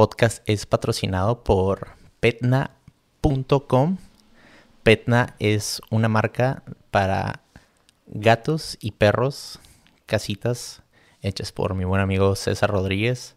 [0.00, 1.88] Podcast es patrocinado por
[2.20, 3.98] petna.com.
[4.82, 7.42] Petna es una marca para
[8.06, 9.58] gatos y perros,
[10.06, 10.80] casitas
[11.20, 13.36] hechas por mi buen amigo César Rodríguez.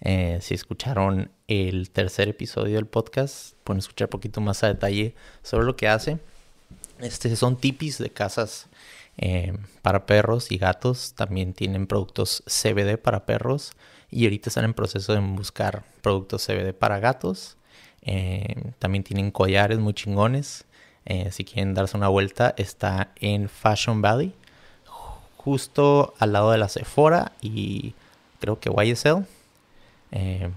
[0.00, 5.14] Eh, si escucharon el tercer episodio del podcast, pueden escuchar un poquito más a detalle
[5.44, 6.18] sobre lo que hace.
[6.98, 8.66] Este son tipis de casas
[9.16, 11.14] eh, para perros y gatos.
[11.14, 13.74] También tienen productos CBD para perros.
[14.10, 17.56] Y ahorita están en proceso de buscar productos CBD para gatos.
[18.02, 20.64] Eh, también tienen collares muy chingones.
[21.06, 24.34] Eh, si quieren darse una vuelta, está en Fashion Valley.
[25.36, 27.94] Justo al lado de la Sephora y
[28.40, 29.24] creo que YSL.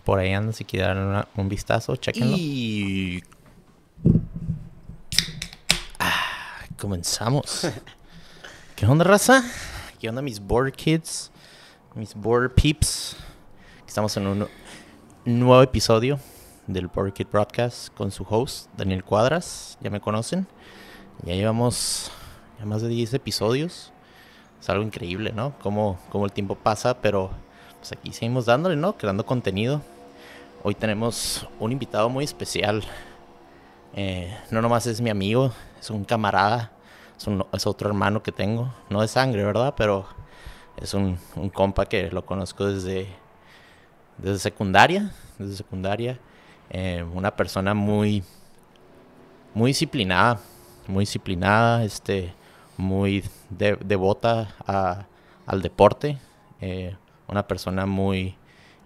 [0.04, 2.36] por ahí andan si quieren dar un vistazo, chequenlo.
[2.38, 3.24] Y
[6.84, 7.66] comenzamos.
[8.76, 9.42] ¿Qué onda, raza?
[10.02, 11.32] ¿Qué onda, mis board kids?
[11.96, 13.16] Mis board peeps.
[13.88, 14.48] Estamos en un
[15.26, 16.20] nuevo episodio
[16.68, 19.78] del Kid Broadcast con su host, Daniel Cuadras.
[19.82, 20.48] Ya me conocen.
[21.24, 22.12] Ya llevamos
[22.60, 23.92] ya más de 10 episodios.
[24.60, 25.54] Es algo increíble, ¿no?
[25.62, 27.30] Cómo, cómo el tiempo pasa, pero
[27.80, 28.98] pues aquí seguimos dándole, ¿no?
[28.98, 29.82] Creando contenido.
[30.64, 32.84] Hoy tenemos un invitado muy especial.
[33.96, 36.72] Eh, no nomás es mi amigo, es un camarada
[37.52, 39.74] es, otro hermano que tengo, no de sangre, ¿verdad?
[39.78, 40.06] Pero
[40.78, 41.18] es un,
[41.54, 43.08] compa que lo conozco desde,
[44.18, 46.20] desde secundaria, desde secundaria.
[46.70, 48.24] Eh, una persona muy,
[49.54, 50.40] muy disciplinada,
[50.88, 52.34] muy disciplinada, este,
[52.78, 54.56] muy devota
[55.46, 56.18] al deporte.
[56.62, 56.96] Eh,
[57.28, 58.36] una persona muy,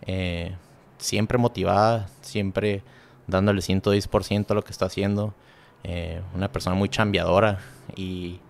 [0.06, 0.56] eh,
[0.98, 2.84] siempre motivada, siempre
[3.28, 5.34] dándole 110% a lo que está haciendo.
[6.36, 7.60] una persona muy chambeadora,
[7.96, 8.42] y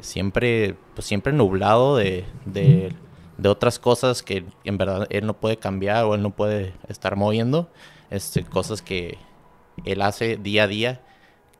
[0.00, 2.24] siempre, pues siempre nublado de,
[3.46, 7.70] otras cosas que en verdad él no puede cambiar o él no puede estar moviendo,
[8.10, 9.18] este, cosas que
[9.84, 11.00] él hace día a día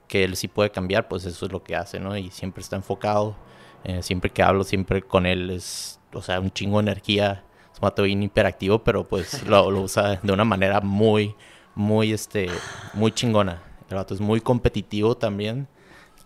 [0.08, 2.16] que él sí puede cambiar, pues eso es lo que hace, ¿no?
[2.16, 3.36] Y siempre está enfocado,
[3.84, 7.80] eh, siempre que hablo, siempre con él es, o sea, un chingo de energía, es
[7.80, 11.34] un bien hiperactivo, pero pues lo, lo, usa de una manera muy,
[11.74, 12.48] muy, este,
[12.94, 13.62] muy chingona.
[13.90, 15.68] El vato es muy competitivo también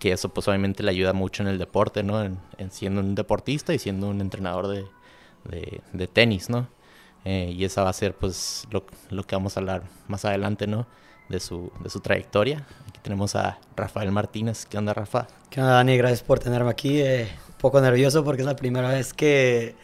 [0.02, 2.24] que eso pues obviamente le ayuda mucho en el deporte, ¿no?
[2.24, 2.40] En,
[2.70, 4.84] siendo un deportista y siendo un entrenador de,
[5.44, 6.68] de, tenis, ¿no?
[7.24, 10.66] Eh, y esa va a ser pues lo, lo, que vamos a hablar más adelante,
[10.66, 10.86] ¿no?
[11.28, 12.66] De su, de su trayectoria.
[12.88, 14.66] Aquí tenemos a Rafael Martínez.
[14.66, 15.28] ¿Qué onda, Rafa?
[15.50, 15.96] ¿Qué onda, Dani?
[15.96, 17.00] Gracias por tenerme aquí.
[17.00, 19.76] Eh, un poco nervioso porque es la primera vez que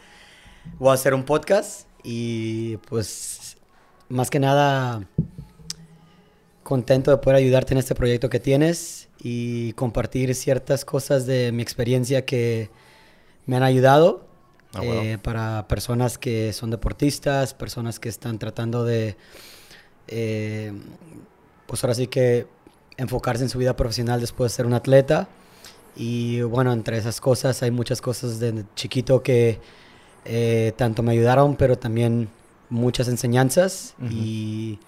[0.77, 3.57] voy a hacer un podcast y pues
[4.09, 5.07] más que nada
[6.63, 11.63] contento de poder ayudarte en este proyecto que tienes y compartir ciertas cosas de mi
[11.63, 12.69] experiencia que
[13.45, 14.28] me han ayudado
[14.73, 19.17] ah, eh, para personas que son deportistas, personas que están tratando de,
[20.07, 20.73] eh,
[21.67, 22.47] pues ahora sí que
[22.97, 25.27] enfocarse en su vida profesional después de ser un atleta.
[25.95, 29.59] Y bueno, entre esas cosas hay muchas cosas de chiquito que
[30.25, 32.29] eh, tanto me ayudaron, pero también
[32.69, 33.95] muchas enseñanzas.
[34.09, 34.79] Y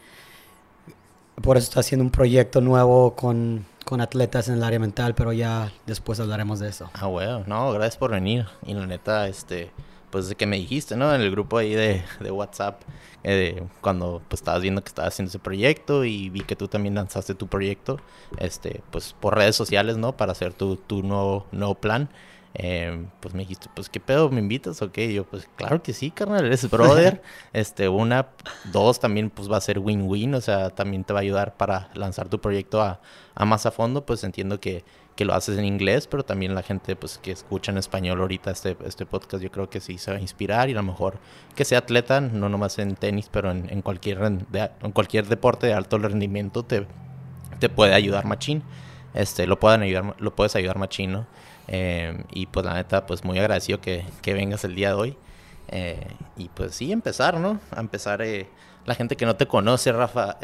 [1.42, 5.34] por eso estoy haciendo un proyecto nuevo con con atletas en el área mental, pero
[5.34, 6.90] ya después hablaremos de eso.
[6.94, 8.46] Ah, bueno, no, gracias por venir.
[8.66, 9.70] Y la neta, este,
[10.10, 11.14] pues que me dijiste, ¿no?
[11.14, 12.84] En el grupo ahí de, de WhatsApp,
[13.26, 16.96] eh, cuando pues estabas viendo que estabas haciendo ese proyecto y vi que tú también
[16.96, 18.00] lanzaste tu proyecto,
[18.38, 20.16] este, pues por redes sociales, ¿no?
[20.16, 22.08] Para hacer tu, tu nuevo, nuevo plan.
[22.54, 24.30] Eh, pues me dijiste, pues, ¿qué pedo?
[24.30, 25.14] ¿Me invitas o qué?
[25.14, 27.22] yo, pues, claro que sí, carnal, eres brother.
[27.54, 28.28] este, una,
[28.72, 31.90] dos, también, pues, va a ser win-win, o sea, también te va a ayudar para
[31.94, 33.00] lanzar tu proyecto a,
[33.36, 34.84] a más a fondo, pues, entiendo que,
[35.16, 38.52] que, lo haces en inglés, pero también la gente, pues, que escucha en español ahorita
[38.52, 41.20] este, este podcast, yo creo que sí se va a inspirar y a lo mejor
[41.56, 45.74] que sea atleta, no nomás en tenis, pero en, en cualquier, en cualquier deporte de
[45.74, 46.86] alto rendimiento te,
[47.60, 48.64] te puede ayudar machín.
[49.14, 51.28] Este, lo, pueden ayudar, lo puedes ayudar machín, ¿no?
[51.74, 55.18] Eh, y pues la neta, pues muy agradecido que, que vengas el día de hoy.
[55.70, 57.62] Eh, y pues sí, empezar, ¿no?
[57.72, 58.50] A empezar, eh,
[58.86, 60.38] la gente que no te conoce, Rafa,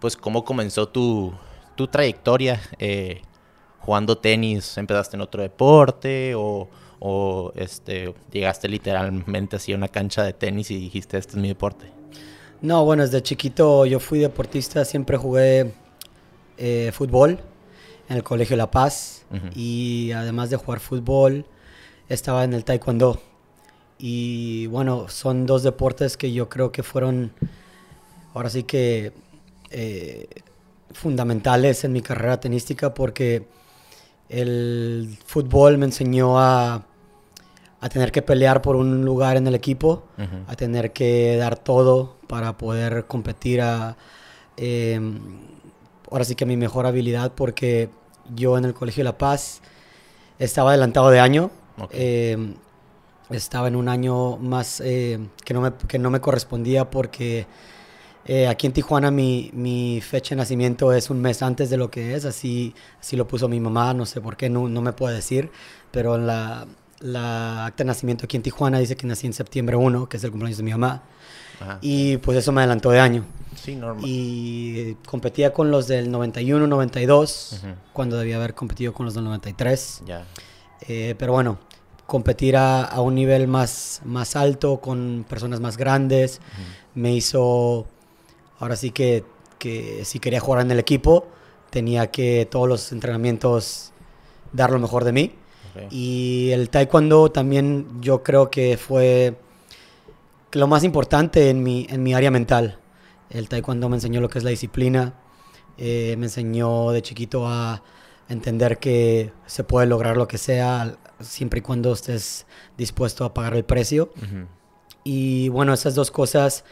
[0.00, 1.32] pues cómo comenzó tu,
[1.76, 2.60] tu trayectoria
[3.78, 4.76] jugando tenis.
[4.76, 6.68] ¿Empezaste en otro deporte o,
[6.98, 11.46] o este, llegaste literalmente así a una cancha de tenis y dijiste, este es mi
[11.46, 11.92] deporte?
[12.60, 15.74] No, bueno, desde chiquito yo fui deportista, siempre jugué
[16.92, 17.38] fútbol
[18.08, 21.46] en el Colegio La Paz y además de jugar fútbol,
[22.08, 23.20] estaba en el taekwondo.
[23.98, 27.32] Y bueno, son dos deportes que yo creo que fueron,
[28.34, 29.12] ahora sí que,
[29.70, 30.28] eh,
[30.92, 33.46] fundamentales en mi carrera tenística porque
[34.28, 36.84] el fútbol me enseñó a,
[37.82, 40.04] a tener que pelear por un lugar en el equipo,
[40.46, 43.96] a tener que dar todo para poder competir a,
[44.56, 45.18] em,
[46.12, 47.88] ahora sí que mi mejor habilidad porque
[48.34, 49.60] yo en el Colegio de La Paz
[50.38, 51.50] estaba adelantado de año.
[51.90, 52.54] Em,
[53.30, 57.46] estaba en un año más eh, que, no me, que no me correspondía porque
[58.26, 61.90] eh, aquí en Tijuana mi, mi, fecha de nacimiento es un mes antes de lo
[61.90, 64.92] que es, así, así lo puso mi mamá, no sé por qué, no, no me
[64.92, 65.50] puede decir,
[65.90, 66.66] pero en la,
[67.00, 70.24] la, acta de nacimiento aquí en Tijuana dice que nací en septiembre 1, que es
[70.24, 71.02] el cumpleaños de mi mamá,
[71.80, 73.24] y pues eso me adelantó de año.
[73.62, 74.04] Sí, normal.
[74.06, 77.62] Y competía con los del 91, 92,
[77.92, 80.02] cuando debía haber competido con los del 93.
[80.06, 80.24] Ya.
[80.88, 81.58] Eh, pero bueno,
[82.06, 86.40] competir a, a, un nivel más, más alto, con personas más grandes,
[86.94, 87.86] me hizo
[88.62, 89.24] Ahora sí que,
[89.58, 91.26] que si quería jugar en el equipo,
[91.70, 93.90] tenía que todos los entrenamientos
[94.52, 95.32] dar lo mejor de mí.
[95.90, 99.34] Y el taekwondo también yo creo que fue
[100.52, 102.78] lo más importante en mi, en mi área mental.
[103.32, 105.14] El taekwondo me enseñó lo que es la disciplina,
[105.78, 107.82] eh, me enseñó de chiquito a
[108.28, 112.46] entender que se puede lograr lo que sea siempre y cuando estés
[112.76, 114.12] dispuesto a pagar el precio.
[115.02, 116.64] Y bueno, esas dos cosas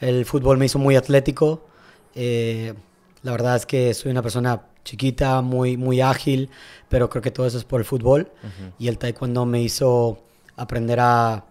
[0.00, 1.64] el fútbol me hizo muy atlético.
[2.14, 2.74] Eh,
[3.22, 6.50] la verdad es que soy una persona chiquita, muy, muy ágil,
[6.88, 8.30] pero creo que todo eso es por el fútbol.
[8.78, 10.18] Y el taekwondo me hizo
[10.56, 11.44] aprender a,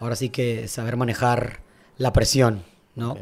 [0.00, 1.60] ahora sí que saber manejar
[1.96, 2.64] la presión,
[2.96, 3.16] ¿no?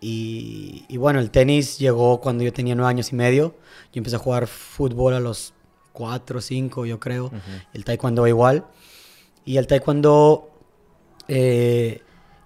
[0.00, 3.54] Y, y, bueno, el tenis llegó cuando yo tenía nueve años y medio.
[3.92, 5.54] Yo empecé a jugar fútbol a los
[5.92, 7.32] cuatro, cinco, yo creo.
[7.74, 8.64] El taekwondo igual.
[9.44, 10.50] Y el taekwondo
[11.26, 12.02] eh,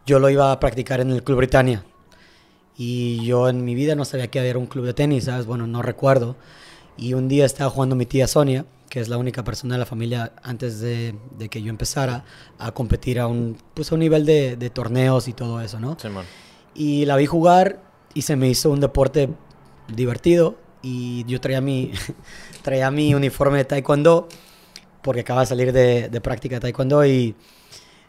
[0.06, 1.84] yo lo iba a practicar en el Club Britannia.
[2.76, 5.46] Y yo en mi vida no sabía que había un club de tenis, ¿sabes?
[5.46, 6.37] Bueno, no recuerdo.
[6.96, 9.87] Y un día estaba jugando mi tía Sonia, que es la única persona de la
[9.87, 11.14] familia antes de,
[11.50, 12.25] que yo empezara
[12.58, 15.96] a competir a un, pues a un nivel de, torneos y todo eso, ¿no?
[16.00, 16.25] Sí, man.
[16.74, 17.82] Y la vi jugar
[18.14, 19.28] y se me hizo un deporte
[19.88, 20.56] divertido.
[20.82, 21.92] Y yo traía mi,
[22.62, 24.28] traía mi uniforme de taekwondo,
[25.02, 27.34] porque acaba de salir de, de práctica de taekwondo y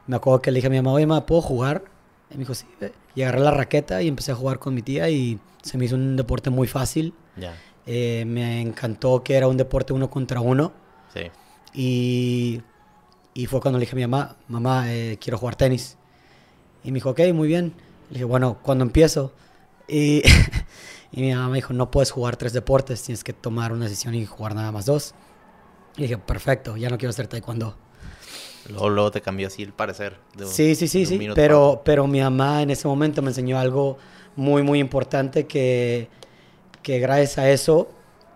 [0.07, 1.83] me acuerdo que le dije a mi mamá, oye, mamá, ¿puedo jugar?
[2.30, 2.65] Y me dijo, sí.
[3.15, 5.95] Y agarré la raqueta y empecé a jugar con mi tía y se me hizo
[5.95, 7.13] un deporte muy fácil.
[7.86, 10.74] Eh, me encantó que era un deporte uno contra uno.
[11.13, 11.31] Sí.
[11.74, 12.62] Y,
[13.33, 15.98] y fue cuando le dije a mi mamá, mamá, eh, quiero jugar tenis.
[16.83, 17.74] Y me dijo, ok, muy bien.
[18.10, 19.34] Le dije, bueno, ¿cuándo empiezo?
[19.88, 20.22] Y,
[21.12, 24.16] y mi mamá me dijo, no puedes jugar tres deportes, tienes que tomar una decisión
[24.16, 25.14] y jugar nada más dos.
[25.98, 27.76] Y dije, perfecto, ya no quiero hacer taekwondo.
[28.70, 30.18] Luego, te cambió así el parecer.
[30.46, 31.20] sí, sí, sí, sí.
[31.36, 33.98] Pero, pero mi mamá en ese momento me enseñó algo
[34.36, 36.08] muy, muy importante que,
[36.82, 37.90] que gracias a eso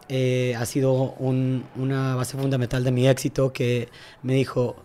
[0.10, 3.90] eh, ha sido una base fundamental de mi éxito que
[4.22, 4.75] me dijo,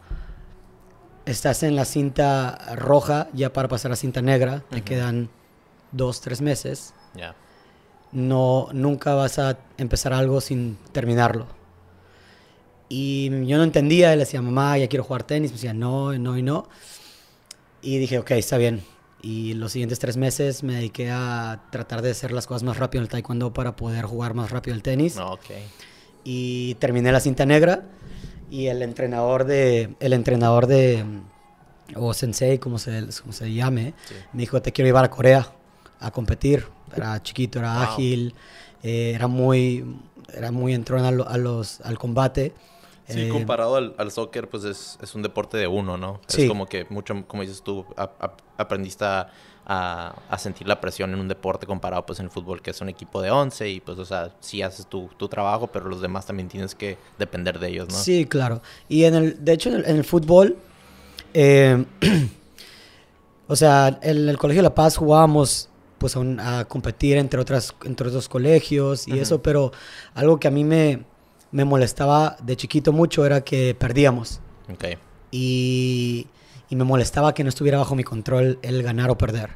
[1.26, 5.30] estás en la cinta roja ya para pasar a cinta negra, te quedan
[5.92, 6.94] dos, tres meses.
[8.12, 11.46] No, nunca vas a empezar algo sin terminarlo.
[12.88, 15.50] Y yo no entendía, él decía, mamá, ya quiero jugar tenis.
[15.50, 16.68] Me decía, no, no y no.
[17.80, 18.84] Y dije, ok, está bien.
[19.22, 23.00] Y los siguientes tres meses me dediqué a tratar de hacer las cosas más rápido
[23.00, 25.16] en el taekwondo para poder jugar más rápido el tenis.
[25.16, 25.64] Okay.
[26.22, 27.84] Y terminé la cinta negra
[28.52, 31.02] y el entrenador de, el entrenador de,
[31.96, 33.94] o sensei, como se, como se llame,
[34.34, 35.50] me dijo, te quiero llevar a Corea
[35.98, 36.66] a competir.
[36.94, 38.34] Era chiquito, era ágil,
[38.82, 39.96] eh, era muy,
[40.34, 42.52] era muy entrón a, los, al combate.
[43.08, 46.20] Sí, eh, comparado al, al, soccer, pues es, es, un deporte de uno, ¿no?
[46.28, 47.86] Es como que mucho, como dices tú,
[48.58, 49.30] aprendiste a,
[49.66, 52.88] a, sentir la presión en un deporte comparado pues en el fútbol, que es un
[52.88, 56.26] equipo de 11 y pues, o sea, sí haces tu, tu trabajo, pero los demás
[56.26, 57.94] también tienes que depender de ellos, ¿no?
[57.94, 58.62] Sí, claro.
[58.88, 60.56] Y en el, de hecho, en el, fútbol,
[61.34, 61.84] eh,
[63.48, 68.08] o sea, en el Colegio de La Paz jugábamos pues a, competir entre otras entre
[68.08, 69.70] otros colegios y eso, pero
[70.14, 71.04] algo que a mí me
[71.52, 74.40] me molestaba de chiquito mucho era que perdíamos.
[74.72, 74.96] Okay.
[75.30, 76.26] Y,
[76.72, 79.50] y, me molestaba que no estuviera bajo mi control el ganar o perder.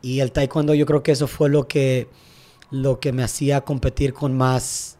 [0.00, 2.08] Y el taekwondo yo creo que eso fue lo que,
[2.70, 4.98] lo que me hacía competir con más,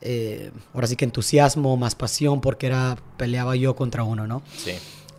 [0.00, 4.42] eh, ahora sí que entusiasmo, más pasión, porque era, peleaba yo contra uno, ¿no?
[4.56, 4.72] Sí.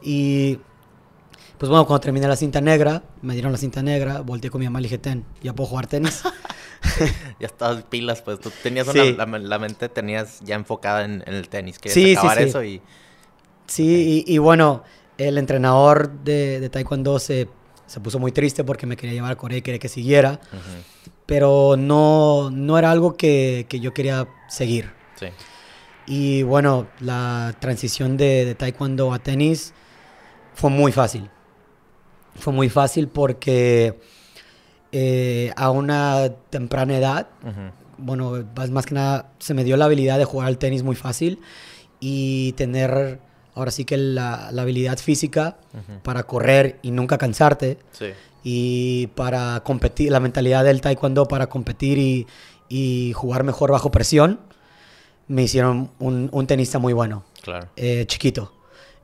[0.04, 0.60] Y
[1.58, 4.66] pues bueno, cuando terminé la cinta negra, me dieron la cinta negra, volteé con mi
[4.66, 6.22] mamá y le dije, ten, ya puedo jugar tenis.
[7.40, 9.06] ya estabas pilas, pues tú tenías una,
[9.40, 12.82] la, mente tenías ya enfocada en, el tenis, que sí, acabar eso y...
[13.68, 14.84] Sí, y, bueno,
[15.18, 17.48] el entrenador de, de taekwondo se,
[17.86, 20.40] se, puso muy triste porque me quería llevar a Corea y quería que siguiera,
[21.26, 24.92] pero no, no era algo que, que yo quería seguir.
[25.16, 25.28] Sí.
[26.08, 29.74] Y bueno, la transición de, de taekwondo a tenis
[30.54, 31.30] fue muy fácil.
[32.36, 33.98] Fue muy fácil porque
[34.98, 37.28] eh, a una temprana edad.
[37.98, 41.42] Bueno, más que nada se me dio la habilidad de jugar al tenis muy fácil
[42.00, 43.20] y tener
[43.56, 45.58] ahora sí que la, habilidad física
[46.04, 47.80] para correr y nunca cansarte.
[48.44, 52.28] Y para competir, la mentalidad del taekwondo para competir y,
[52.70, 54.40] y jugar mejor bajo presión,
[55.28, 57.24] me hicieron un, un tenista muy bueno.
[57.42, 57.70] Claro.
[57.76, 58.54] Eh, chiquito.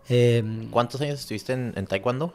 [0.09, 2.33] Em, ¿Cuántos años estuviste en, en taekwondo?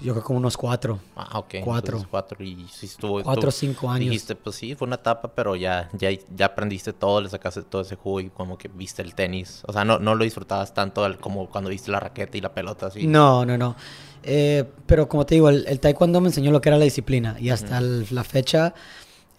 [0.00, 1.00] Yo creo como unos cuatro.
[1.16, 1.56] Ah, ok.
[1.64, 2.04] Cuatro.
[2.08, 3.22] cuatro y sí estuvo.
[3.22, 4.10] Cuatro o cinco años.
[4.10, 7.82] Dijiste, pues sí, fue una etapa, pero ya, ya, ya aprendiste todo, le sacaste todo
[7.82, 9.62] ese jugo y como que viste el tenis.
[9.66, 12.86] O sea, no, no lo disfrutabas tanto como cuando viste la raqueta y la pelota,
[12.86, 13.06] así.
[13.06, 13.74] No, no, no.
[14.22, 17.50] Eh, pero como te digo, el, taekwondo me enseñó lo que era la disciplina y
[17.50, 18.74] hasta la fecha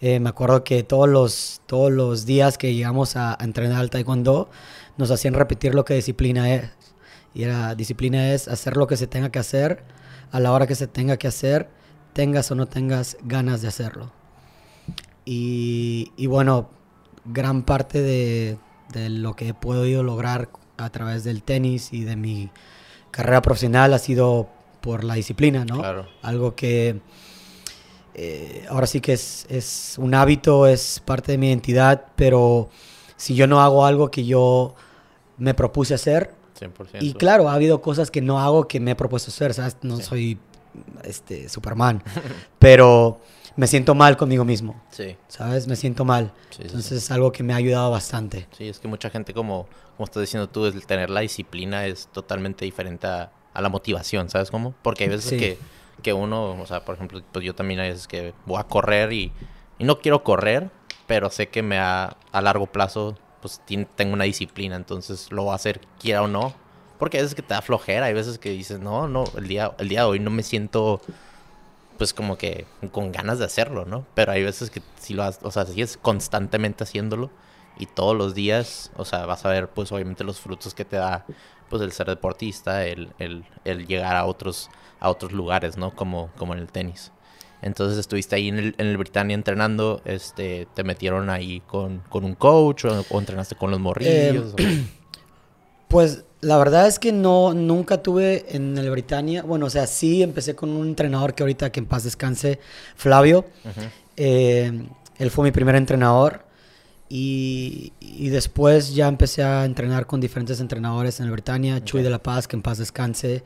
[0.00, 3.90] eh, me acuerdo que todos los, todos los días que llegamos a, a entrenar al
[3.90, 4.48] taekwondo
[4.96, 6.70] nos hacían repetir lo que disciplina es.
[7.34, 9.84] Y era, disciplina es hacer lo que se tenga que hacer
[10.32, 11.68] a la hora que se tenga que hacer,
[12.12, 14.12] tengas o no tengas ganas de hacerlo.
[15.24, 16.70] Y, bueno,
[17.24, 18.58] gran parte de,
[18.94, 22.50] lo que he podido lograr a través del tenis y de mi
[23.10, 24.48] carrera profesional ha sido
[24.80, 25.78] por la disciplina, ¿no?
[25.78, 26.08] Claro.
[26.22, 27.00] Algo que
[28.14, 32.70] eh, ahora sí que es, es, un hábito, es parte de mi identidad, pero
[33.16, 34.74] si yo no hago algo que yo
[35.36, 36.34] me propuse hacer,
[37.00, 39.76] y claro, ha habido cosas que no hago que me he propuesto hacer, ¿sabes?
[39.82, 40.38] No soy
[41.04, 42.02] este, Superman,
[42.58, 43.20] pero
[43.56, 44.80] me siento mal conmigo mismo.
[44.90, 45.16] Sí.
[45.28, 45.66] ¿Sabes?
[45.66, 46.32] Me siento mal.
[46.58, 48.46] Entonces es algo que me ha ayudado bastante.
[48.56, 52.08] Sí, es que mucha gente, como, como estás diciendo tú, el tener la disciplina es
[52.08, 54.74] totalmente diferente a, la motivación, ¿sabes cómo?
[54.80, 55.58] Porque hay veces que,
[56.02, 59.12] que, uno, o sea, por ejemplo, pues yo también hay veces que voy a correr
[59.12, 59.32] y,
[59.78, 60.70] y no quiero correr,
[61.06, 63.60] pero sé que me a largo plazo pues
[63.96, 66.54] tengo una disciplina, entonces lo voy a hacer quiera o no.
[66.98, 69.72] Porque hay veces que te da flojera, hay veces que dices, no, no, el día,
[69.78, 71.00] el día de hoy no me siento
[71.96, 74.06] pues como que con ganas de hacerlo, ¿no?
[74.14, 77.30] Pero hay veces que si lo haces, o sea, sigues constantemente haciéndolo
[77.78, 80.96] y todos los días, o sea, vas a ver pues obviamente los frutos que te
[80.96, 81.26] da
[81.68, 85.94] pues el ser deportista, el, el, el llegar a otros, a otros lugares, ¿no?
[85.94, 87.12] Como, como en el tenis.
[87.62, 92.34] Entonces estuviste ahí en el, en el Britannia entrenando, este, te metieron ahí con, un
[92.34, 94.54] coach o, entrenaste con los morrillos.
[94.56, 94.86] Em,
[95.88, 100.22] pues la verdad es que no, nunca tuve en el Britannia, bueno, o sea, sí
[100.22, 102.58] empecé con un entrenador que ahorita que en paz descanse,
[102.96, 103.44] Flavio.
[104.16, 104.88] Em,
[105.18, 106.50] él fue mi primer entrenador.
[107.12, 107.92] Y,
[108.30, 112.46] después ya empecé a entrenar con diferentes entrenadores en el Britannia, Chuy de la Paz,
[112.46, 113.42] que en paz descanse,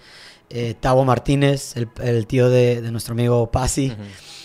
[0.51, 3.93] eh, Tavo Martínez, el, tío de, nuestro amigo Pasi.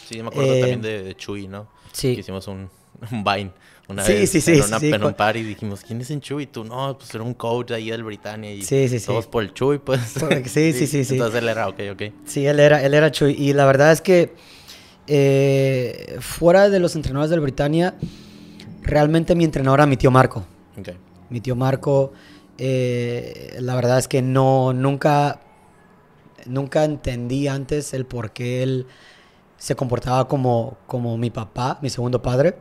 [0.07, 1.67] Sí, me acuerdo también eh, de, Chuy, ¿no?
[1.91, 2.09] Sí.
[2.09, 2.69] hicimos un,
[3.11, 3.51] un Vine
[3.89, 6.21] una sí, vez sí, sí, en, una, en un par y dijimos, ¿quién es en
[6.21, 6.43] Chuy?
[6.43, 9.41] Y tú, no, pues era un coach ahí del Britannia y sí, sí, todos por
[9.41, 9.99] el Chuy, pues.
[10.45, 11.13] Sí, sí, sí, sí.
[11.15, 12.03] Entonces él era, ok, ok.
[12.23, 13.33] Sí, él era, él era Chuy.
[13.33, 14.35] Y la verdad es que
[15.07, 17.95] eh, fuera de los entrenadores del Britannia,
[18.83, 20.45] realmente mi entrenador era mi tío Marco.
[20.79, 20.95] Okay.
[21.31, 22.13] Mi tío Marco,
[22.59, 25.39] la verdad es que no, nunca
[26.49, 28.87] nunca entendí antes el por qué él
[29.57, 32.57] se comportaba como, como mi papá, mi segundo padre.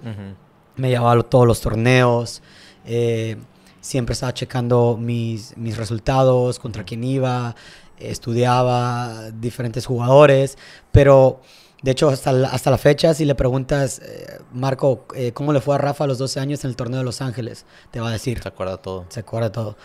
[0.76, 2.42] Me llevaba a todos los torneos,
[2.84, 3.36] eh,
[3.80, 7.56] siempre estaba checando mis, mis resultados, contra quién iba,
[7.98, 10.56] estudiaba diferentes jugadores,
[10.92, 11.40] pero
[11.82, 15.60] de hecho hasta la, hasta la fecha si le preguntas, eh, Marco, eh, ¿cómo le
[15.60, 17.66] fue a Rafa a los 12 años en el torneo de Los Ángeles?
[17.90, 18.40] Te va a decir.
[18.42, 19.06] Se acuerda todo.
[19.08, 19.76] Se acuerda todo.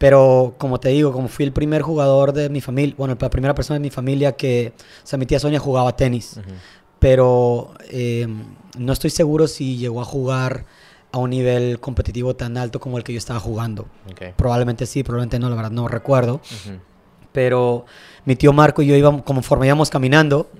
[0.00, 3.54] Pero como te digo, como fui el primer jugador de mi familia, bueno, la primera
[3.54, 4.72] persona de mi familia que,
[5.04, 6.40] o sea, mi tía Sonia jugaba tenis,
[6.98, 8.26] pero eh,
[8.78, 10.64] no estoy seguro si llegó a jugar
[11.12, 13.88] a un nivel competitivo tan alto como el que yo estaba jugando.
[14.38, 16.40] Probablemente sí, probablemente no, la verdad no recuerdo.
[17.32, 17.84] Pero
[18.24, 20.50] mi tío Marco y yo íbamos, conforme íbamos caminando,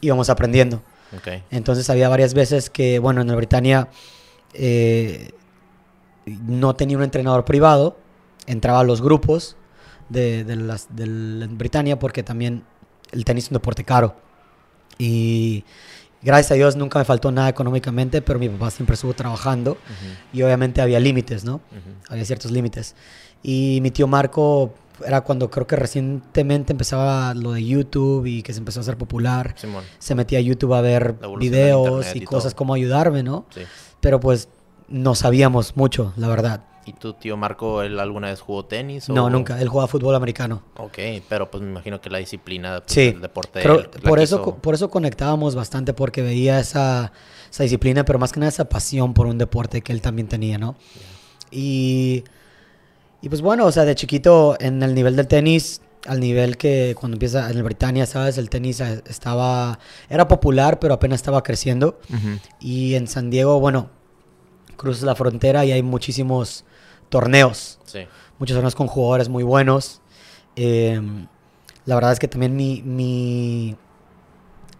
[0.00, 0.80] íbamos aprendiendo.
[1.50, 3.88] Entonces había varias veces que, bueno, en el Britannia
[4.54, 5.32] eh,
[6.24, 7.96] no tenía un entrenador privado,
[8.46, 9.56] entraba a los grupos
[10.08, 12.64] de, de, las, de Britannia porque también
[13.12, 14.16] el tenis es un deporte caro.
[14.98, 15.64] Y
[16.22, 19.76] gracias a Dios nunca me faltó nada económicamente, pero mi papá siempre estuvo trabajando
[20.32, 21.60] y obviamente había límites, ¿no?
[22.08, 22.94] Había ciertos límites.
[23.42, 24.74] Y mi tío Marco
[25.04, 28.96] era cuando creo que recientemente empezaba lo de YouTube y que se empezó a hacer
[28.96, 29.54] popular.
[29.98, 33.46] Se metía a YouTube a ver videos y, cosas como ayudarme, ¿no?
[34.00, 34.48] Pero pues
[34.88, 36.60] no sabíamos mucho, la verdad.
[36.86, 39.08] ¿Y tu tío Marco, él alguna vez jugó tenis?
[39.08, 39.60] No, nunca.
[39.60, 40.62] Él jugaba fútbol americano.
[40.76, 43.60] Ok, pero pues me imagino que la disciplina pues, del deporte...
[43.60, 47.10] Pero por, eso, por eso conectábamos bastante, porque veía esa,
[47.50, 50.58] esa, disciplina, pero más que nada esa pasión por un deporte que él también tenía,
[50.58, 50.76] ¿no?
[51.50, 52.22] Y,
[53.20, 56.94] y pues bueno, o sea, de chiquito en el nivel del tenis al nivel que
[56.98, 58.38] cuando empieza en el Britannia, ¿sabes?
[58.38, 61.98] El tenis eh, estaba, era popular, pero apenas estaba creciendo.
[62.60, 63.90] Y en San Diego, bueno,
[64.76, 66.64] cruzas la frontera y hay muchísimos
[67.08, 67.78] torneos.
[67.84, 68.06] Sí.
[68.38, 70.00] Muchos torneos con jugadores muy buenos.
[70.54, 71.26] Em,
[71.84, 73.76] la verdad es que también mi, mi,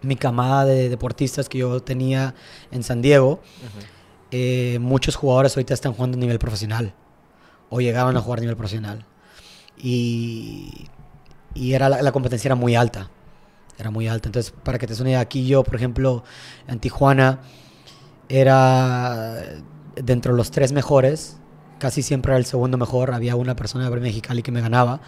[0.01, 2.35] mi camada de deportistas que yo tenía
[2.71, 3.39] en San Diego,
[4.31, 6.93] eh, muchos jugadores ahorita están jugando a nivel profesional
[7.69, 9.05] o llegaban a jugar a nivel profesional.
[9.77, 10.87] Y,
[11.53, 13.09] y era la, competencia era muy alta.
[13.77, 14.27] Era muy alta.
[14.27, 16.23] Entonces, para que te suene aquí yo, por ejemplo,
[16.67, 17.39] en Tijuana,
[18.27, 19.43] era
[20.03, 21.37] dentro de los tres mejores.
[21.79, 23.13] Casi siempre era el segundo mejor.
[23.13, 24.99] Había una persona de Mexicali que me ganaba.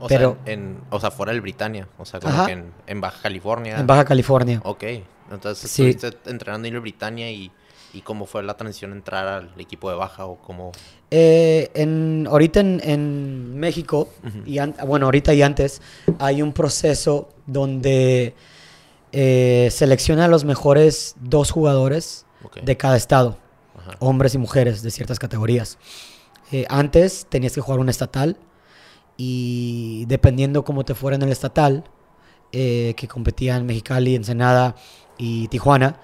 [0.00, 1.88] O pero, sea, en, o sea, fuera del Britannia.
[1.96, 3.78] O sea, como que en, Baja California.
[3.78, 4.60] En Baja California.
[4.64, 4.84] Ok.
[5.30, 5.86] Entonces, sí.
[5.86, 7.52] estuviste entrenando en el Britannia y
[7.92, 10.72] ¿Y cómo fue la transición entrar al equipo de baja o cómo?
[11.10, 14.10] Eh, en, ahorita en, México,
[14.44, 15.80] y bueno, ahorita y antes,
[16.18, 18.34] hay un proceso donde
[19.12, 22.26] eh, selecciona a los mejores dos jugadores
[22.62, 23.38] de cada estado,
[23.98, 25.78] hombres y mujeres de ciertas categorías.
[26.52, 28.36] Eh, antes tenías que jugar un estatal
[29.16, 31.84] y dependiendo cómo te fuera en el estatal,
[32.50, 34.74] que competían Mexicali, Ensenada
[35.18, 36.00] y Tijuana,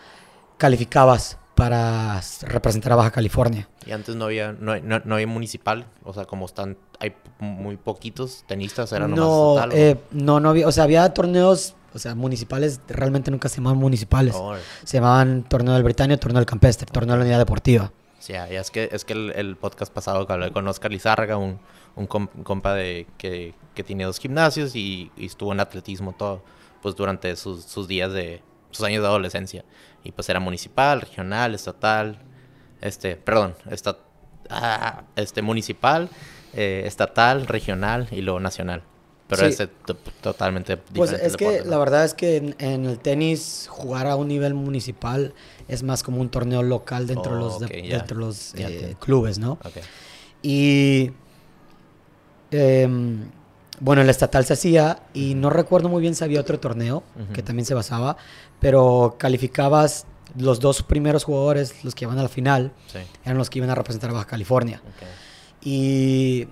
[0.59, 3.69] calificabas para representar a Baja California.
[3.87, 8.45] Y antes no había, no, no, había municipal, o sea, como están, hay muy poquitos
[8.47, 13.31] tenistas, eran no, eh, no, no había, o sea, había torneos, o sea, municipales, realmente
[13.31, 14.35] nunca se llamaban municipales.
[14.83, 17.93] se llamaban Torneo del Britannia, Torneo del Campestre, Torneo de la Unidad Deportiva.
[18.19, 21.61] Sí, ya es que, es que el, podcast pasado que hablé con Oscar Lizárraga, un,
[21.95, 26.43] un compa de, que, que tiene dos gimnasios y, estuvo en atletismo todo,
[26.83, 29.65] pues durante sus, sus días de, sus años de adolescencia.
[30.03, 32.19] Y pues era municipal, regional, estatal,
[32.81, 33.99] este, perdón, esta,
[34.51, 36.09] ah, este municipal,
[36.55, 38.83] eh, estatal, regional y luego nacional.
[39.27, 39.57] Pero es
[40.21, 40.95] totalmente diferente.
[40.95, 45.33] Pues es que la verdad es que en, el tenis jugar a un nivel municipal
[45.67, 49.59] es más como un torneo local dentro de los, dentro los eh, clubes, ¿no?
[50.43, 51.13] Y
[52.51, 53.31] em,
[53.81, 57.43] bueno, el estatal se hacía y no recuerdo muy bien si había otro torneo que
[57.43, 58.19] también se basaba,
[58.61, 60.07] pero calificabas
[60.37, 62.73] los dos primeros jugadores, los que iban a la final,
[63.25, 64.83] eran los que iban a representar a Baja California.
[65.63, 66.47] Y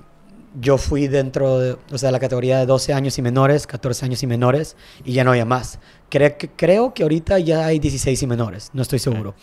[0.61, 4.23] yo fui dentro de, o sea, la categoría de 12 años y menores, 14 años
[4.23, 5.79] y menores, y ya no había más.
[6.11, 9.35] Creo que, creo que ahorita ya hay 16 y menores, no estoy seguro.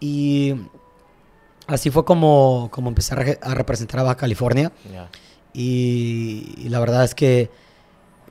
[0.00, 0.54] Y
[1.66, 4.72] así fue como, como empecé a, representar a Baja California.
[5.52, 7.50] Y, la verdad es que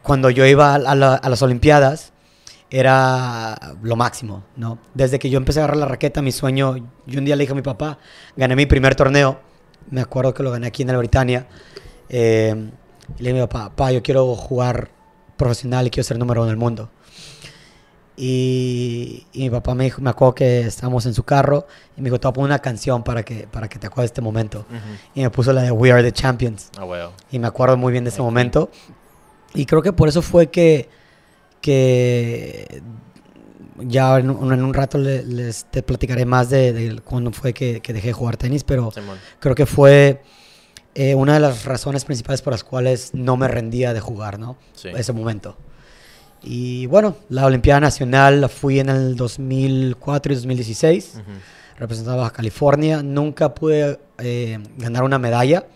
[0.04, 2.14] cuando yo iba a, las Olimpiadas
[2.70, 4.78] era lo máximo, ¿no?
[4.94, 7.54] Desde que yo empecé a agarrar la raqueta, mi sueño, yo un día le dije
[7.54, 7.98] a mi papá,
[8.36, 9.40] gané mi primer torneo,
[9.90, 11.48] me acuerdo que lo gané aquí en la Britannia,
[12.10, 12.70] eh,
[13.18, 14.90] y le dije a mi papá, papá, yo quiero jugar
[15.38, 16.90] profesional y quiero ser número uno del mundo.
[18.20, 22.20] Y, mi papá me dijo, me acuerdo que estábamos en su carro y me dijo,
[22.20, 24.66] te voy a poner una canción para que, para que te acuerdes de este momento.
[25.14, 26.72] Y me puso la de We Are the Champions.
[26.80, 28.72] Ah, y me acuerdo muy bien de ese momento.
[29.54, 30.90] Y creo que por eso fue que,
[31.62, 32.82] que
[33.80, 38.38] ya en un, rato les te platicaré más de, cuándo fue que, dejé de jugar
[38.38, 38.92] tenis, pero
[39.40, 40.22] creo que fue
[40.96, 44.58] eh, una de las razones principales por las cuales no me rendía de jugar, ¿no?
[44.84, 45.58] Ese momento.
[46.44, 51.22] Y bueno, la Olimpiada Nacional la fui en el 2004 y 2016.
[51.78, 53.04] Representaba a California.
[53.04, 55.68] Nunca pude eh, ganar una medalla.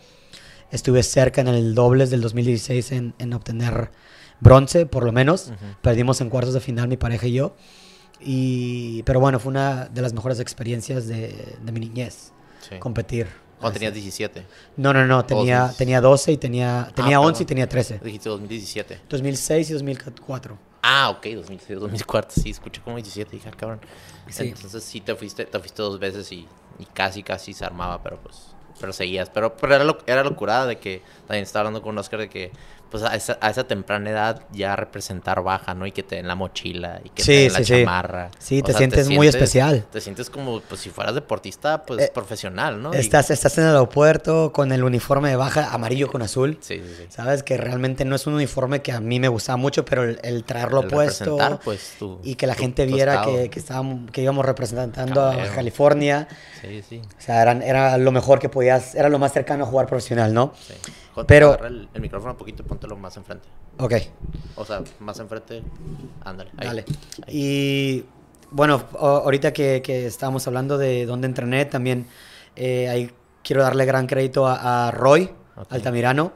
[0.72, 3.92] Estuve cerca en el dobles del 2016 en, en obtener
[4.40, 5.52] bronce, por lo menos.
[5.82, 7.56] Perdimos en cuartos de final mi pareja y yo.
[8.22, 12.32] Y, pero bueno, fue una de las mejores experiencias de, de mi niñez.
[12.80, 13.28] Competir.
[13.62, 14.46] ¿Cuándo tenías 17?
[14.78, 18.00] No, no, no, tenía, tenía 12 y tenía, ah, tenía 11 y tenía 13.
[18.04, 19.02] Dijiste 2017.
[19.08, 20.58] 2006 y 2004.
[20.82, 23.80] Ah, ok, 2006, 2004, sí, escuché como 17, dije, ah, cabrón.
[24.36, 26.48] Entonces sí te fuiste, te fuiste dos veces y,
[26.80, 28.48] y, casi, casi se armaba, pero pues,
[28.80, 29.30] pero seguías.
[29.30, 32.52] Pero, pero era, lo, era locura de que, también estaba hablando con Oscar de que
[32.92, 35.88] pues a esa, a esa, temprana edad ya representar baja, ¿no?
[35.88, 38.32] Y que te den la mochila y que te den la chamarra.
[38.38, 39.86] Sí, te, sientes muy especial.
[39.90, 42.94] Te sientes como pues si fueras deportista, pues eh, profesional, ¿no?
[42.94, 46.58] Estás, estás en el aeropuerto con el uniforme de baja amarillo con azul.
[46.60, 47.06] Sí, sí, sí.
[47.08, 50.44] Sabes que realmente no es un uniforme que a mí me gustaba mucho, pero el,
[50.44, 55.48] traerlo puesto pues, y que la gente viera que, que, estábamos, que íbamos representando a
[55.56, 56.28] California.
[56.60, 57.02] Sí, sí.
[57.18, 60.34] O sea, eran, era lo mejor que podías, era lo más cercano a jugar profesional,
[60.34, 60.54] ¿no?
[60.68, 60.74] Sí.
[61.28, 61.64] Pero...
[61.64, 63.48] El, el, micrófono un poquito y póntelo más enfrente.
[63.80, 63.94] Ok.
[64.56, 65.64] O sea, más enfrente.
[66.24, 66.52] Ándale.
[66.54, 66.86] Dale.
[67.28, 68.06] Y
[68.52, 72.08] bueno, ahorita que, que, estábamos hablando de dónde entrené, también
[72.56, 73.12] eh, ahí
[73.44, 75.30] quiero darle gran crédito a, Roy
[75.70, 76.34] Altamirano.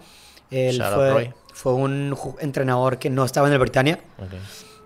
[0.50, 4.00] Él fue, fue un entrenador que no estaba en el Britannia.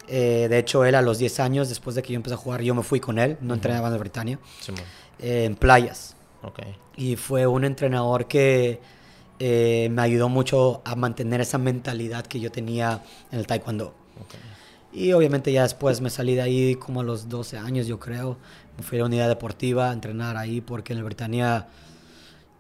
[0.08, 2.62] Eh, de hecho, él a los 10 años, después de que yo empecé a jugar,
[2.62, 4.39] yo me fui con él, no entrenaba en el Britannia,
[5.19, 6.15] eh, en playas.
[6.95, 8.80] Y fue un entrenador que
[9.39, 13.93] eh, me ayudó mucho a mantener esa mentalidad que yo tenía en el taekwondo.
[14.91, 18.38] Y obviamente ya después me salí de ahí como a los 12 años, yo creo.
[18.78, 21.67] Me fui a la unidad deportiva a entrenar ahí porque en el Britannia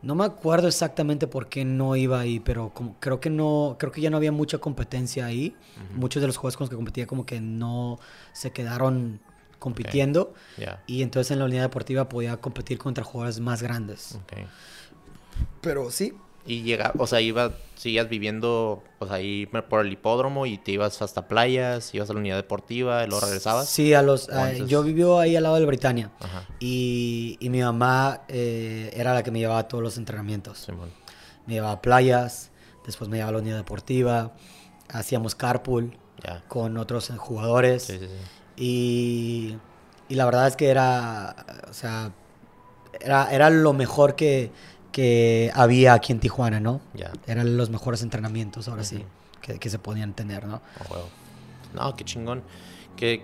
[0.01, 3.91] no me acuerdo exactamente por qué no iba ahí, pero como, creo que no, creo
[3.91, 5.55] que ya no había mucha competencia ahí.
[5.95, 7.99] Muchos de los jugadores con los que competía como que no
[8.31, 9.19] se quedaron
[9.57, 10.33] compitiendo.
[10.87, 14.17] Y entonces en la unidad deportiva podía competir contra jugadores más grandes.
[15.61, 16.13] Pero sí,
[16.49, 20.99] y llega, o sea, ibas, seguías viviendo, pues ahí por el hipódromo y te ibas
[21.03, 23.69] hasta playas, ibas a la unidad deportiva y luego regresabas.
[23.69, 24.27] Sí, a los,
[24.65, 26.09] yo vivió ahí al lado del Britannia.
[26.59, 30.65] Y, y, mi mamá eh, era la que me llevaba a todos los entrenamientos.
[31.45, 32.49] Me llevaba a playas,
[32.83, 34.33] después me llevaba a la unidad deportiva,
[34.87, 35.95] hacíamos carpool
[36.47, 37.83] con otros jugadores.
[37.83, 38.07] Sí, sí,
[38.57, 39.57] y,
[40.07, 42.11] y la verdad es que era, o sea,
[42.99, 44.51] era, era lo mejor que
[44.99, 46.81] que había aquí en Tijuana, ¿no?
[47.25, 49.05] Eran los mejores entrenamientos, ahora sí,
[49.39, 50.61] que, se podían tener, ¿no?
[50.89, 51.05] Oh,
[51.73, 52.43] no, qué chingón.
[52.97, 53.23] Que,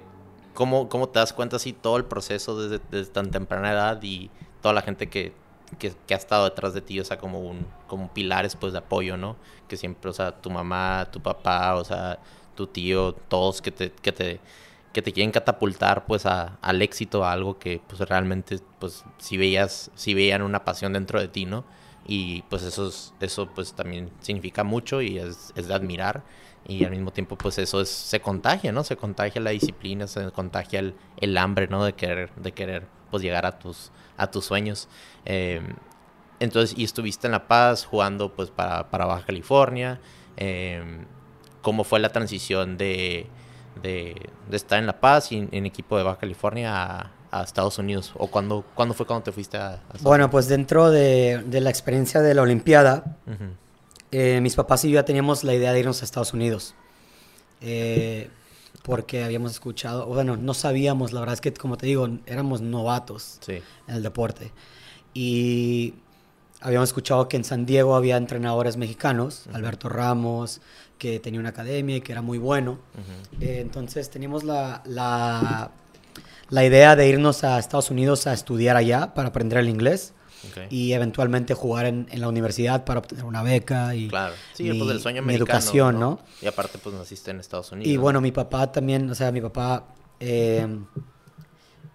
[0.54, 4.30] ¿cómo, ¿Cómo te das cuenta así todo el proceso desde, tan temprana edad y
[4.62, 5.34] toda la gente que,
[5.78, 9.18] que, ha estado detrás de ti, o sea, como un como pilares pues de apoyo,
[9.18, 9.36] ¿no?
[9.68, 12.20] Que siempre, o sea, tu mamá, tu papá, o sea,
[12.56, 14.40] tu tío, todos que te, que te
[14.96, 19.92] que te quieren catapultar pues al éxito, a algo que pues realmente pues si veías,
[19.94, 21.66] si veían una pasión dentro de ti, ¿no?
[22.08, 26.24] Y pues eso, eso pues también significa mucho y es, de admirar
[26.66, 28.86] y al mismo tiempo pues eso es, se contagia, ¿no?
[28.86, 31.84] Se contagia la disciplina, se contagia el, el hambre, ¿no?
[31.84, 34.88] De querer, de querer pues llegar a tus, a tus sueños.
[35.26, 35.62] Eh,
[36.40, 40.00] entonces, y estuviste en La Paz jugando pues para, para Baja California.
[40.38, 41.04] Eh,
[41.62, 43.28] ¿Cómo fue la transición de
[43.82, 48.14] de, estar en La Paz y en, equipo de Baja California a, Estados Unidos?
[48.16, 52.34] ¿O cuándo, cuándo fue cuando te fuiste a, Bueno, pues dentro de, la experiencia de
[52.34, 53.18] la Olimpiada,
[54.12, 56.76] eh, mis papás y yo ya teníamos la idea de irnos a Estados Unidos.
[57.62, 58.30] Eh,
[58.84, 63.40] porque habíamos escuchado, bueno, no sabíamos, la verdad es que como te digo, éramos novatos
[63.48, 64.52] en el deporte.
[65.14, 65.96] Y
[66.62, 70.62] habíamos escuchado que en San Diego había entrenadores mexicanos, Alberto Ramos,
[70.98, 72.80] que tenía una academia y que era muy bueno.
[73.42, 75.72] Eh, entonces teníamos la, la,
[76.50, 80.14] la, idea de irnos a Estados Unidos a estudiar allá para aprender el inglés.
[80.70, 84.36] Y eventualmente jugar en, en, la universidad para obtener una beca y claro.
[84.54, 86.20] sí, pues el sueño mi educación, ¿no?
[86.40, 87.92] Y aparte, pues naciste en Estados Unidos.
[87.92, 89.88] Y bueno, mi papá también, o sea, mi papá,
[90.20, 90.68] eh,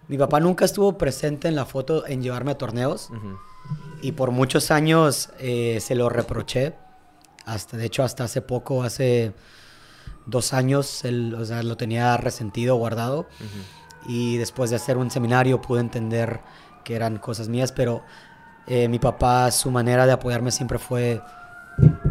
[0.09, 3.09] mi papá nunca estuvo presente en la foto en llevarme a torneos
[4.01, 6.73] y por muchos años eh, se lo reproché
[7.45, 9.33] hasta, de hecho, hasta hace poco, hace
[10.25, 13.27] dos años, él, o sea, lo tenía resentido, guardado.
[14.07, 16.41] Y después de hacer un seminario pude entender
[16.83, 18.03] que eran cosas mías, pero
[18.67, 21.21] eh, mi papá, su manera de apoyarme siempre fue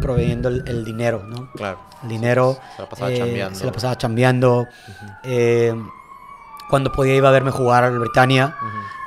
[0.01, 1.51] proveyendo el, dinero, ¿no?
[1.53, 1.79] Claro.
[2.03, 2.57] El dinero.
[2.75, 3.59] Se la pasaba chambeando.
[3.59, 4.67] Se la pasaba chambeando.
[5.23, 5.73] Eh,
[6.69, 8.55] cuando podía iba a verme jugar a Britannia,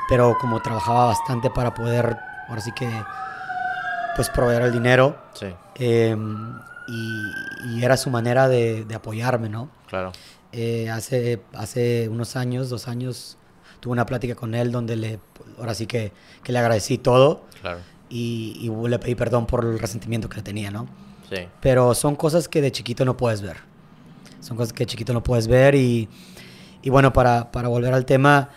[0.08, 2.16] pero como trabajaba bastante para poder,
[2.48, 2.90] ahora sí que
[4.16, 5.16] pues proveer el dinero.
[5.32, 5.54] Sí.
[5.76, 9.70] Em, y, era su manera de, apoyarme, ¿no?
[9.88, 10.12] Claro.
[10.52, 13.36] Eh, hace, hace unos años, dos años,
[13.80, 15.20] tuve una plática con él donde le,
[15.58, 17.42] ahora sí que, que le agradecí todo.
[17.60, 17.80] Claro.
[18.08, 20.86] Y, y, le pedí perdón por el resentimiento que le tenía, ¿no?
[21.30, 21.48] Sí.
[21.60, 23.56] Pero son cosas que de chiquito no puedes ver.
[24.40, 26.08] Son cosas que de chiquito no puedes ver y,
[26.82, 28.50] y bueno, para, para volver al tema,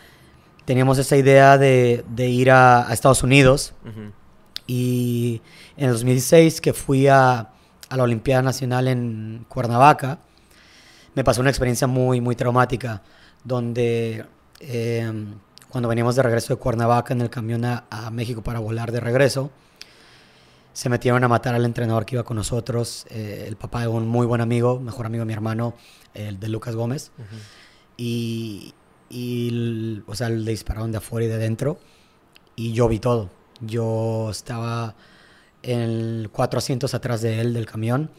[0.65, 3.73] teníamos esa idea de, de ir a, a Estados Unidos.
[4.67, 5.41] Y
[5.77, 7.49] en el 2016, que fui a,
[7.89, 10.19] a la Olimpiada Nacional en Cuernavaca,
[11.15, 13.01] me pasó una experiencia muy, muy traumática,
[13.43, 14.23] donde
[14.59, 15.11] eh,
[15.69, 19.49] cuando veníamos de regreso de Cuernavaca en el camión a, México para volar de regreso,
[20.73, 24.07] se metieron a matar al entrenador que iba con nosotros, eh, el papá de un
[24.07, 25.73] muy buen amigo, mejor amigo de mi hermano,
[26.13, 27.11] el de Lucas Gómez.
[27.97, 28.75] Y,
[29.09, 31.79] y, o sea, le dispararon de afuera y de dentro.
[32.55, 33.31] Y yo vi todo.
[33.61, 34.95] Yo estaba
[35.63, 38.11] en cuatro asientos atrás de él del camión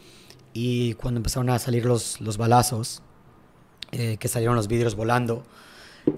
[0.53, 3.03] y cuando empezaron a salir los, los balazos,
[3.93, 5.45] eh, que salieron los vidrios volando,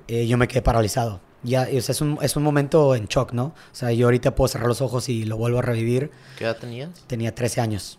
[0.08, 1.20] eh, yo me quedé paralizado.
[1.42, 3.44] Ya, o sea, es, un, es un momento en shock, ¿no?
[3.44, 6.10] O sea, yo ahorita puedo cerrar los ojos y lo vuelvo a revivir.
[6.36, 6.90] ¿Qué edad tenías?
[7.06, 7.98] Tenía 13 años.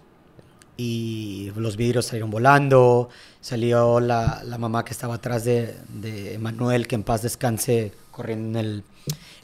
[0.77, 6.87] Y los vidrios salieron volando, salió la, la mamá que estaba atrás de, de Manuel,
[6.87, 8.83] que en paz descanse, corriendo en el,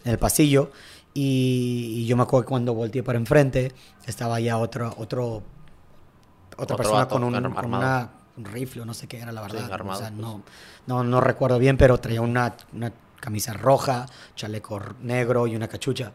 [0.04, 0.72] en el pasillo.
[1.20, 3.72] Y, yo me acuerdo que cuando volteé para enfrente,
[4.06, 5.42] estaba ya otro, otro
[6.58, 9.64] otra persona con, un, una, rifle, no sé qué era la verdad.
[9.64, 10.12] o sea, pues.
[10.12, 10.44] no,
[10.86, 16.12] no, no, recuerdo bien, pero traía una, una camisa roja, chaleco negro y una cachucha.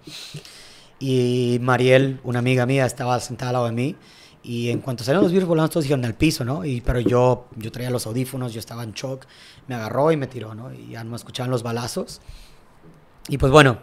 [1.01, 3.97] Y Mariel, una amiga mía, estaba sentada al lado de mí.
[4.45, 6.65] Y en cuanto salieron los virus volando, todos dijeron al piso, ¿no?
[6.65, 9.27] Y, pero yo, yo traía los audífonos, yo estaba en shock.
[9.67, 10.73] Me agarró y me tiró, ¿no?
[10.73, 12.21] Y ya no escuchaban los balazos.
[13.29, 13.79] Y pues bueno,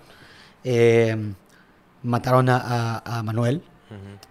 [0.63, 1.33] eh,
[2.03, 3.63] mataron a, a, Manuel.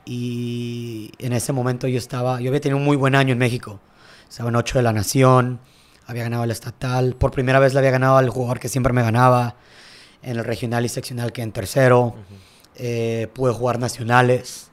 [0.04, 3.80] Y en ese momento yo estaba, yo había tenido un muy buen año en México.
[4.28, 5.60] Estaba en 8 de la Nación,
[6.06, 7.16] había ganado el estatal.
[7.16, 9.56] Por primera vez le había ganado al jugador que siempre me ganaba.
[10.22, 12.14] En el regional y seccional que en tercero.
[12.76, 14.70] Eh, pude jugar nacionales.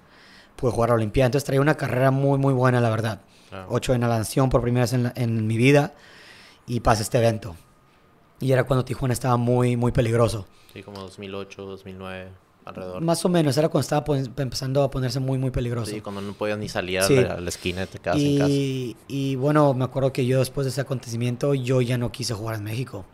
[0.56, 1.28] Pude jugar a Olimpiada.
[1.28, 3.22] Entonces traía una carrera muy, muy buena, la verdad.
[3.70, 5.94] 8 en la Nación por primera vez en, en mi vida.
[6.68, 7.56] Y pasa este evento.
[8.40, 10.48] Y era cuando Tijuana estaba muy, muy peligroso.
[10.76, 12.28] Sí, como 2008, 2009,
[12.66, 13.02] alrededor.
[13.02, 15.90] Más o menos, era cuando estaba empezando a ponerse muy, muy peligroso.
[15.90, 19.00] Sí, cuando no podías ni salir a la esquina, te quedabas y, en casa.
[19.08, 22.58] Y bueno, me acuerdo que yo después de ese acontecimiento, yo ya no quise jugar
[22.58, 23.06] en México.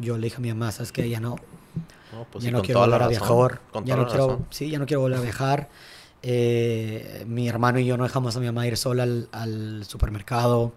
[0.00, 1.08] Yo le dije a mi mamá, ¿sabes qué?
[1.08, 1.36] Ya no.
[2.12, 3.60] no pues ya no quiero volver a viajar.
[3.84, 5.68] Ya no quiero, sí, ya no quiero volver a viajar.
[6.24, 10.72] Eh, mi hermano y yo no dejamos a mi mamá ir sola al, al supermercado.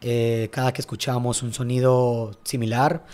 [0.00, 3.04] Eh, cada que escuchábamos un sonido similar,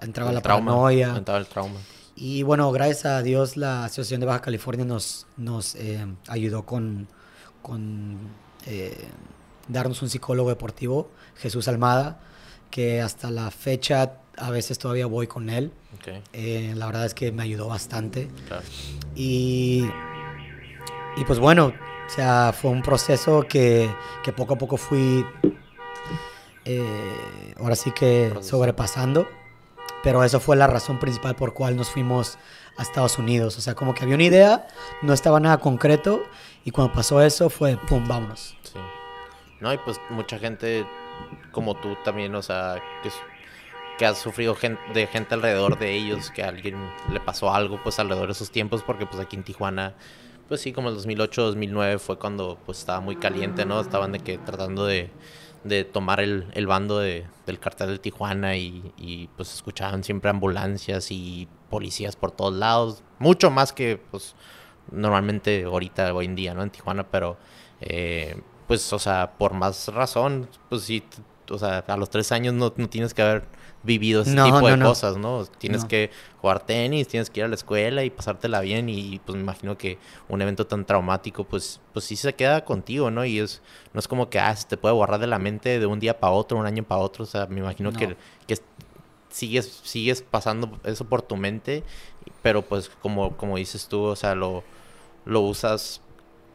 [0.00, 1.16] entraba la paranoia.
[1.16, 1.78] Entraba el trauma.
[2.16, 7.08] Y bueno, gracias a Dios la Asociación de Baja California nos, nos eh, ayudó con,
[7.62, 8.18] con
[8.66, 9.08] eh,
[9.68, 12.20] darnos un psicólogo deportivo, Jesús Almada,
[12.70, 15.72] que hasta la fecha a veces todavía voy con él.
[16.74, 18.30] la verdad es que me ayudó bastante.
[19.14, 19.84] Y,
[21.16, 21.72] y pues bueno,
[22.06, 23.90] o sea, fue un proceso que,
[24.24, 25.24] que poco a poco fui
[26.64, 29.28] eh, ahora sí que sobrepasando.
[30.02, 32.38] Pero eso fue la razón principal por cual nos fuimos
[32.78, 33.58] a Estados Unidos.
[33.58, 34.66] O sea, como que había una idea,
[35.02, 36.22] no estaba nada concreto
[36.64, 38.56] y cuando pasó eso fue, ¡pum!, vámonos.
[38.62, 38.78] Sí.
[39.60, 40.86] No, y pues mucha gente
[41.52, 43.10] como tú también, o sea, que,
[43.98, 46.76] que has sufrido gente, de gente alrededor de ellos, que a alguien
[47.12, 49.94] le pasó algo, pues alrededor de esos tiempos, porque pues aquí en Tijuana,
[50.48, 53.80] pues sí, como el 2008, 2009 fue cuando pues estaba muy caliente, ¿no?
[53.80, 55.10] Estaban de que tratando de
[55.64, 60.30] de tomar el, el bando de, del cartel de Tijuana y, y, pues escuchaban siempre
[60.30, 64.34] ambulancias y policías por todos lados, mucho más que pues
[64.90, 66.62] normalmente ahorita, hoy en día, ¿no?
[66.62, 67.36] En Tijuana, pero
[67.80, 71.02] eh, pues, o sea, por más razón, pues sí,
[71.50, 73.44] o sea, a los tres años no, no tienes que haber
[73.82, 75.46] vivido ese tipo de cosas, ¿no?
[75.46, 79.36] Tienes que jugar tenis, tienes que ir a la escuela y pasártela bien y pues
[79.36, 83.24] me imagino que un evento tan traumático pues pues sí se queda contigo, ¿no?
[83.24, 83.62] Y es
[83.94, 86.20] no es como que ah, se te puede borrar de la mente de un día
[86.20, 88.16] para otro, un año para otro, o sea, me imagino que,
[88.46, 88.58] que
[89.30, 91.82] sigues sigues pasando eso por tu mente,
[92.42, 94.62] pero pues como como dices tú, o sea, lo
[95.24, 96.02] lo usas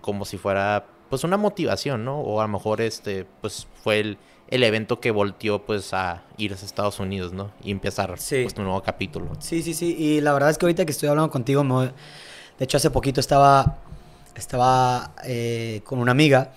[0.01, 2.19] como si fuera pues una motivación, ¿no?
[2.19, 6.53] O a lo mejor este pues fue el el evento que volteó pues a ir
[6.53, 7.51] a Estados Unidos, ¿no?
[7.63, 9.31] Y empezar pues, un nuevo capítulo.
[9.39, 9.95] Sí, sí, sí.
[9.97, 11.91] Y la verdad es que ahorita que estoy hablando contigo, de
[12.59, 13.79] hecho hace poquito estaba,
[14.35, 16.53] estaba eh, con una amiga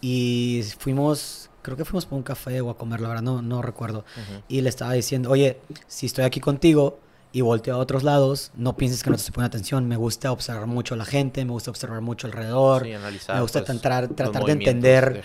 [0.00, 3.60] y fuimos, creo que fuimos por un café o a comer, la verdad no, no
[3.62, 4.04] recuerdo.
[4.48, 6.98] Y le estaba diciendo, oye, si estoy aquí contigo,
[7.32, 9.86] y volteo a otros lados, no pienses que no te estoy poniendo atención.
[9.86, 12.84] Me gusta observar mucho a la gente, me gusta observar mucho alrededor.
[12.84, 15.24] me gusta pues, tratar, tratar de entender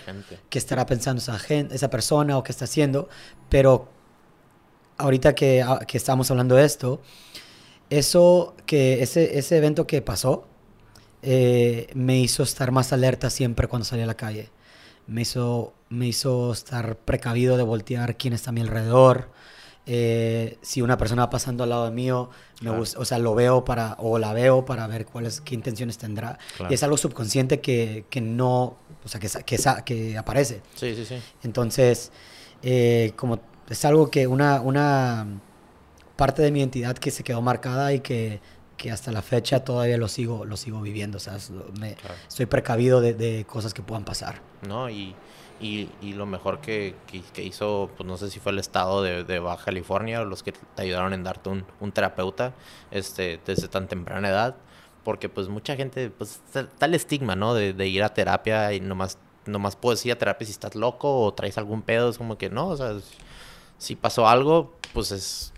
[0.50, 3.08] qué estará pensando esa, gente, esa persona o qué está haciendo.
[3.48, 3.88] Pero
[4.98, 7.00] ahorita que, ah, que estamos hablando de esto,
[7.88, 10.46] eso que ese, ese evento que pasó
[11.22, 14.50] eh, me hizo estar más alerta siempre cuando salí a la calle.
[15.06, 19.30] Me hizo, me hizo estar precavido de voltear quién está a mi alrededor
[19.86, 22.30] eh, si una persona va pasando al lado mío,
[22.62, 25.98] me gusta, o sea, lo veo para, o la veo para ver cuáles, qué intenciones
[25.98, 26.38] tendrá.
[26.70, 30.62] Y es algo subconsciente que, que no, o sea, que, que, que aparece.
[30.74, 31.16] Sí, sí, sí.
[31.42, 32.12] Entonces,
[32.62, 35.26] eh, como es algo que una, una
[36.16, 38.40] parte de mi identidad que se quedó marcada y que,
[38.76, 41.18] que hasta la fecha todavía lo sigo, lo sigo viviendo.
[41.18, 41.36] O sea,
[41.78, 44.40] me, estoy precavido de, de, cosas que puedan pasar.
[44.66, 45.14] No, y
[45.60, 46.94] y, y lo mejor que,
[47.32, 50.42] que, hizo, pues no sé si fue el estado de, de, Baja California o los
[50.42, 52.52] que te ayudaron en darte un, un terapeuta
[52.90, 54.56] este, desde tan temprana edad,
[55.04, 56.42] porque pues mucha gente, pues
[56.80, 57.54] el estigma, ¿no?
[57.54, 61.22] De, de ir a terapia y nomás, nomás puedes ir a terapia si estás loco
[61.22, 62.94] o traes algún pedo, es como que no, o sea,
[63.78, 65.53] si pasó algo, pues es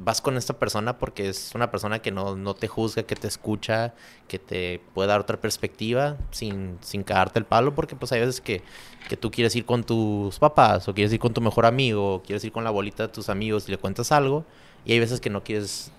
[0.00, 3.28] vas con esta persona porque es una persona que no, no, te juzga, que te
[3.28, 3.94] escucha,
[4.26, 8.40] que te puede dar otra perspectiva sin, sin cagarte el palo, porque pues hay veces
[8.40, 8.62] que,
[9.08, 12.22] que, tú quieres ir con tus papás, o quieres ir con tu mejor amigo, o
[12.22, 14.44] quieres ir con la bolita de tus amigos y le cuentas algo,
[14.84, 15.92] y hay veces que no quieres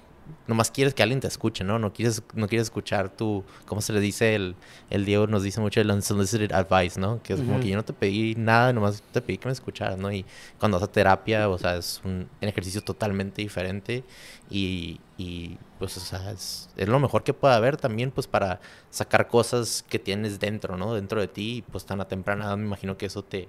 [0.47, 1.79] nomás quieres que alguien te escuche, ¿no?
[1.79, 4.35] No quieres, no quieres escuchar tu, ¿cómo se le dice?
[4.35, 4.55] El,
[4.89, 7.21] el Diego nos dice mucho el unsolicited advice, ¿no?
[7.21, 9.97] Que es como que yo no te pedí nada, nomás te pedí que me escucharas,
[9.97, 10.11] ¿no?
[10.11, 10.25] Y
[10.59, 14.03] cuando vas a terapia, o sea, es un, ejercicio totalmente diferente
[14.49, 18.59] y, y pues, o sea, es, es, lo mejor que puede haber también, pues, para
[18.89, 20.93] sacar cosas que tienes dentro, ¿no?
[20.93, 23.47] Dentro de ti y pues tan a temprana edad me imagino que eso te,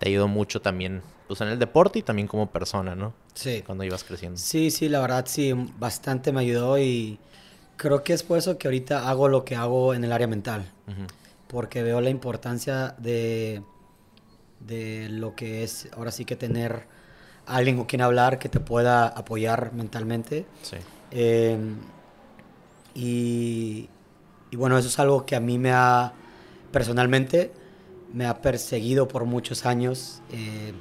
[0.00, 3.12] te ayudó mucho también, pues en el deporte y también como persona, ¿no?
[3.34, 3.62] Sí.
[3.64, 4.38] Cuando ibas creciendo.
[4.38, 7.18] Sí, sí, la verdad sí, bastante me ayudó y
[7.76, 10.64] creo que es por eso que ahorita hago lo que hago en el área mental.
[11.48, 13.62] Porque veo la importancia de,
[14.60, 16.86] de lo que es ahora sí que tener
[17.44, 20.46] alguien con quien hablar que te pueda apoyar mentalmente.
[20.62, 20.76] Sí.
[21.10, 21.76] Em,
[22.94, 23.88] y,
[24.50, 26.14] y bueno, eso es algo que a mí me ha
[26.72, 27.52] personalmente
[28.12, 30.20] me ha perseguido por muchos años.
[30.32, 30.72] Eh,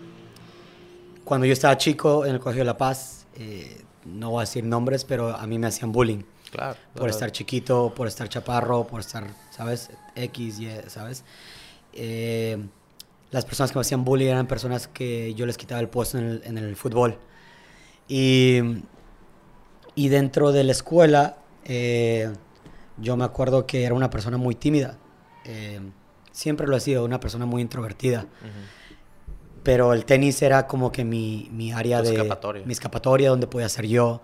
[1.23, 4.63] cuando yo estaba chico en el Colegio de La Paz, eh, no voy a decir
[4.63, 6.23] nombres, pero a mí me hacían bullying.
[6.51, 6.77] Claro.
[6.95, 9.91] Por estar chiquito, por estar chaparro, por estar, ¿sabes?
[10.15, 11.23] X, Y, ¿sabes?
[11.93, 12.57] Eh,
[13.29, 16.57] las personas que me hacían bullying eran personas que yo les quitaba el puesto en
[16.57, 17.19] el, fútbol.
[18.07, 18.59] Y,
[19.93, 21.37] y, dentro de la escuela,
[22.97, 24.97] yo me acuerdo que era una persona muy tímida
[26.31, 28.25] siempre lo he sido, una persona muy introvertida.
[29.63, 32.11] Pero el tenis era como que mi, mi área de...
[32.11, 32.65] Escapatoria.
[32.65, 34.21] Mi escapatoria, donde podía ser yo,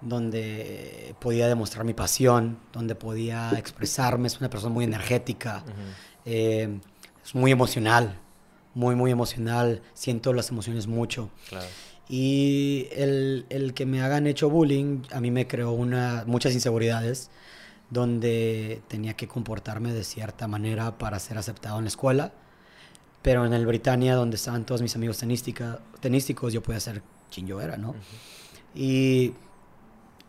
[0.00, 4.28] donde podía demostrar mi pasión, donde podía expresarme.
[4.28, 5.64] Es una persona muy energética,
[6.24, 6.78] eh,
[7.24, 8.18] es muy emocional,
[8.74, 9.82] muy, muy emocional.
[9.94, 11.30] Siento las emociones mucho.
[12.08, 17.30] Y el, el, que me hagan hecho bullying a mí me creó una, muchas inseguridades
[17.90, 22.32] donde tenía que comportarme de cierta manera para ser aceptado en la escuela.
[23.22, 27.60] Pero en el Britannia, donde estaban todos mis amigos tenísticos, yo podía ser quien yo
[27.60, 27.94] era, ¿no?
[28.74, 29.34] Y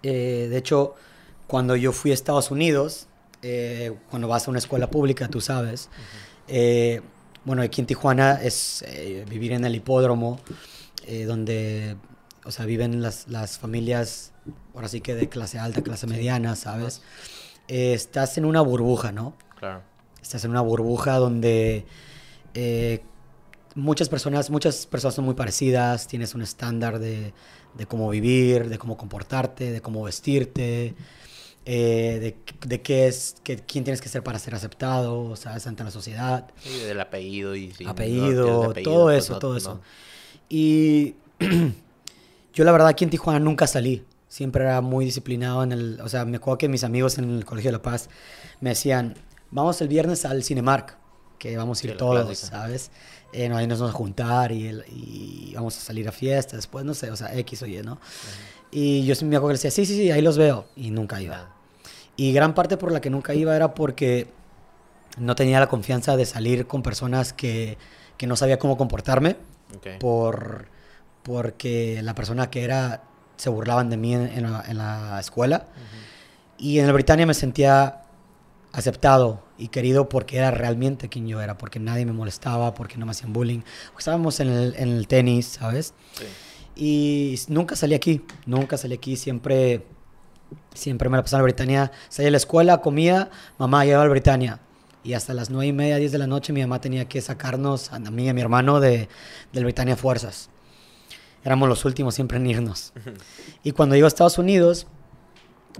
[0.01, 0.95] eh, de hecho,
[1.47, 3.07] cuando yo fui a Estados Unidos,
[3.41, 5.89] eh, cuando vas a una escuela pública, tú sabes,
[6.47, 7.01] eh,
[7.45, 8.83] bueno, aquí en Tijuana es
[9.29, 10.39] vivir en el hipódromo,
[11.25, 11.95] donde,
[12.43, 14.31] o sea, viven las, las, familias,
[14.75, 17.01] ahora sí que de clase alta, clase mediana, ¿sabes?
[17.69, 19.35] Eh, estás en una burbuja, ¿no?
[19.59, 19.83] Claro.
[20.19, 21.85] Estás en una burbuja donde
[22.55, 23.01] eh,
[23.75, 27.31] muchas personas, muchas personas son muy parecidas, tienes un estándar de,
[27.87, 30.95] cómo vivir, de cómo comportarte, de cómo vestirte,
[31.65, 32.35] eh,
[32.67, 35.67] de, qué es, quién tienes que ser para ser aceptado, ¿sabes?
[35.67, 36.49] Ante la sociedad.
[36.63, 37.71] Sí, del apellido y...
[37.85, 39.79] apellido, todo eso, todo eso.
[40.49, 41.13] Y
[42.55, 46.07] yo la verdad aquí en Tijuana nunca salí siempre era muy disciplinado en el, o
[46.07, 48.09] sea, me acuerdo que mis amigos en el Colegio de La Paz
[48.61, 49.15] me decían,
[49.51, 50.97] vamos el viernes al Cinemark,
[51.37, 52.91] que vamos a ir todos, ¿sabes?
[53.33, 56.93] Eh, ahí nos vamos a juntar y, y, vamos a salir a fiesta, después, no
[56.93, 57.99] sé, o sea, X o Y, ¿no?
[58.71, 61.55] Y yo me acuerdo que decía, sí, sí, sí, ahí los veo, y nunca iba.
[62.15, 64.27] Y gran parte por la que nunca iba era porque
[65.17, 67.77] no tenía la confianza de salir con personas que,
[68.17, 69.37] que no sabía cómo comportarme,
[69.99, 70.67] por,
[71.23, 73.03] porque la persona que era
[73.39, 74.43] se burlaban de mí en,
[74.77, 75.65] la, escuela.
[76.57, 78.01] Y en el Britannia me sentía
[78.73, 83.05] aceptado y querido porque era realmente quien yo era, porque nadie me molestaba, porque no
[83.05, 83.61] me hacían bullying.
[83.97, 85.93] Estábamos en el, en el tenis, ¿sabes?
[86.75, 89.85] Y nunca salí aquí, nunca salí aquí, siempre,
[90.73, 91.91] siempre me la pasaba en la Britannia.
[92.09, 94.59] Salía de la escuela, comía, mamá llevaba al Britannia.
[95.01, 97.93] Y hasta las nueve y media, diez de la noche, mi mamá tenía que sacarnos
[97.93, 99.07] a mí y a mi hermano de,
[99.53, 100.49] del Britannia Fuerzas
[101.43, 102.93] éramos los últimos siempre en irnos.
[103.63, 104.87] Y cuando llego a Estados Unidos,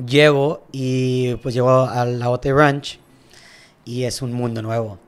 [0.06, 3.00] llego y pues llego a la OT Ranch
[3.86, 5.00] y es un mundo nuevo.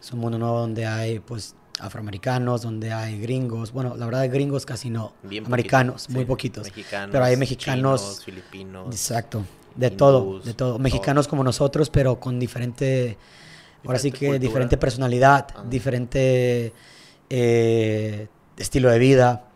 [0.00, 3.72] Es un mundo nuevo donde hay pues afroamericanos, donde hay gringos.
[3.72, 5.12] Bueno, la verdad gringos casi no.
[5.44, 6.68] Americanos, muy poquitos.
[7.10, 8.22] pero hay mexicanos.
[8.24, 8.86] filipinos.
[8.94, 9.44] Exacto.
[9.74, 10.78] De todo, de todo.
[10.78, 13.16] Mexicanos como nosotros, pero con diferente,
[13.84, 16.72] ahora sí que diferente personalidad, diferente
[17.30, 19.48] eh, estilo de vida.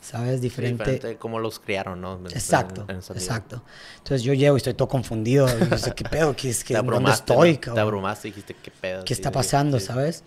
[0.00, 0.40] ¿Sabes?
[0.40, 0.84] Diferente.
[0.84, 2.20] diferente cómo los criaron, ¿no?
[2.30, 3.62] Exacto, exacto.
[3.98, 5.46] Entonces yo llego y estoy todo confundido.
[5.46, 6.34] Y sé, ¿qué pedo?
[6.34, 7.58] ¿Qué, es, que, ¿Dónde estoy?
[7.58, 9.04] Te abrumaste y dijiste, ¿qué pedo?
[9.04, 10.24] ¿Qué está pasando, sabes?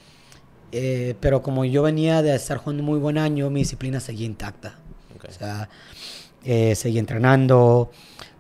[0.72, 4.76] Eh, pero como yo venía de estar jugando muy buen año, mi disciplina seguía intacta.
[5.28, 5.70] O sea,
[6.44, 7.92] eh, seguía entrenando.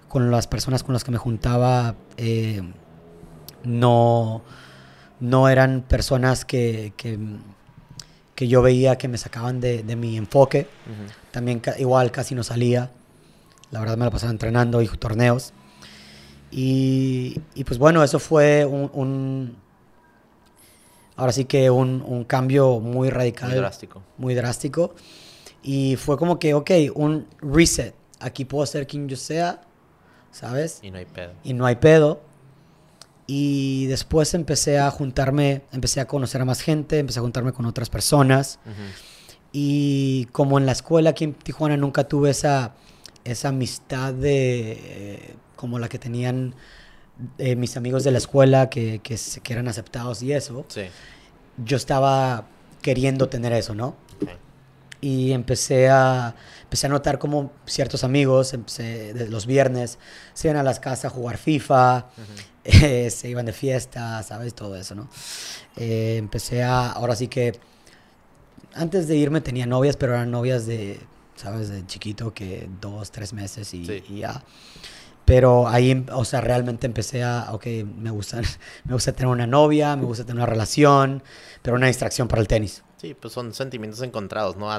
[0.07, 2.63] Con las personas con las que me juntaba, eh,
[3.63, 4.41] no,
[5.19, 7.19] no eran personas que, que
[8.39, 10.65] que yo veía que me sacaban de, de mi enfoque.
[11.31, 12.89] También igual casi no salía.
[13.69, 15.51] La verdad me la pasaba entrenando y torneos.
[16.49, 19.57] Y, y pues bueno, eso fue un, un
[21.17, 23.49] ahora sí que un, un, cambio muy radical.
[23.49, 24.03] Muy drástico.
[24.17, 24.95] Muy drástico.
[25.61, 27.93] Y fue como que, ok, un reset.
[28.21, 29.59] Aquí puedo ser quien yo sea.
[30.31, 30.79] ¿sabes?
[30.81, 31.33] Y no hay pedo.
[31.43, 32.21] Y no hay pedo.
[33.31, 37.67] Y después empecé a juntarme, empecé a conocer a más gente, empecé a juntarme con
[37.67, 38.57] otras personas.
[39.51, 42.73] Y como en la escuela aquí en Tijuana nunca tuve esa,
[43.25, 46.55] esa amistad de eh, como la que tenían
[47.37, 50.65] eh, mis amigos de la escuela que, que, que, eran aceptados y eso.
[50.67, 50.85] Sí.
[51.63, 52.47] Yo estaba
[52.81, 53.95] queriendo tener eso, ¿no?
[55.01, 59.99] Y empecé a, empecé a notar como ciertos amigos, empecé, de los viernes,
[60.33, 62.07] se iban a las casas a jugar FIFA,
[62.69, 64.53] eh, se iban de fiesta, ¿sabes?
[64.53, 65.09] Todo eso, ¿no?
[65.75, 67.59] Eh, empecé a, ahora sí que,
[68.73, 70.99] antes de irme tenía novias, pero eran novias de,
[71.35, 71.69] ¿sabes?
[71.69, 74.43] De chiquito, que dos, tres meses y, y ya.
[75.25, 77.65] Pero ahí, o sea, realmente empecé a, ok,
[77.97, 78.41] me gusta,
[78.85, 81.23] me gusta tener una novia, me gusta tener una relación,
[81.61, 82.83] pero una distracción para el tenis.
[82.97, 84.69] Sí, pues son sentimientos encontrados, ¿no?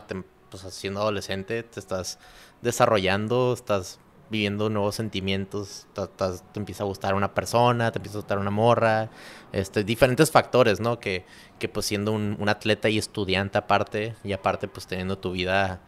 [0.51, 2.19] pues siendo adolescente te estás
[2.63, 4.01] desarrollando, estás
[4.31, 9.11] viviendo nuevos sentimientos, te, empieza a gustar una persona, te empieza a gustar una morra,
[9.53, 11.01] este, diferentes factores, ¿no?
[11.01, 11.25] Que,
[11.59, 15.81] que pues siendo un, un, atleta y estudiante aparte, y aparte pues teniendo tu vida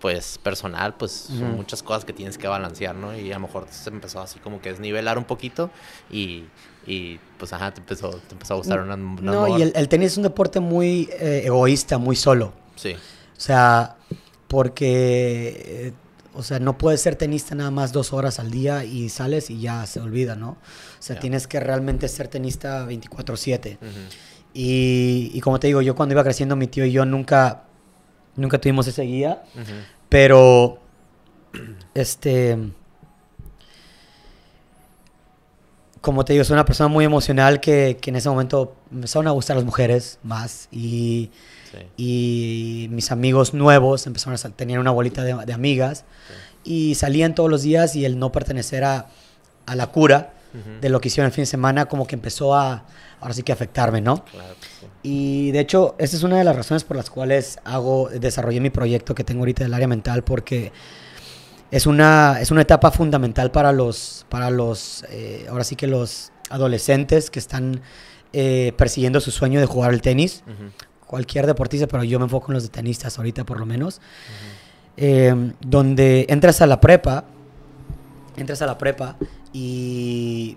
[0.00, 3.16] pues personal, pues son muchas cosas que tienes que balancear, ¿no?
[3.18, 5.70] Y a lo mejor se empezó así como que desnivelar un poquito
[6.10, 6.44] y,
[6.86, 9.88] y pues ajá, te empezó, te empezó a gustar una, una No, y el, el,
[9.88, 12.52] tenis es un deporte muy eh, egoísta, muy solo.
[12.76, 12.92] Sí.
[12.92, 13.96] O sea,
[14.48, 15.92] porque, eh,
[16.36, 19.60] o sea, no puedes ser tenista nada más dos horas al día y sales y
[19.60, 20.50] ya se olvida, ¿no?
[20.50, 20.56] O
[21.00, 23.78] sea, tienes que realmente ser tenista 24/7.
[24.52, 27.64] y, y, como te digo, yo cuando iba creciendo, mi tío y yo nunca,
[28.36, 29.42] nunca tuvimos ese guía,
[30.08, 30.78] pero,
[31.94, 32.58] este,
[36.00, 39.26] como te digo, soy una persona muy emocional que, que en ese momento me empezaron
[39.26, 41.30] a gustar las mujeres más y
[41.96, 46.04] y mis amigos nuevos empezaron a tener una bolita de, amigas
[46.64, 49.06] y salían todos los días y el no pertenecer a,
[49.66, 50.32] a la cura
[50.80, 52.84] de lo que hicieron el fin de semana como que empezó a,
[53.20, 54.24] ahora sí que afectarme, ¿no?
[55.02, 58.70] Y de hecho, esa es una de las razones por las cuales hago, desarrollé mi
[58.70, 60.72] proyecto que tengo ahorita del área mental porque
[61.70, 66.32] es una, es una etapa fundamental para los, para los eh, ahora sí que los
[66.48, 67.80] adolescentes que están
[68.32, 70.42] eh, persiguiendo su sueño de jugar al tenis,
[71.06, 74.00] cualquier deportista, pero yo me enfoco en los de tenistas ahorita por lo menos,
[74.96, 77.24] eh, donde entras a la prepa,
[78.36, 79.16] entras a la prepa
[79.52, 80.56] y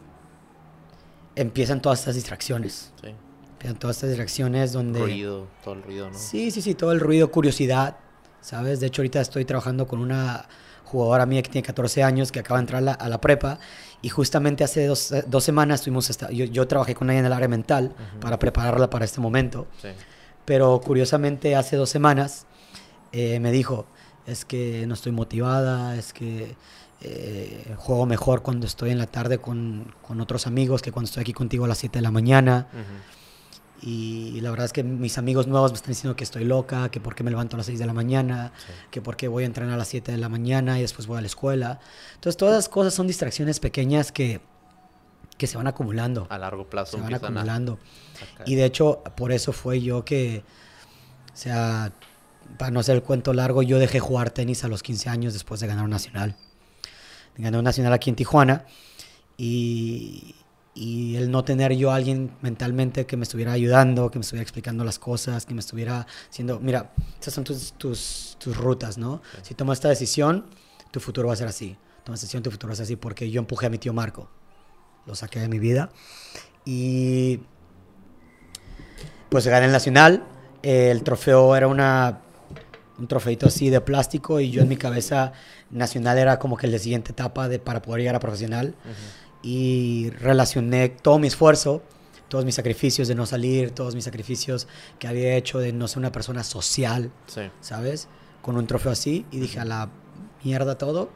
[1.36, 2.92] empiezan todas estas distracciones.
[3.02, 3.14] Sí.
[3.54, 5.00] Empiezan todas estas distracciones donde...
[5.00, 6.18] Ruido, todo el ruido, ¿no?
[6.18, 7.98] Sí, sí, sí, todo el ruido, curiosidad,
[8.42, 8.80] ¿sabes?
[8.80, 10.48] De hecho, ahorita estoy trabajando con una
[10.86, 13.60] jugadora mía que tiene 14 años, que acaba de entrar a la, prepa,
[14.02, 17.48] y justamente hace dos, dos semanas estuvimos, yo, yo, trabajé con ella en el área
[17.48, 19.68] mental para prepararla para este momento.
[19.82, 19.90] Sí.
[20.50, 22.48] Pero curiosamente hace dos semanas
[23.12, 23.86] eh, me dijo,
[24.26, 26.56] es que no estoy motivada, es que
[27.02, 31.22] eh, juego mejor cuando estoy en la tarde con, con, otros amigos que cuando estoy
[31.22, 32.66] aquí contigo a las 7 de la mañana.
[33.84, 37.00] Y la verdad es que mis amigos nuevos me están diciendo que estoy loca, que
[37.00, 38.52] por qué me levanto a las 6 de la mañana,
[38.90, 41.20] que por qué voy a entrenar a las 7 de la mañana y después voy
[41.20, 41.80] a la escuela.
[42.16, 44.42] Entonces todas las cosas son distracciones pequeñas que,
[45.40, 46.28] que se van acumulando.
[46.30, 46.98] A largo plazo.
[46.98, 47.80] Se van acumulando.
[48.46, 50.44] Y de hecho, por eso fue yo que,
[51.34, 51.94] o sea,
[52.58, 55.62] para no hacer el cuento largo, yo dejé jugar tenis a los 15 años después
[55.62, 56.36] de ganar un nacional.
[57.38, 58.66] Gané un nacional aquí en Tijuana
[59.38, 60.36] y,
[60.76, 64.44] y el no tener yo a alguien mentalmente que me estuviera ayudando, que me estuviera
[64.44, 69.22] explicando las cosas, que me estuviera diciendo, mira, esas son tus, tus, tus rutas, ¿no?
[69.42, 70.48] Si tomas esta decisión,
[70.92, 71.78] tu futuro va a ser así.
[72.04, 74.30] Tomas decisión, tu futuro va a ser así, porque yo empujé a mi tío Marco.
[75.06, 75.90] Lo saqué de mi vida.
[76.66, 77.42] Y
[79.30, 80.24] pues gané el nacional.
[80.62, 82.22] el trofeo era una,
[82.98, 85.32] un trofeito así de plástico y yo en mi cabeza
[85.70, 88.76] nacional era como que la siguiente etapa de, para poder llegar a profesional.
[89.42, 91.82] Y relacioné todo mi esfuerzo,
[92.28, 94.68] todos mis sacrificios de no salir, todos mis sacrificios
[95.00, 97.12] que había hecho de no ser una persona social,
[97.62, 98.10] ¿sabes?
[98.42, 99.90] Con un trofeo así y dije a la
[100.44, 101.10] mierda todo.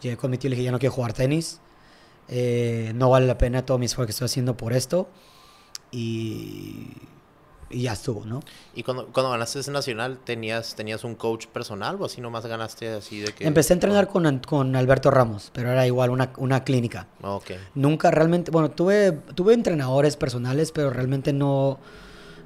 [0.00, 1.60] Llegué con mi tío y le dije, ya no quiero jugar tenis.
[2.28, 5.08] Eh, no vale la pena todo mi esfuerzo que estoy haciendo por esto.
[5.90, 6.90] Y
[7.68, 8.40] y ya estuvo, ¿no?
[8.74, 12.88] ¿Y cuando, cuando ganaste ese nacional, ¿tenías, tenías un coach personal o así nomás ganaste
[12.88, 13.46] así de que...?
[13.46, 17.08] Empecé a entrenar con, con Alberto Ramos, pero era igual una, una clínica.
[17.22, 17.52] Ok.
[17.74, 21.78] Nunca realmente, bueno, tuve, tuve entrenadores personales, pero realmente no,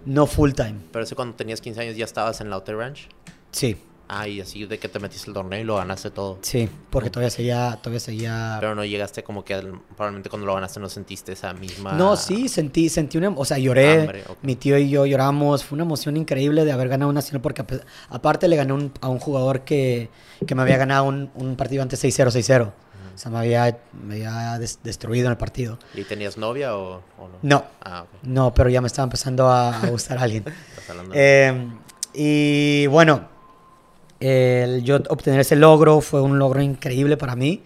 [0.06, 0.76] no full time.
[0.90, 3.08] ¿Pero ese cuando tenías 15 años ya estabas en la Outer Ranch?
[3.52, 3.76] Sí.
[4.12, 6.40] Ah, y así de que te metiste el torneo y lo ganaste todo.
[6.42, 8.56] Sí, porque todavía seguía, todavía seguía...
[8.58, 9.54] Pero no llegaste como que
[9.94, 11.92] probablemente cuando lo ganaste no sentiste esa misma...
[11.92, 13.28] No, sí, sentí, sentí una...
[13.28, 14.24] O sea, lloré.
[14.42, 15.62] Mi tío y yo lloramos.
[15.62, 17.64] Fue una emoción increíble de haber ganado una nacional porque
[18.08, 20.10] aparte le gané a un jugador que,
[20.44, 22.72] que me había ganado un, un partido antes 6-0, 6-0.
[23.14, 25.78] O sea, me había, me había destruido en el partido.
[25.94, 27.38] ¿Y tenías novia o, no?
[27.42, 27.64] No.
[27.80, 30.44] Ah, no, pero ya me estaba empezando a, gustar a alguien.
[31.12, 31.78] Em,
[32.12, 33.28] y bueno,
[34.20, 37.62] el, yo obtener ese logro fue un logro increíble para mí.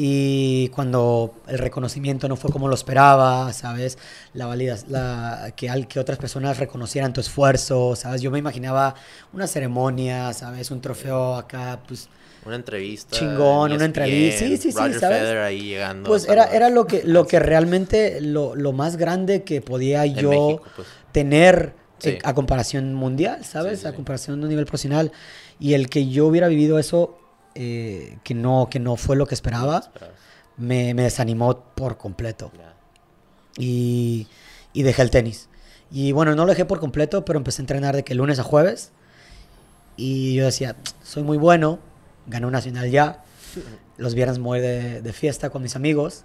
[0.00, 3.98] Y cuando el reconocimiento no fue como lo esperaba, ¿sabes?
[4.32, 8.20] La valida, la, que, al, que otras personas reconocieran tu esfuerzo, ¿sabes?
[8.20, 8.94] Yo me imaginaba
[9.32, 10.70] una ceremonia, ¿sabes?
[10.70, 12.08] Un trofeo acá, pues...
[12.46, 13.16] Una entrevista.
[13.16, 14.38] Chingón, una entrevista.
[14.38, 15.00] Sí, sí, sí, ¿sabes?
[15.00, 16.08] Federer ahí llegando.
[16.08, 20.62] Pues era, era lo que, lo que realmente, lo, lo más grande que podía yo
[20.76, 20.86] pues.
[21.10, 21.74] tener
[22.22, 23.84] a comparación mundial, ¿sabes?
[23.84, 25.12] a comparación de un nivel profesional.
[25.60, 27.18] Y el que yo hubiera vivido eso
[27.54, 29.90] eh, que, no, que no fue lo que esperaba,
[30.56, 32.52] me, me desanimó por completo.
[33.56, 34.28] Y,
[34.72, 35.48] y, dejé el tenis.
[35.90, 38.44] Y bueno, no lo dejé por completo, pero empecé a entrenar de que lunes a
[38.44, 38.92] jueves.
[39.96, 41.80] Y yo decía, soy muy bueno,
[42.28, 43.24] gané un nacional ya.
[43.96, 46.24] Los viernes me voy de, de fiesta con mis amigos.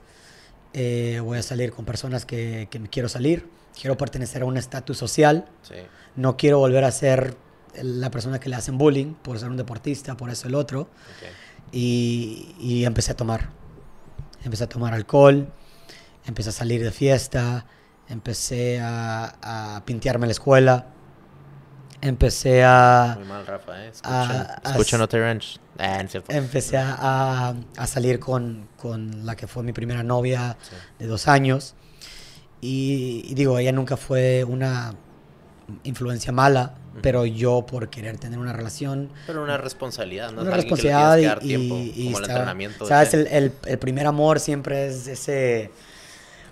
[0.73, 3.47] Eh, voy a salir con personas que, que quiero salir.
[3.79, 5.45] Quiero pertenecer a un estatus social.
[6.15, 7.36] No quiero volver a ser
[7.82, 10.89] la persona que le hacen bullying por ser un deportista, por eso el otro.
[11.71, 13.49] Y, y, empecé a tomar.
[14.43, 15.51] Empecé a tomar alcohol,
[16.26, 17.65] empecé a salir de fiesta,
[18.09, 20.88] empecé a, a pintearme la escuela.
[22.01, 23.15] Empecé a...
[23.17, 23.91] Muy mal, Rafa, ¿eh?
[24.65, 25.57] Escucha, No Te Ranch.
[25.80, 30.57] Ah, empecé a, a, salir con, con, la que fue mi primera novia
[30.99, 31.76] de dos años.
[32.61, 34.93] Y, y, digo, ella nunca fue una
[35.84, 39.09] influencia mala, pero yo por querer tener una relación.
[39.25, 40.41] Pero una responsabilidad, ¿no?
[40.41, 42.85] Una responsabilidad y, y, como el entrenamiento.
[42.85, 43.13] ¿Sabes?
[43.13, 45.71] El, el, el, primer amor siempre es ese.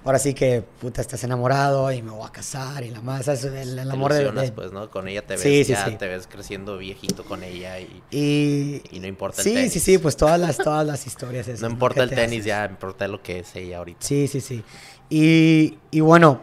[0.03, 3.43] Ahora sí que, puta, estás enamorado y me voy a casar y la más, ¿sabes?
[3.43, 4.89] El, el amor de, de, pues, ¿no?
[4.89, 9.41] Con ella te ves ya, te ves creciendo viejito con ella y, y, no importa
[9.41, 9.73] el sí, tenis.
[9.73, 11.47] Sí, sí, sí, pues todas las, todas las historias.
[11.61, 13.99] no importa el tenis, ya importa lo que es ella ahorita.
[14.01, 14.63] Sí, sí, sí.
[15.07, 16.41] Y, y bueno,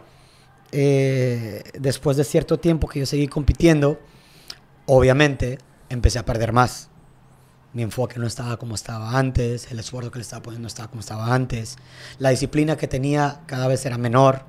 [0.72, 3.98] eh, después de cierto tiempo que yo seguí compitiendo,
[4.86, 5.58] obviamente
[5.88, 6.90] empecé a perder más.
[7.72, 10.88] Mi enfoque no estaba como estaba antes, el esfuerzo que le estaba poniendo no estaba
[10.88, 11.76] como estaba antes,
[12.18, 14.44] la disciplina que tenía cada vez era menor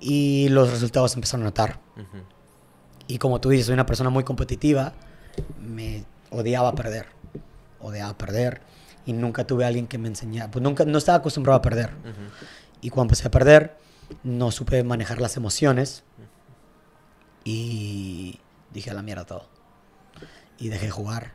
[0.00, 1.80] y los resultados empezaron a notar.
[3.06, 4.94] Y como tú dices, soy una persona muy competitiva,
[5.60, 7.06] me odiaba perder,
[7.80, 8.62] odiaba perder
[9.06, 11.90] y nunca tuve a alguien que me enseñara, pues nunca, no estaba acostumbrado a perder.
[12.80, 13.76] Y cuando empecé a perder,
[14.22, 16.04] no supe manejar las emociones
[17.44, 18.40] y
[18.72, 19.46] dije a la mierda todo.
[20.58, 21.32] Y dejé jugar.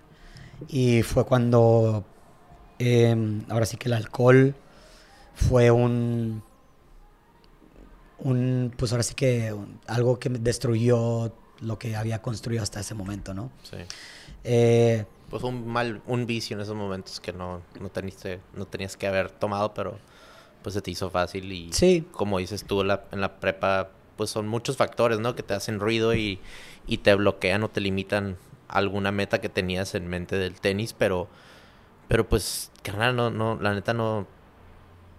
[0.68, 2.06] Y fue cuando,
[2.80, 4.56] em, ahora sí que el alcohol
[5.34, 6.44] fue un,
[8.20, 9.56] un pues ahora sí que
[9.88, 13.52] algo que destruyó lo que había construido hasta ese momento, ¿no?
[13.64, 13.78] Sí.
[14.44, 17.90] Eh, pues un mal, un vicio en esos momentos que no, no,
[18.56, 19.98] no tenías que haber tomado, pero
[20.64, 22.06] pues se te hizo fácil y sí.
[22.12, 25.36] como dices tú en la prepa, pues son muchos factores, ¿no?
[25.36, 26.40] Que te hacen ruido y,
[26.88, 28.38] y te bloquean o te limitan
[28.68, 31.28] alguna meta que tenías en mente del tenis, pero,
[32.08, 34.26] pero pues, carnal, no, no, la neta no,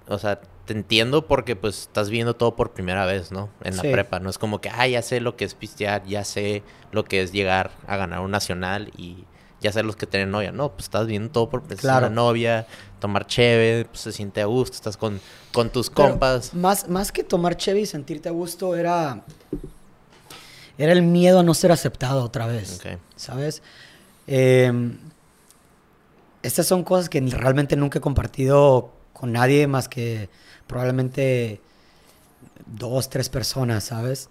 [0.08, 3.50] o sea, te entiendo porque pues estás viendo todo por primera vez, ¿no?
[3.62, 6.24] En la prepa, no es como que, ah, ya sé lo que es pistear, ya
[6.24, 9.24] sé lo que es llegar a ganar un nacional y
[9.64, 12.66] ya sé los que tienen novia, no, pues estás viendo todo por primera la novia,
[13.00, 15.18] tomar cheve, pues se siente a gusto, estás con,
[15.54, 16.52] con tus compas.
[16.52, 19.24] Más, más que tomar cheve y sentirte a gusto era
[20.76, 22.78] era el miedo a no ser aceptado otra vez.
[23.16, 23.62] ¿Sabes?
[24.26, 24.98] Em,
[26.42, 30.28] estas son cosas que realmente nunca he compartido con nadie más que
[30.66, 31.58] probablemente
[32.66, 34.28] dos, tres personas, ¿sabes?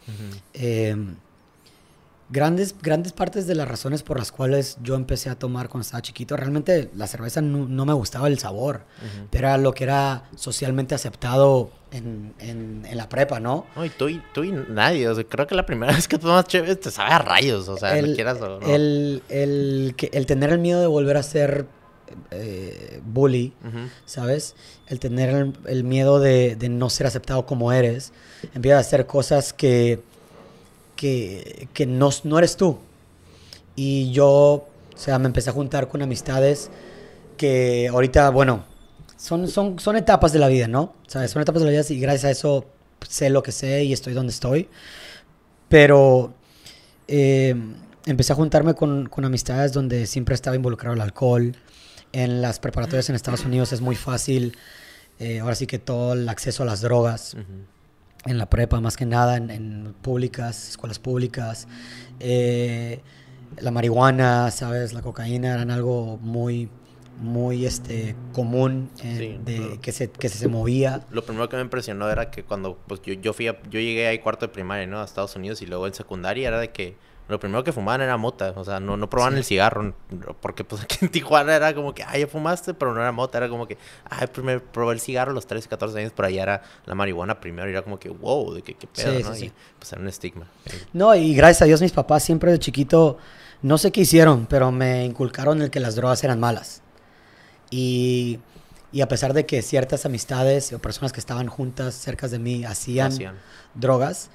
[2.33, 6.01] Grandes, grandes partes de las razones por las cuales yo empecé a tomar cuando estaba
[6.01, 8.81] chiquito, realmente la cerveza no, me gustaba el sabor,
[9.29, 13.67] pero era lo que era socialmente aceptado en, en, la prepa, ¿no?
[13.75, 16.17] No, y tú y, tú y nadie, o sea, creo que la primera vez que
[16.17, 18.67] tomas chévere te sabe a rayos, o sea, el, quieras o no.
[18.67, 21.67] El, el, el tener el miedo de volver a ser
[22.31, 23.53] eh, bully,
[24.05, 24.55] ¿sabes?
[24.87, 28.11] El tener el, el miedo de, de, no ser aceptado como eres,
[28.55, 30.01] empieza a hacer cosas que
[30.95, 32.79] que, que no, no eres tú.
[33.75, 36.69] Y yo, o sea, me empecé a juntar con amistades
[37.37, 38.65] que ahorita, bueno,
[39.17, 40.93] son, son, son etapas de la vida, ¿no?
[41.07, 41.31] ¿Sabes?
[41.31, 42.65] Son etapas de la vida y gracias a eso
[43.07, 44.69] sé lo que sé y estoy donde estoy.
[45.69, 46.33] Pero
[47.07, 47.55] eh,
[48.05, 51.55] empecé a juntarme con, con, amistades donde siempre estaba involucrado el alcohol.
[52.11, 54.55] En las preparatorias en Estados Unidos es muy fácil,
[55.19, 57.35] eh, ahora sí que todo el acceso a las drogas
[58.25, 61.67] en la prepa, más que nada, en, públicas, escuelas públicas.
[62.19, 63.01] Eh,
[63.59, 64.93] la marihuana, ¿sabes?
[64.93, 66.69] La cocaína eran algo muy,
[67.19, 71.01] muy este común eh, de, que, se, que se movía.
[71.11, 74.19] Lo primero que me impresionó era que cuando pues, yo, yo fui yo llegué ahí
[74.19, 75.01] cuarto de primaria, ¿no?
[75.01, 76.97] A Estados Unidos y luego en secundaria era de que
[77.27, 79.93] lo primero que fumaban era mota, o sea, no, no probaban el cigarro,
[80.41, 83.37] porque pues aquí en Tijuana era como que, ay, ya fumaste, pero no era mota,
[83.37, 83.77] era como que,
[84.09, 87.39] ay, primero probé el cigarro a los 13, 14 años, pero allá era la marihuana
[87.39, 89.37] primero, y era como que, wow, de qué, qué pedo, ¿no?
[89.37, 90.47] y pues era un estigma.
[90.91, 93.17] No, y gracias a Dios mis papás siempre de chiquito,
[93.61, 96.81] no sé qué hicieron, pero me inculcaron el que las drogas eran malas.
[97.71, 98.39] Y,
[98.93, 102.63] y a pesar de que ciertas amistades o personas que estaban juntas cerca de mí
[102.63, 103.11] hacían
[103.73, 104.29] drogas.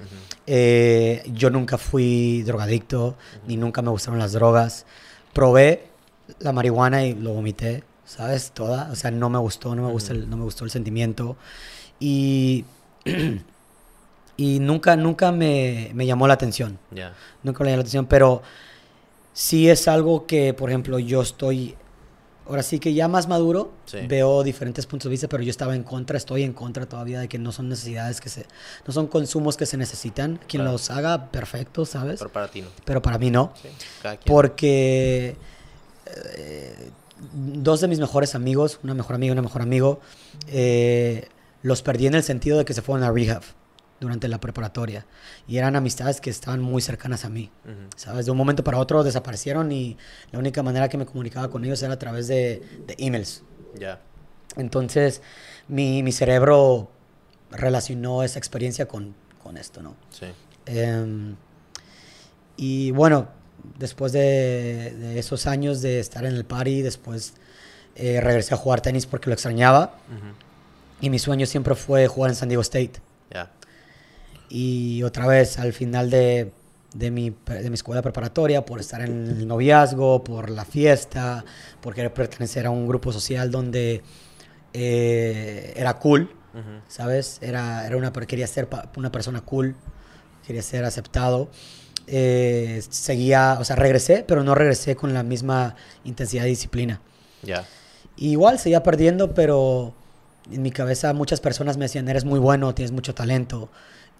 [0.49, 4.85] Eh, yo nunca fui drogadicto, ni nunca me gustaron las drogas.
[5.33, 5.87] Probé
[6.41, 8.51] la marihuana y lo vomité, ¿sabes?
[8.51, 8.91] Toda.
[8.91, 11.37] O sea, no me gustó, no me, gusta el, no me gustó el sentimiento.
[12.01, 12.65] Y,
[14.37, 16.81] y nunca, nunca me, me llamó la atención.
[17.45, 18.43] Nunca me llamó la atención, pero
[19.33, 21.77] sí es algo que, por ejemplo, yo estoy
[22.49, 23.73] ahora sí que ya más maduro,
[24.09, 27.29] veo diferentes puntos de vista, pero yo estaba en contra, estoy en contra todavía de
[27.29, 28.47] que no son necesidades que se,
[28.87, 30.41] no son consumos que se necesitan.
[30.49, 32.19] Quien los haga, perfecto, ¿sabes?
[32.19, 32.69] Pero para ti no.
[32.85, 33.53] Pero para mí no.
[34.25, 35.37] Porque
[36.07, 36.91] eh,
[37.33, 40.01] dos de mis mejores amigos, una mejor amiga y un mejor amigo,
[40.49, 41.29] eh,
[41.63, 43.43] los perdí en el sentido de que se fueron a rehab
[44.01, 45.07] durante la preparatoria.
[45.47, 47.51] Y eran amistades que estaban muy cercanas a mí.
[47.97, 48.27] ¿Sabes?
[48.27, 49.97] De un momento para otro desaparecieron y
[50.33, 53.43] la única manera que me comunicaba con ellos era a través de, de emails.
[53.79, 54.01] Ya.
[54.57, 55.23] Entonces,
[55.69, 56.91] mi, mi, cerebro
[57.51, 59.95] relacionó esa experiencia con, con esto, ¿no?
[60.11, 60.27] Sí.
[60.67, 61.37] Em,
[62.57, 63.29] y bueno,
[63.79, 67.35] después de, de, esos años de estar en el party, después
[67.99, 69.99] eh, regresé a jugar tenis porque lo extrañaba.
[71.01, 72.93] Y mi sueño siempre fue jugar en San Diego State.
[73.31, 73.51] Ya.
[74.49, 76.53] Y otra vez, al final de,
[76.95, 81.45] de, mi, de mi escuela preparatoria, por estar en el noviazgo, por la fiesta,
[81.81, 84.03] por querer pertenecer a un grupo social donde
[84.73, 86.31] eh, era cool,
[86.89, 87.39] ¿sabes?
[87.41, 89.77] Era, era una, quería ser una persona cool,
[90.47, 91.51] quería ser aceptado.
[92.11, 97.01] Eh, seguía, o sea, regresé, pero no regresé con la misma intensidad y disciplina.
[97.43, 97.67] Ya.
[98.17, 99.95] Igual seguía perdiendo, pero
[100.51, 103.69] en mi cabeza muchas personas me decían, eres muy bueno, tienes mucho talento.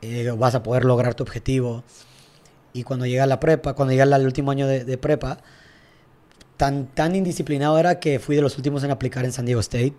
[0.01, 1.83] Eh, vas a poder lograr tu objetivo.
[2.73, 5.39] Y cuando llega la prepa, cuando llega el último año de, prepa,
[6.57, 9.95] tan, tan indisciplinado era que fui de los últimos en aplicar en San Diego State.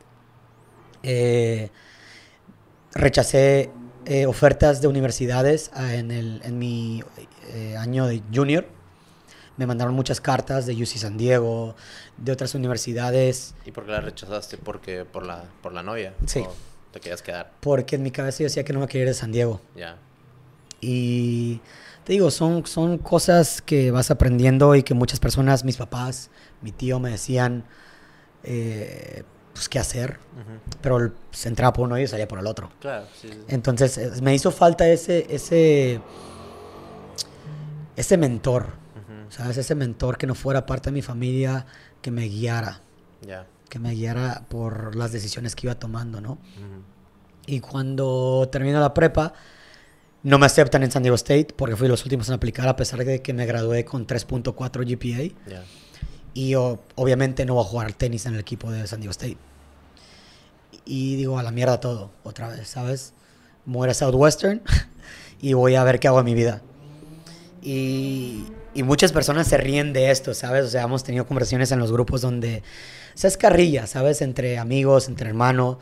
[1.04, 1.70] Eh,
[2.93, 3.72] rechacé
[4.06, 7.04] eh, ofertas de universidades ah, en, el, en mi
[7.78, 8.66] año de junior.
[9.58, 11.76] Me mandaron muchas cartas de UC San Diego,
[12.16, 13.56] de otras universidades.
[13.66, 14.58] ¿Y por qué las rechazaste?
[14.58, 16.14] Porque por la, por la novia.
[16.26, 16.45] Sí
[16.92, 17.52] te querías quedar?
[17.60, 19.62] Porque en mi cabeza yo decía que no me quería ir de San Diego.
[19.76, 19.98] Ya.
[20.82, 21.62] Y
[22.04, 26.30] te digo, son, son cosas que vas aprendiendo y que muchas personas, mis papás,
[26.62, 27.66] mi tío me decían,
[28.44, 29.24] eh,
[29.54, 30.20] pues qué hacer.
[30.82, 32.72] Pero se entraba por uno y salía por el otro.
[32.80, 36.02] Claro, sí, Entonces me hizo falta ese, ese,
[37.96, 38.80] ese mentor.
[39.30, 39.58] ¿Sabes?
[39.58, 41.68] Ese mentor que no fuera parte de mi familia,
[42.02, 42.82] que me guiara.
[43.22, 46.38] Ya que me guiara por las decisiones que iba tomando, ¿no?
[47.46, 49.34] Y cuando termino la prepa,
[50.24, 53.04] no me aceptan en San Diego State porque fui los últimos en aplicar a pesar
[53.06, 55.64] de que me gradué con 3.4 GPA.
[56.34, 59.38] Y obviamente no voy a jugar tenis en el equipo de San Diego State.
[60.86, 63.14] Y digo, a la mierda todo, otra vez, ¿sabes?
[63.66, 64.62] Muere Southwestern
[65.42, 66.62] y voy a ver qué hago en mi vida.
[67.62, 70.66] Y, y muchas personas se ríen de esto, ¿sabes?
[70.66, 72.64] O sea, hemos tenido conversaciones en los grupos donde
[73.16, 74.22] esa es carrilla, ¿sabes?
[74.22, 75.78] Entre amigos, entre hermanos,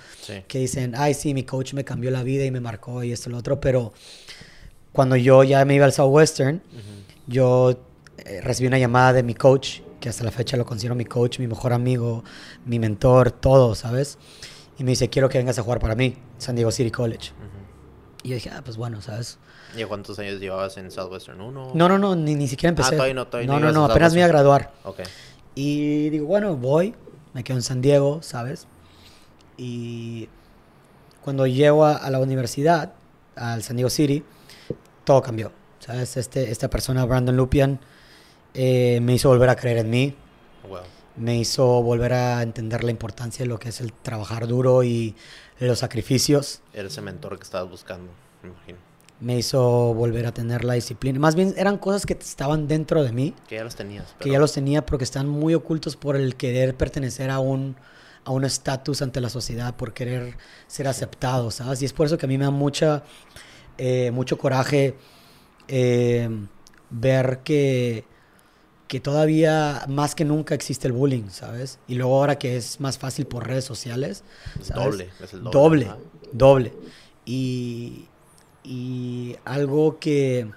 [0.47, 3.29] que dicen, ay, sí, mi coach me cambió la vida y me marcó y esto
[3.29, 3.93] y lo otro, pero
[4.91, 6.61] cuando yo ya me iba al Southwestern,
[7.27, 7.79] yo
[8.17, 11.39] eh, recibí una llamada de mi coach, que hasta la fecha lo considero mi coach,
[11.39, 12.23] mi mejor amigo,
[12.65, 14.17] mi mentor, todo, ¿sabes?
[14.79, 17.31] Y me dice, quiero que vengas a jugar para mí, San Diego City College.
[18.23, 19.39] Y yo dije, ah, pues bueno, ¿sabes?
[19.75, 21.41] ¿Y cuántos años llevabas en Southwestern?
[21.41, 21.71] ¿Uno?
[21.73, 22.89] No, no, no, ni, ni siquiera empecé.
[22.89, 24.73] Ah, todavía no, todavía no, no, no, apenas me iba a graduar.
[24.83, 25.01] Ok.
[25.55, 26.95] Y digo, bueno, voy,
[27.37, 28.65] me quedo en San Diego, ¿sabes?
[29.57, 30.27] Y
[31.23, 32.93] cuando llego a, la universidad,
[33.35, 34.23] al San Diego City,
[35.03, 35.51] todo cambió.
[35.77, 36.17] ¿Sabes?
[36.17, 37.79] Este, esta persona, Brandon Lupian,
[38.55, 40.15] eh, me hizo volver a creer en mí.
[41.15, 45.15] Me hizo volver a entender la importancia de lo que es el trabajar duro y
[45.59, 46.61] los sacrificios.
[46.73, 48.09] Era ese mentor que estabas buscando,
[48.41, 48.79] me imagino.
[49.19, 51.19] Me hizo volver a tener la disciplina.
[51.19, 53.33] Más bien eran cosas que estaban dentro de mí.
[53.47, 54.15] Que ya los tenías.
[54.19, 57.75] Que ya los tenía porque están muy ocultos por el querer pertenecer a un
[58.25, 60.35] a un estatus ante la sociedad, por querer
[60.67, 61.81] ser aceptado, ¿sabes?
[61.81, 63.03] Y es por eso que a mí me da mucha,
[63.77, 64.95] eh, mucho coraje
[65.69, 66.29] eh,
[66.89, 68.03] ver que
[68.87, 71.79] que todavía más que nunca existe el bullying, ¿sabes?
[71.87, 74.23] Y luego ahora que es más fácil por redes sociales.
[74.73, 75.51] doble, es el doble.
[75.51, 75.91] Doble,
[76.31, 76.73] doble.
[77.25, 78.07] Y,
[78.67, 80.51] y algo que,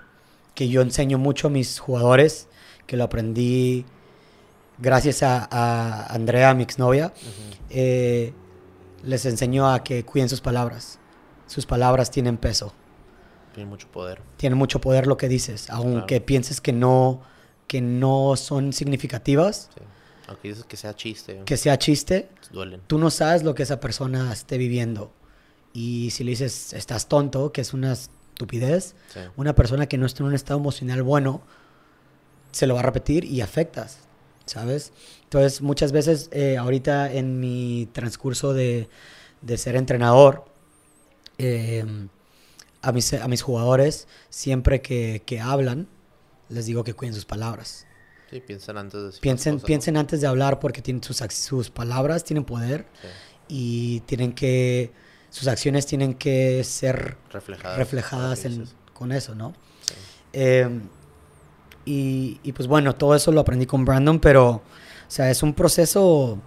[0.54, 2.48] que, yo enseño mucho a mis jugadores,
[2.86, 3.86] que lo aprendí
[4.78, 7.12] gracias a, Andrea, mi exnovia,
[7.68, 8.32] eh,
[9.04, 10.98] les enseño a que cuiden sus palabras.
[11.46, 12.72] Sus palabras tienen peso.
[13.54, 14.22] Tienen mucho poder.
[14.36, 17.22] Tienen mucho poder lo que dices, aunque pienses que no,
[17.66, 19.70] que no son significativas.
[20.26, 21.42] Aunque dices que sea chiste.
[21.44, 22.28] Que sea chiste.
[22.50, 22.80] Duelen.
[22.86, 25.12] Tú no sabes lo que esa persona esté viviendo.
[25.72, 28.94] Y si le dices, estás tonto, que es una estupidez,
[29.36, 31.42] una persona que no está en un estado emocional bueno,
[32.52, 33.98] se lo va a repetir y afectas,
[34.46, 34.92] ¿sabes?
[35.24, 38.88] Entonces, muchas veces, eh, ahorita en mi transcurso de,
[39.42, 40.44] de ser entrenador,
[41.38, 41.84] eh,
[42.82, 45.86] a, mis, a mis jugadores, siempre que, que, hablan,
[46.48, 47.86] les digo que cuiden sus palabras.
[48.30, 52.44] Sí, piensen antes de piensen, piensen antes de hablar porque tienen sus, sus palabras tienen
[52.44, 52.86] poder
[53.48, 54.92] y tienen que
[55.30, 58.46] sus acciones tienen que ser reflejadas, reflejadas
[58.92, 59.54] con eso, ¿no?
[60.32, 60.68] Eh,
[61.84, 64.62] y, y, pues bueno, todo eso lo aprendí con Brandon, pero, o
[65.08, 66.38] sea, es un proceso,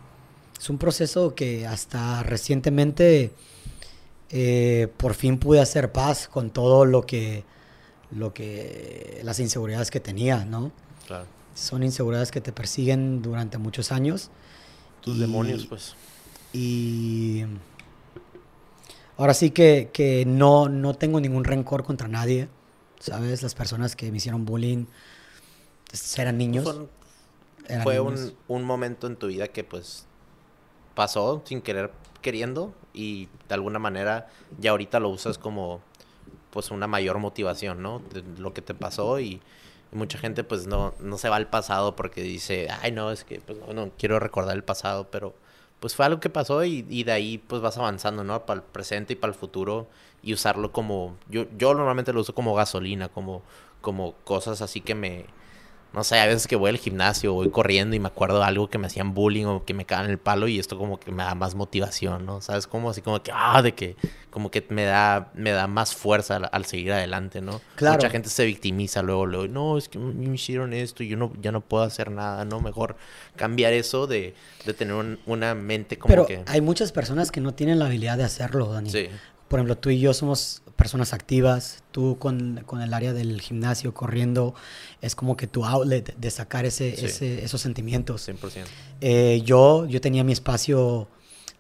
[0.59, 3.33] es un proceso que hasta recientemente
[4.35, 7.43] eh, por fin pude hacer paz con todo lo que,
[8.11, 10.71] lo que, las inseguridades que tenía, ¿no?
[11.07, 11.25] Claro.
[11.55, 14.31] Son inseguridades que te persiguen durante muchos años.
[15.01, 15.95] Tus demonios, pues.
[16.51, 17.43] Y
[19.17, 22.49] Ahora sí que, que no, no tengo ningún rencor contra nadie,
[22.99, 23.43] ¿sabes?
[23.43, 24.85] Las personas que me hicieron bullying
[25.89, 26.63] pues, eran niños.
[27.83, 30.05] Fue, Un, un, momento en tu vida que pues
[30.95, 31.91] pasó sin querer
[32.21, 34.27] queriendo y de alguna manera
[34.59, 35.81] ya ahorita lo usas como
[36.49, 38.01] pues una mayor motivación, ¿no?
[38.11, 39.41] De lo que te pasó y,
[39.93, 43.39] mucha gente pues no, no se va al pasado porque dice, ay no, es que
[43.39, 45.33] pues no quiero recordar el pasado, pero
[45.83, 48.45] pues fue algo que pasó y, de ahí pues vas avanzando, ¿no?
[48.45, 49.89] Para el presente y para el futuro
[50.21, 53.41] y usarlo como, yo, yo normalmente lo uso como gasolina, como,
[53.81, 55.25] como cosas así que me,
[55.93, 58.67] no sé, a veces que voy al gimnasio, voy corriendo y me acuerdo de algo
[58.67, 61.23] que me hacían bullying o que me cagan el palo y esto como que me
[61.23, 62.41] da más motivación, ¿no?
[62.41, 62.65] ¿Sabes?
[62.65, 63.95] Como así como que, ah, de que,
[64.31, 67.61] como que me da, me da más fuerza al, seguir adelante, ¿no?
[67.75, 67.97] Claro.
[67.97, 71.31] Mucha gente se victimiza luego, luego, no, es que me hicieron esto y yo no,
[71.39, 72.59] ya no puedo hacer nada, ¿no?
[72.59, 72.95] Mejor
[73.35, 74.33] cambiar eso de,
[74.65, 76.43] de tener una mente como Pero que...
[76.47, 78.89] hay muchas personas que no tienen la habilidad de hacerlo, Dani.
[78.89, 79.09] Sí.
[79.53, 83.93] Por ejemplo, tú y yo somos personas activas, tú con, con, el área del gimnasio
[83.93, 84.55] corriendo,
[84.99, 88.27] es como que tu outlet de sacar ese, ese esos sentimientos.
[88.27, 88.63] 100%.
[88.99, 91.07] Eh, yo, yo tenía mi espacio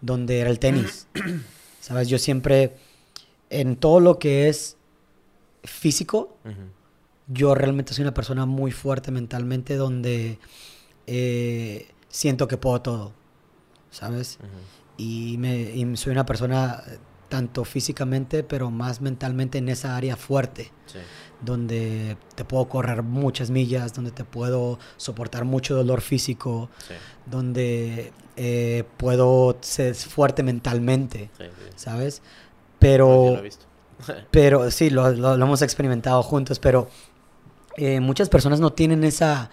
[0.01, 1.07] donde era el tenis,
[1.81, 2.07] ¿sabes?
[2.07, 2.77] Yo siempre,
[3.51, 4.75] en todo lo que es
[5.63, 6.35] físico,
[7.27, 10.39] yo realmente soy una persona muy fuerte mentalmente donde
[11.05, 13.13] eh, siento que puedo todo,
[13.91, 14.39] ¿sabes?
[14.97, 16.83] y, me, y soy una persona
[17.33, 20.71] tanto físicamente, pero más mentalmente en esa área fuerte,
[21.41, 26.69] donde te puedo correr muchas millas, donde te puedo soportar mucho dolor físico,
[27.25, 31.31] donde eh, puedo ser fuerte mentalmente,
[31.75, 32.21] ¿sabes?
[32.77, 33.41] Pero,
[34.29, 36.87] pero sí, lo, lo, hemos experimentado juntos, pero
[37.77, 39.49] eh, muchas personas no tienen esa,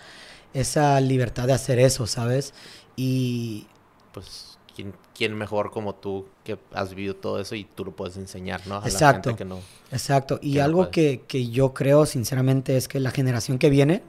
[0.52, 2.52] esa libertad de hacer eso, ¿sabes?
[2.94, 3.68] Y...
[4.12, 4.92] Pues quién,
[5.28, 8.76] mejor como tú que has vivido todo eso y tú lo puedes enseñar, ¿no?
[8.76, 9.30] A exacto.
[9.30, 9.60] La gente que no,
[9.92, 10.38] exacto.
[10.42, 14.02] Y algo que, que, yo creo sinceramente es que la generación que viene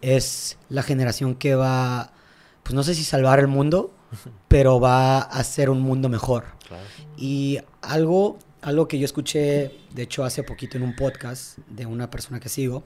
[0.00, 2.12] es la generación que va,
[2.62, 3.92] pues no sé si salvar el mundo,
[4.48, 6.44] pero va a hacer un mundo mejor.
[7.16, 12.10] Y algo, algo que yo escuché, de hecho, hace poquito en un podcast de una
[12.10, 12.84] persona que sigo,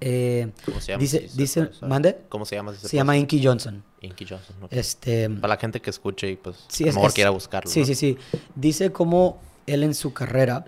[0.00, 1.00] eh, ¿Cómo se llama?
[1.00, 2.18] Dice, dice ¿mande?
[2.28, 2.74] ¿Cómo se llama?
[2.74, 3.82] Se llama Inky Johnson.
[4.00, 4.56] Inky Johnson.
[4.70, 7.70] Este, Para la gente que escuche y pues sí, a lo mejor quiera buscarlo.
[7.70, 8.18] Sí, sí, sí.
[8.54, 10.64] Dice cómo él en su carrera,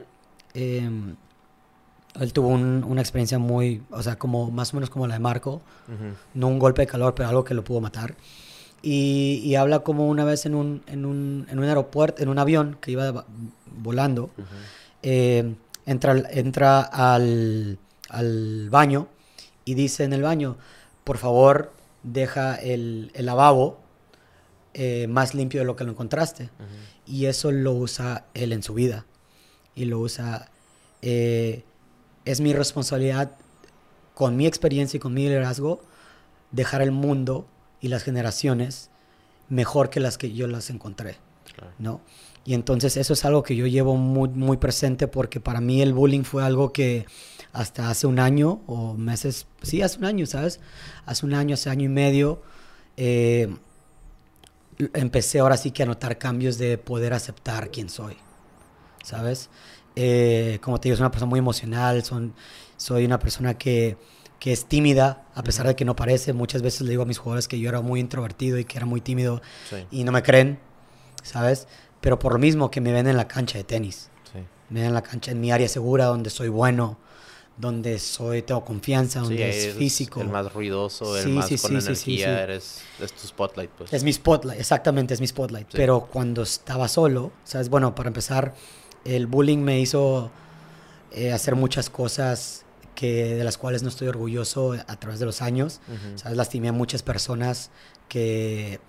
[0.55, 1.15] em,
[2.19, 5.63] él tuvo una experiencia muy, o sea, como más o menos como la de Marco.
[6.35, 8.15] No un golpe de calor, pero algo que lo pudo matar.
[8.83, 12.39] Y, y habla como una vez en un, en un, en un aeropuerto, en un
[12.39, 13.25] avión que iba
[13.67, 14.31] volando,
[15.03, 15.55] eh,
[15.87, 19.09] entra, entra al, al baño
[19.65, 20.57] y dice en el baño,
[21.05, 21.73] por favor,
[22.13, 23.81] deja el, el lavabo
[24.75, 26.51] eh, más limpio de lo que lo encontraste.
[27.07, 29.07] Y eso lo usa él en su vida.
[29.75, 30.51] Y lo usa...
[31.03, 31.65] Eh,
[32.25, 33.33] es mi responsabilidad,
[34.15, 35.81] con mi experiencia y con mi liderazgo,
[36.51, 37.47] dejar el mundo
[37.81, 38.91] y las generaciones
[39.49, 41.17] mejor que las que yo las encontré.
[41.79, 42.01] ¿no?
[42.49, 45.93] Y entonces eso es algo que yo llevo muy, muy presente porque para mí el
[45.93, 47.05] bullying fue algo que
[47.53, 50.59] hasta hace un año o meses, sí, hace un año, ¿sabes?
[51.05, 52.41] Hace un año, hace año y medio,
[52.97, 53.55] eh,
[54.95, 58.17] empecé ahora sí que a notar cambios de poder aceptar quién soy,
[59.05, 59.51] ¿sabes?
[59.95, 62.33] Eh, como te digo, soy una persona muy emocional, son,
[62.79, 63.99] soy una persona que,
[64.41, 66.33] que es tímida, a pesar de que no parece.
[66.33, 68.87] Muchas veces le digo a mis jugadores que yo era muy introvertido y que era
[68.87, 69.43] muy tímido
[69.91, 70.59] y no me creen,
[71.23, 71.69] ¿sabes?
[72.01, 74.11] Pero por lo mismo que me ven en la cancha de tenis.
[74.71, 76.99] Me ven en la cancha, en mi área segura, donde soy bueno,
[77.57, 80.21] donde soy, tengo confianza, donde es físico.
[80.21, 83.93] El más ruidoso, el más con energía, eres, es tu spotlight, pues.
[83.93, 85.69] Es mi spotlight, exactamente, es mi spotlight.
[85.73, 87.69] Pero cuando estaba solo, ¿sabes?
[87.69, 88.55] Bueno, para empezar,
[89.05, 90.31] el bullying me hizo
[91.13, 95.41] eh, hacer muchas cosas que, de las cuales no estoy orgulloso a través de los
[95.41, 95.81] años.
[96.17, 96.37] ¿Sabes?
[96.37, 97.71] Lastimé a muchas personas
[98.09, 98.81] que,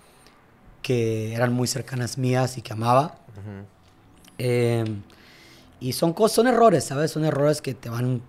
[0.82, 3.16] que eran muy cercanas mías y que amaba.
[4.38, 5.02] Em,
[5.80, 7.12] y son, cosas, son errores, ¿sabes?
[7.12, 8.22] Son errores que te van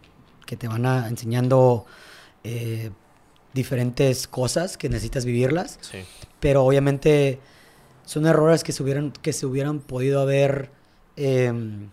[0.51, 1.87] que te van a, enseñando
[2.43, 2.91] eh,
[3.55, 5.79] diferentes cosas que necesitas vivirlas.
[6.41, 7.39] Pero obviamente
[8.05, 10.73] son errores que se hubieran, que se hubieran podido haber...
[11.15, 11.91] Em,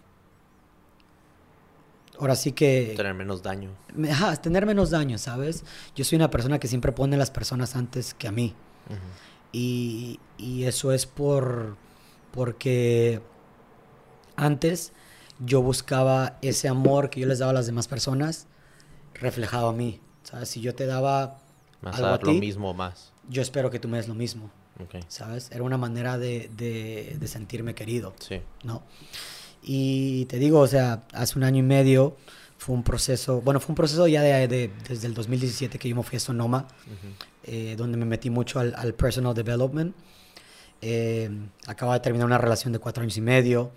[2.20, 2.94] ahora sí que...
[2.98, 3.70] Tener menos daño.
[4.10, 5.64] Ajá, tener menos daño, ¿sabes?
[5.96, 8.56] Yo soy una persona que siempre pone a las personas antes que a mí.
[9.52, 11.78] Y, y, eso es por...
[12.32, 13.22] Porque
[14.36, 14.94] antes
[15.40, 18.48] yo buscaba ese amor que yo les daba a las demás personas
[19.14, 20.00] reflejado a mí.
[20.24, 20.50] ¿Sabes?
[20.50, 21.40] Si yo te daba
[21.82, 23.14] algo a ti, lo mismo más.
[23.30, 24.52] Yo espero que tú me des lo mismo.
[25.08, 25.50] ¿Sabes?
[25.52, 28.14] Era una manera de, de, sentirme querido.
[28.20, 28.42] Sí.
[28.64, 28.84] ¿No?
[29.64, 32.16] Y te digo, o sea, hace un año y medio
[32.68, 36.04] fue un proceso, bueno, fue un proceso ya de, desde el 2017 que yo me
[36.04, 36.68] fui a Sonoma,
[37.46, 39.96] eh, donde me metí mucho al, al personal development.
[40.82, 41.30] Eh,
[41.66, 43.72] acababa de terminar una relación de cuatro años y medio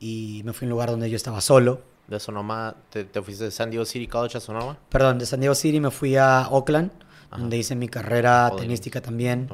[0.00, 1.80] y me fui a un lugar donde yo estaba solo.
[2.08, 4.76] ¿De Sonoma te, te fuiste de San Diego City College a Sonoma?
[4.90, 6.90] Perdón, de San Diego City me fui a Oakland,
[7.30, 9.48] donde hice mi carrera tenística también.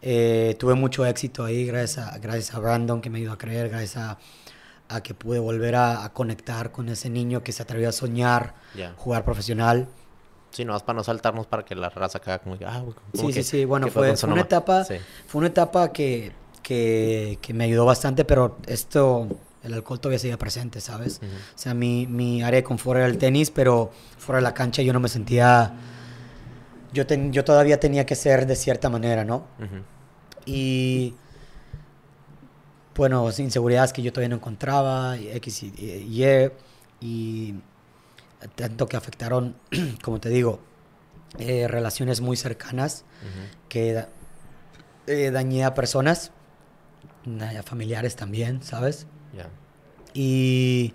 [0.00, 3.68] Eh, tuve mucho éxito ahí gracias a, gracias a Brandon que me ayudó a creer,
[3.68, 4.18] gracias a,
[4.88, 8.54] a que pude volver a, conectar con ese niño que se atrevió a soñar,
[8.96, 9.88] jugar profesional.
[10.50, 12.82] Sí, no, para no saltarnos para que la raza caiga como, ah,
[13.12, 16.32] Sí, sí, sí, bueno, fue, fue, una etapa, fue una etapa que,
[16.62, 19.28] que, que me ayudó bastante, pero esto
[19.66, 21.20] el alcohol todavía seguía presente, ¿sabes?
[21.22, 24.82] O sea, mi, mi, área de confort era el tenis, pero fuera de la cancha
[24.82, 25.74] yo no me sentía...
[26.92, 29.44] Yo, yo todavía tenía que ser de cierta manera, ¿no?
[30.46, 31.14] Y...
[32.96, 36.50] Bueno, inseguridades que yo todavía no encontraba, X y Y,
[37.00, 37.54] y
[38.54, 39.56] tanto que afectaron,
[40.02, 40.60] como te digo,
[41.38, 43.04] eh, relaciones muy cercanas
[43.68, 44.06] que
[45.06, 46.32] eh, dañé a personas,
[47.58, 49.06] a familiares también, ¿sabes?
[50.14, 50.94] Y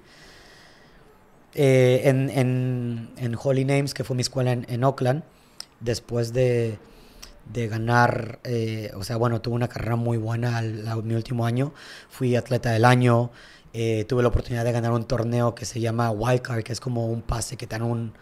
[1.53, 5.23] eh, en, en, en, Holy Names, que fue mi escuela en, en Oakland,
[5.79, 6.79] después de,
[7.53, 11.73] de ganar, eh, o sea, bueno, tuve una carrera muy buena al, mi último año,
[12.09, 13.31] fui atleta del año,
[13.73, 17.07] eh, tuve la oportunidad de ganar un torneo que se llama Wildcard, que es como
[17.07, 18.13] un pase que te dan un,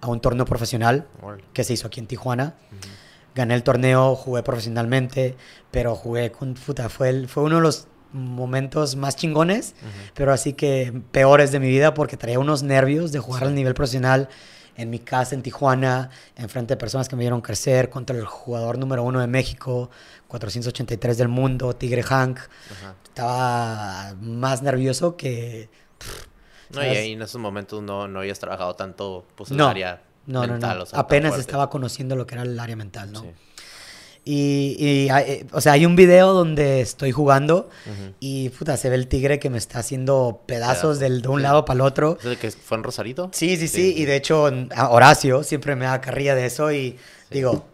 [0.00, 1.06] a un torneo profesional
[1.52, 2.54] que se hizo aquí en Tijuana.
[3.34, 5.36] Gané el torneo, jugué profesionalmente,
[5.70, 9.74] pero jugué con puta, fue, fue uno de los momentos más chingones,
[10.14, 13.74] pero así que peores de mi vida porque traía unos nervios de jugar al nivel
[13.74, 14.28] profesional
[14.78, 18.24] en mi casa en Tijuana, en frente de personas que me vieron crecer, contra el
[18.24, 19.90] jugador número uno de México,
[20.28, 22.38] 483 del mundo, Tigre Hank.
[23.04, 25.68] Estaba más nervioso que...
[26.70, 30.84] no, y en esos momentos no, no habías trabajado tanto pues, el área mental.
[30.92, 33.24] Apenas estaba conociendo lo que era el área mental, ¿no?
[34.30, 37.70] Y, eh, o sea, hay un video donde estoy jugando
[38.20, 41.64] y puta, se ve el tigre que me está haciendo pedazos del, de un lado
[41.64, 42.18] para el otro.
[42.20, 43.30] ¿Es el que fue en Rosarito?
[43.32, 44.50] Sí, sí, sí, Y de hecho,
[44.90, 46.98] Horacio siempre me da carrilla de eso y
[47.30, 47.64] digo,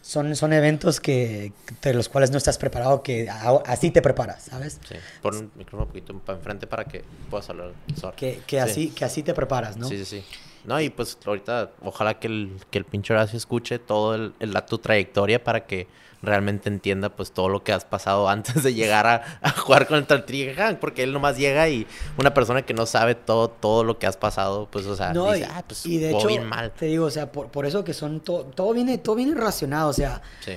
[0.00, 3.28] son, son eventos que, de los cuales no estás preparado, que
[3.66, 4.80] así te preparas, ¿sabes?
[4.88, 4.94] Sí.
[5.20, 7.72] Pon un micrófono un poquito para enfrente para que puedas hablar.
[8.16, 9.86] Que, que, así, que así te preparas, ¿no?
[9.90, 10.24] Sí, sí, sí.
[10.64, 14.64] No, y pues ahorita ojalá que el, que el pinche Horacio escuche todo el, la,
[14.64, 15.88] tu trayectoria para que
[16.22, 20.54] realmente entienda pues todo lo que has pasado antes de llegar a, jugar con el
[20.54, 21.86] Hank, porque él nomás llega y
[22.16, 25.48] una persona que no sabe todo, todo lo que has pasado, pues o sea, dice,
[25.50, 26.70] ah, pues y de hecho, bien mal.
[26.70, 29.90] Te digo, o sea, por, por eso que son todo, todo viene, todo viene relacionado,
[29.90, 30.52] o sea, sí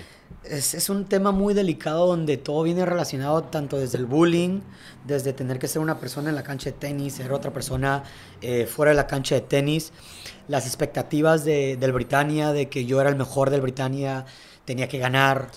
[0.49, 4.61] es, es, un tema muy delicado donde todo viene relacionado tanto desde el bullying,
[5.05, 8.03] desde tener que ser una persona en la cancha de tenis, ser otra persona
[8.41, 9.91] eh, fuera de la cancha de tenis,
[10.47, 14.25] las expectativas de, del Britannia, de que yo era el mejor del Britannia,
[14.65, 15.49] tenía que ganar.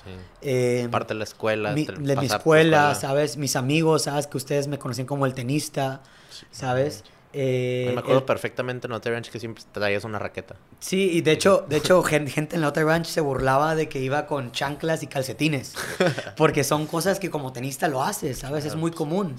[0.42, 1.74] Eh, Parte de la escuela.
[1.74, 3.36] de mi escuela, ¿sabes?
[3.36, 4.26] Mis amigos, ¿sabes?
[4.26, 6.02] Que ustedes me conocían como el tenista,
[6.50, 7.04] ¿sabes?
[7.40, 10.56] Eh, me acuerdo perfectamente en la otra ranch que siempre traías una raqueta.
[10.80, 14.00] Sí, y de hecho, de hecho gente en la otra ranch se burlaba de que
[14.00, 15.74] iba con chanclas y calcetines.
[16.36, 18.64] Porque son cosas que como tenista lo haces, ¿sabes?
[18.64, 19.36] es muy común.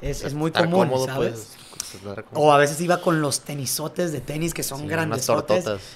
[0.00, 1.56] Es, es, muy común, ¿sabes?
[2.32, 5.30] o a veces iba con los tenisotes de tenis que son grandes,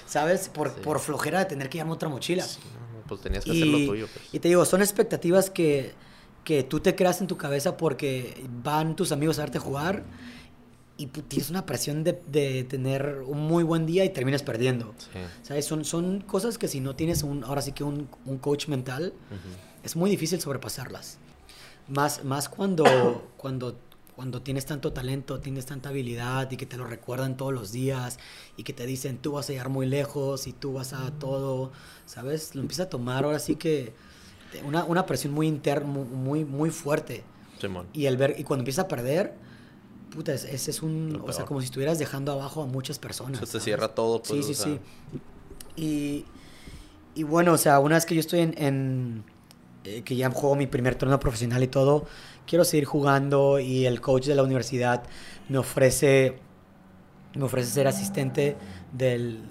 [0.05, 0.47] ¿sabes?
[0.47, 2.45] Por, por flojera de tener que llevarme otra mochila.
[3.09, 4.07] pues tenías que hacer lo tuyo.
[4.07, 4.25] Pues.
[4.31, 5.91] Y te digo, son expectativas que,
[6.45, 10.05] que tú te creas en tu cabeza porque van tus amigos a verte jugar
[11.01, 14.93] y tienes una presión de, de, tener un muy buen día y terminas perdiendo.
[15.41, 15.65] ¿Sabes?
[15.65, 19.13] Son, son cosas que si no tienes un, ahora sí que un, un coach mental,
[19.83, 21.17] es muy difícil sobrepasarlas.
[21.87, 23.79] Más, más cuando, cuando,
[24.15, 28.19] cuando tienes tanto talento, tienes tanta habilidad y que te lo recuerdan todos los días
[28.55, 31.71] y que te dicen tú vas a llegar muy lejos y tú vas a todo,
[32.05, 32.53] ¿sabes?
[32.53, 33.93] Lo empieza a tomar ahora sí que
[34.63, 37.23] una, una presión muy interna, muy, muy fuerte.
[37.93, 39.35] Y, el ver, y cuando empieza a perder,
[40.11, 43.39] puta, ese es un, o sea, como si estuvieras dejando abajo a muchas personas.
[43.39, 44.21] Se te cierra todo.
[44.21, 44.79] Pues, sí, sí, sí.
[45.75, 46.25] Y,
[47.15, 49.23] y, bueno, o sea, una vez que yo estoy en,
[49.83, 52.05] eh, que ya juego mi primer torneo profesional y todo,
[52.45, 55.03] quiero seguir jugando y el coach de la universidad
[55.49, 56.37] me ofrece,
[57.35, 58.57] me ofrece ser asistente
[58.93, 59.41] del,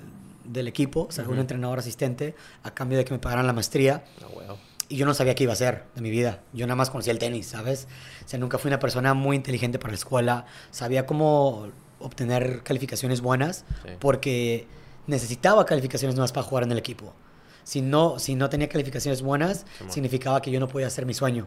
[0.45, 4.05] del equipo, o sea, un entrenador asistente, a cambio de que me pagaran la maestría.
[4.23, 4.57] Oh,
[4.91, 6.41] y yo no sabía qué iba a hacer de mi vida.
[6.53, 7.87] Yo nada más conocía el tenis, ¿sabes?
[8.27, 10.47] O sea, nunca fui una persona muy inteligente para la escuela.
[10.73, 11.69] Sabía cómo
[12.01, 13.65] obtener calificaciones buenas
[14.01, 14.67] porque
[15.07, 17.15] necesitaba calificaciones nuevas para jugar en el equipo.
[17.63, 21.47] Si no, si no tenía calificaciones buenas, significaba que yo no podía hacer mi sueño.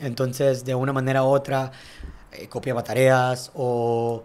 [0.00, 1.72] Entonces, de una manera u otra,
[2.32, 4.24] eh, copiaba tareas o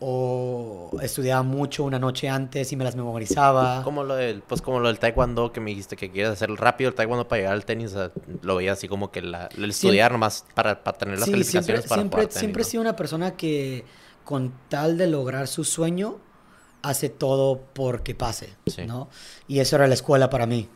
[0.00, 3.82] o estudiaba mucho una noche antes y me las memorizaba.
[3.84, 6.88] Como lo del, pues como lo del taekwondo que me dijiste que quieres hacer rápido
[6.88, 7.94] el taekwondo para llegar al tenis,
[8.42, 12.00] lo veía así como que el estudiar nomás para, para, tener las calificaciones siempre, para
[12.00, 13.84] siempre, siempre he sido una persona que
[14.24, 16.18] con tal de lograr su sueño
[16.82, 18.54] hace todo porque pase,
[18.86, 19.08] ¿no?
[19.48, 20.68] Y eso era la escuela para mí.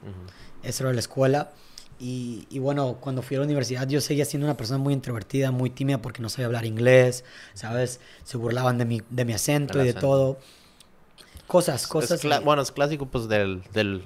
[0.63, 1.53] Eso era la escuela.
[1.99, 5.71] Y, bueno, cuando fui a la universidad yo seguía siendo una persona muy introvertida, muy
[5.71, 7.25] tímida porque no sabía hablar inglés,
[7.55, 8.01] ¿sabes?
[8.25, 10.39] Se burlaban de mi, de mi acento y de todo.
[11.47, 12.23] Cosas, cosas.
[12.43, 14.03] bueno, es clásico pues del, del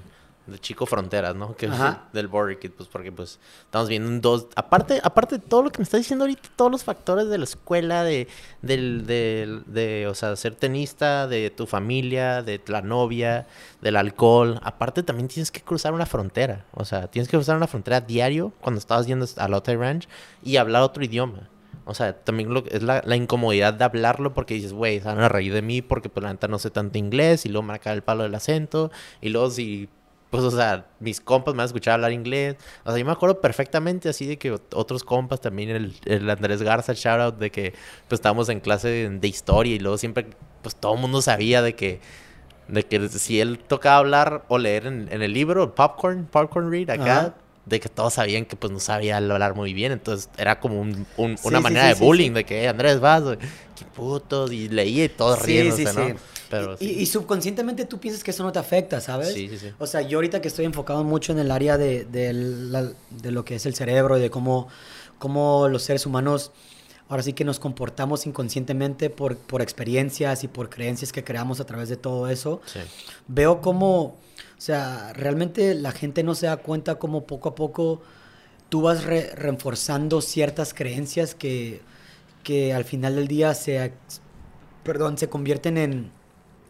[0.49, 1.55] de Chico Fronteras, ¿no?
[1.55, 1.73] Que es
[2.13, 4.47] del Border Kid, pues porque pues estamos viendo un dos...
[4.55, 7.43] Aparte, aparte de todo lo que me está diciendo ahorita, todos los factores de la
[7.43, 8.27] escuela, de,
[8.61, 13.47] del, de, o sea, ser tenista, de tu familia, de la novia,
[13.81, 14.59] del alcohol.
[14.63, 16.65] Aparte también tienes que cruzar una frontera.
[16.73, 20.07] O sea, tienes que cruzar una frontera diario cuando estabas yendo a la Ranch
[20.43, 21.49] y hablar otro idioma.
[21.89, 25.19] O sea, también lo, es la, la, incomodidad de hablarlo porque dices, güey, se van
[25.21, 27.79] a reír de mí porque pues la neta no sé tanto inglés y luego va
[27.91, 28.91] el palo del acento
[29.21, 29.89] y luego si
[30.29, 32.55] pues, o sea, mis compas me han escuchado hablar inglés.
[32.83, 36.61] O sea, yo me acuerdo perfectamente así de que otros compas, también el, el Andrés
[36.61, 37.73] Garza, shout out, de que
[38.07, 40.27] pues estábamos en clase de, historia y luego siempre,
[40.61, 41.99] pues todo el mundo sabía de que,
[42.67, 47.33] de que si él tocaba hablar o leer en, el libro, Popcorn, Popcorn Read, acá,
[47.65, 49.91] de que todos sabían que pues no sabía hablar muy bien.
[49.91, 53.23] Entonces era como un, una manera de bullying, de que Andrés vas,
[53.75, 56.15] qué puto, y leía y todos riéndose, ¿no?
[56.79, 59.33] Y, subconscientemente tú piensas que eso no te afecta, ¿sabes?
[59.33, 59.71] Sí, sí, sí.
[59.77, 63.55] O sea, yo ahorita que estoy enfocado mucho en el área de, de, lo que
[63.55, 64.67] es el cerebro y de cómo,
[65.19, 66.51] cómo los seres humanos
[67.07, 71.65] ahora sí que nos comportamos inconscientemente por, por experiencias y por creencias que creamos a
[71.65, 72.61] través de todo eso,
[73.27, 74.15] veo cómo, o
[74.57, 78.01] sea, realmente la gente no se da cuenta cómo poco a poco
[78.69, 81.81] tú vas reforzando ciertas creencias que,
[82.43, 83.91] que al final del día se,
[84.83, 86.11] perdón, se convierten en,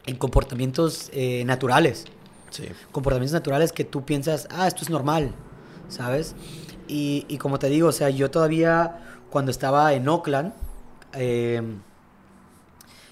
[0.05, 2.05] en comportamientos eh, naturales.
[2.49, 2.67] Sí.
[2.91, 5.31] Comportamientos naturales que tú piensas, ah, esto es normal,
[5.87, 6.35] ¿sabes?
[6.87, 10.53] Y, y como te digo, o sea, yo todavía, cuando estaba en Oakland,
[11.13, 11.81] em,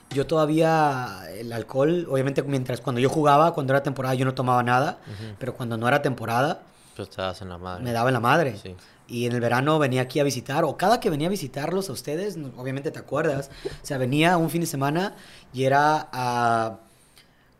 [0.09, 4.63] yo todavía el alcohol, obviamente mientras cuando yo jugaba, cuando era temporada yo no tomaba
[4.63, 4.99] nada,
[5.37, 6.61] pero cuando no era temporada,
[6.95, 7.83] pues estabas en la madre.
[7.83, 8.57] Me daba en la madre.
[8.57, 8.75] Sí.
[9.07, 11.93] Y en el verano venía aquí a visitar, o cada que venía a visitarlos a
[11.93, 15.15] ustedes, obviamente te acuerdas, o sea, venía un fin de semana
[15.53, 16.79] y era a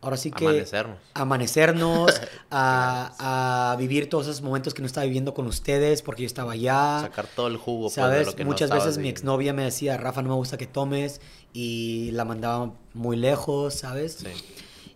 [0.00, 2.20] ahora sí que amanecernos, amanecernos
[2.50, 6.52] a, a, vivir todos esos momentos que no estaba viviendo con ustedes porque yo estaba
[6.52, 7.00] allá.
[7.00, 7.86] Sacar todo el jugo.
[7.86, 8.26] Pues, ¿Sabes?
[8.26, 11.20] lo que Muchas veces mi exnovia me decía, Rafa, no me gusta que tomes
[11.52, 14.18] y la mandaba muy lejos, ¿sabes?
[14.22, 14.28] Sí.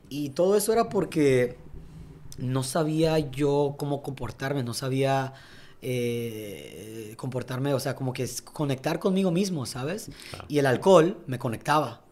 [0.08, 1.56] Y todo eso era porque
[2.38, 5.32] no sabía yo cómo comportarme, no sabía
[5.84, 10.10] eh, comportarme, o sea, como que es conectar conmigo mismo, ¿sabes?
[10.46, 12.02] Y el alcohol me conectaba.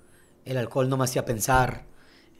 [0.44, 1.86] El alcohol no me hacía pensar,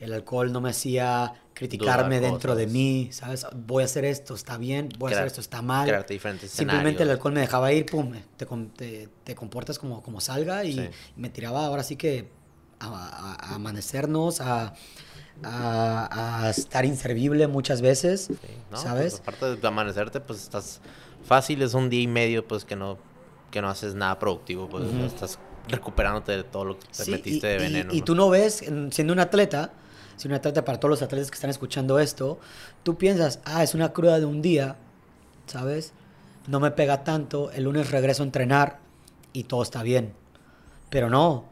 [0.01, 3.47] El alcohol no me hacía criticarme dentro de mí, ¿sabes?
[3.55, 6.05] Voy a hacer esto, está bien, voy a hacer esto, está mal.
[6.49, 11.29] Simplemente el alcohol me dejaba ir, pum, te, te, comportas como, como salga y, me
[11.29, 12.29] tiraba ahora sí que
[12.81, 14.75] a, amanecernos, a,
[15.45, 18.31] a, estar inservible muchas veces,
[18.71, 19.21] pues, ¿sabes?
[19.21, 20.81] aparte de amanecerte, pues estás
[21.25, 22.99] fácil, es un día y medio, pues que no,
[23.51, 27.59] que no haces nada productivo, pues estás recuperándote de todo lo que te metiste de
[27.59, 27.93] veneno.
[27.95, 29.73] Y, tú no ves, siendo un atleta,
[30.17, 32.39] si un atleta para todos los atletas que están escuchando esto,
[32.83, 34.77] tú piensas, ah, es una cruda de un día,
[35.47, 35.93] ¿sabes?
[36.47, 38.79] No me pega tanto, el lunes regreso a entrenar
[39.33, 40.13] y todo está bien.
[40.91, 41.45] Pero no,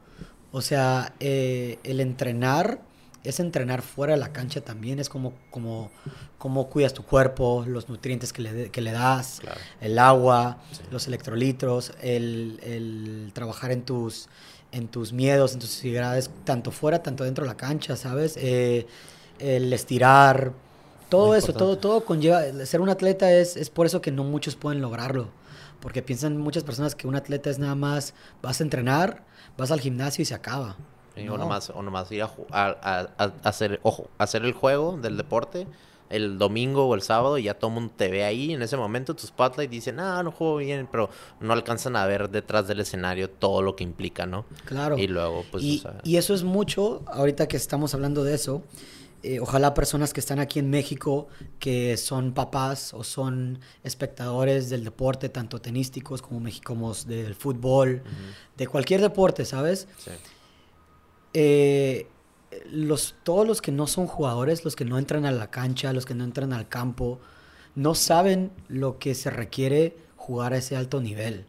[0.50, 2.80] o sea, eh, el entrenar
[3.24, 5.90] es entrenar fuera de la cancha también, es como, como,
[6.38, 9.40] como cuidas tu cuerpo, los nutrientes que le, que le das,
[9.80, 10.58] el agua,
[10.90, 14.28] los electrolitos, el, el, trabajar en tus,
[14.72, 18.36] en tus miedos, en tus inseguridades, tanto fuera, tanto dentro de la cancha, ¿sabes?
[18.36, 18.86] Eh,
[19.38, 20.52] el estirar,
[21.08, 24.56] todo eso, todo, todo conlleva, ser un atleta es, es por eso que no muchos
[24.56, 25.28] pueden lograrlo,
[25.80, 29.24] porque piensan muchas personas que un atleta es nada más, vas a entrenar,
[29.56, 30.76] vas al gimnasio y se acaba.
[31.30, 35.66] O, nomás, o nomás ir a, a, a, hacer, ojo, hacer el juego del deporte
[36.10, 38.76] el domingo o el sábado y ya todo el mundo te ve ahí en ese
[38.76, 41.10] momento, tu spotlight, dicen, ah, no juego bien, pero
[41.40, 44.44] no alcanzan a ver detrás del escenario todo lo que implica, ¿no?
[44.64, 44.98] Claro.
[44.98, 45.62] Y luego, pues...
[45.62, 48.62] Y, y eso es mucho, ahorita que estamos hablando de eso,
[49.22, 54.84] eh, ojalá personas que están aquí en México, que son papás o son espectadores del
[54.84, 58.02] deporte, tanto tenísticos como, como del fútbol,
[58.56, 59.88] de cualquier deporte, ¿sabes?
[59.98, 60.12] Sí.
[61.41, 62.09] Eh,
[62.72, 66.05] los, todos los que no son jugadores, los que no entran a la cancha, los
[66.05, 67.20] que no entran al campo,
[67.76, 71.45] no saben lo que se requiere jugar a ese alto nivel.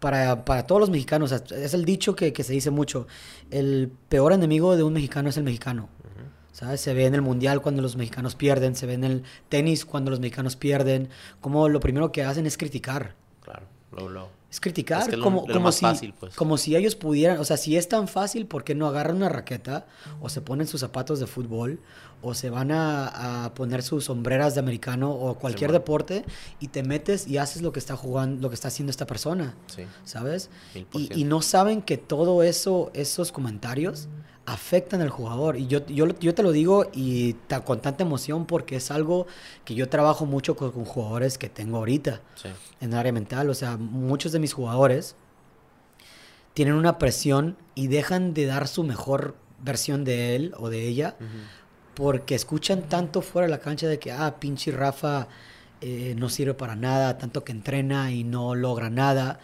[0.00, 3.06] Para, para, todos los mexicanos, es el dicho que, que, se dice mucho,
[3.52, 5.88] el peor enemigo de un mexicano es el mexicano.
[6.50, 6.80] ¿Sabes?
[6.80, 10.10] Se ve en el mundial cuando los mexicanos pierden, se ve en el tenis cuando
[10.10, 13.14] los mexicanos pierden, como lo primero que hacen es criticar.
[13.44, 15.84] Claro, lo, lo es criticar, como, como, si,
[16.18, 16.34] pues.
[16.34, 19.28] como si ellos pudieran, o sea, si es tan fácil, ¿por qué no agarran una
[19.28, 19.86] raqueta
[20.18, 21.78] o se ponen sus zapatos de fútbol
[22.22, 26.24] o se van a, poner sus sombreras de americano o cualquier deporte
[26.58, 29.54] y te metes y haces lo que está jugando, lo que está haciendo esta persona,
[30.04, 30.48] ¿sabes?
[30.94, 34.08] Y, y, no saben que todo eso, esos comentarios
[34.46, 35.56] afectan al jugador.
[35.56, 37.34] Y yo, yo, yo te lo digo y
[37.64, 39.26] con tanta emoción porque es algo
[39.64, 42.22] que yo trabajo mucho con, jugadores que tengo ahorita
[42.80, 43.50] en el área mental.
[43.50, 45.16] O sea, muchos de mis jugadores
[46.54, 51.16] tienen una presión y dejan de dar su mejor versión de él o de ella
[51.94, 55.28] porque escuchan tanto fuera de la cancha de que, ah, pinche Rafa
[55.80, 59.40] eh, no sirve para nada, tanto que entrena y no logra nada.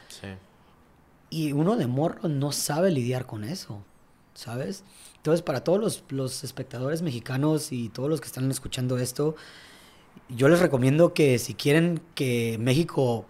[1.31, 3.83] Y uno de morro no sabe lidiar con eso.
[4.35, 4.85] ¿Sabes?
[5.17, 9.37] Entonces, para todos los, espectadores mexicanos y todos los que están escuchando esto,
[10.29, 13.25] yo les recomiendo que si quieren que México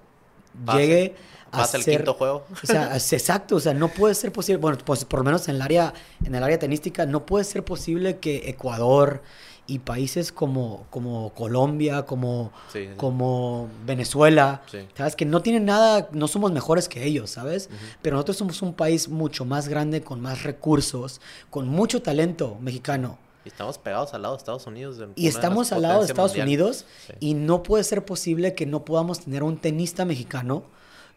[0.74, 1.14] llegue
[1.50, 2.44] a ser, el quinto juego.
[2.62, 5.56] O sea, exacto, o sea, no puede ser posible, bueno, pues por lo menos en
[5.56, 5.92] el área
[6.24, 9.22] en el área tenística no puede ser posible que Ecuador
[9.66, 12.52] y países como, como Colombia, como,
[12.96, 14.62] como Venezuela,
[14.94, 15.16] ¿sabes?
[15.16, 17.70] Que no tienen nada, no somos mejores que ellos, ¿sabes?
[18.02, 23.18] Pero nosotros somos un país mucho más grande, con más recursos, con mucho talento mexicano.
[23.44, 24.98] Y estamos pegados al lado de Estados Unidos.
[25.16, 26.84] y estamos al lado de Estados Unidos
[27.18, 30.64] y no puede ser posible que no podamos tener un tenista mexicano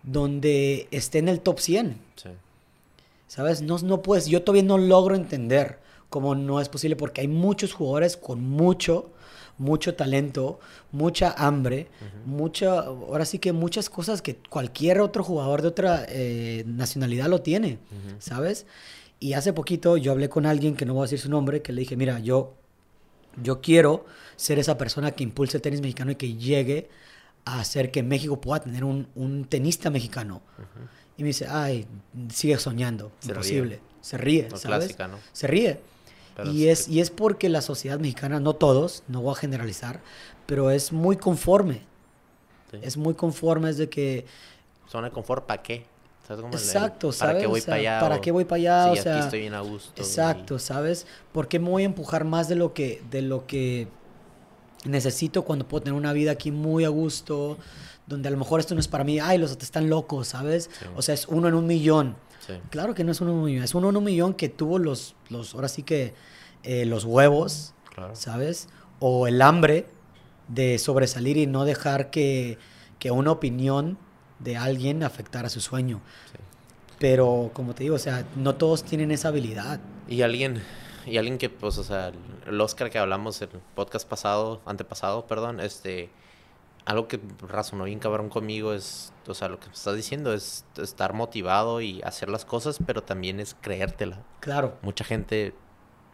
[0.04, 2.00] donde esté en el top 100.
[3.28, 3.64] ¿Sabes?
[3.64, 5.80] No, no puedes, yo todavía no logro entender
[6.10, 9.12] como no es posible porque hay muchos jugadores con mucho,
[9.58, 10.60] mucho talento,
[10.92, 11.88] mucha hambre,
[12.26, 17.42] mucha, ahora sí que muchas cosas que cualquier otro jugador de otra eh, nacionalidad lo
[17.42, 17.80] tiene,
[18.20, 18.66] ¿sabes?
[19.20, 21.72] Y hace poquito yo hablé con alguien que no voy a decir su nombre, que
[21.74, 22.54] le dije, mira, yo,
[23.42, 24.06] yo quiero
[24.36, 26.90] ser esa persona que impulse el tenis mexicano y que llegue
[27.46, 30.42] a hacer que México pueda tener un, tenista mexicano.
[31.18, 31.88] Y me dice, ay,
[32.30, 33.80] sigue soñando, imposible.
[34.02, 34.96] Se ríe, ¿sabes?
[35.32, 35.80] Se ríe
[36.52, 40.02] y, es, y es porque la sociedad mexicana, no todos, no voy a generalizar,
[40.46, 41.82] pero es muy conforme.
[42.82, 44.26] Es muy conforme, es de que...
[44.90, 45.86] Zona de confort, ¿para qué?
[46.52, 47.34] exacto, ¿sabes?
[47.34, 48.00] ¿Para qué voy para allá?
[48.00, 48.92] ¿Para qué voy para allá?
[48.92, 50.02] o sea, aquí estoy bien a gusto.
[50.02, 51.06] Exacto, ¿sabes?
[51.32, 53.88] ¿Por qué me voy a empujar más de lo que, de lo que
[54.84, 57.58] necesito cuando puedo tener una vida aquí muy a gusto?
[58.08, 60.70] Donde a lo mejor esto no es para mí, ay, los están locos, ¿sabes?
[60.96, 62.16] O sea, es uno en un millón.
[62.70, 64.80] Claro que no es uno en un millón, es uno en un millón que tuvo
[64.80, 66.14] los, los ahora sí que
[66.64, 67.74] eh, los huevos,
[68.14, 68.70] ¿sabes?
[69.00, 69.88] O el hambre
[70.48, 72.58] de sobresalir y no dejar que,
[73.00, 73.98] que una opinión
[74.40, 76.02] de alguien afectara su sueño.
[77.00, 79.80] Pero como te digo, o sea, no todos tienen esa habilidad.
[80.08, 80.62] Y alguien,
[81.06, 82.12] y alguien que, pues, o sea,
[82.46, 86.10] el Oscar que hablamos el podcast pasado, antepasado, perdón, este,
[86.86, 90.66] algo que razonó bien cabrón conmigo es, o sea, lo que me estás diciendo es
[90.78, 94.20] estar motivado y hacer las cosas, pero también es creértela.
[94.40, 94.78] Claro.
[94.84, 95.54] Mucha gente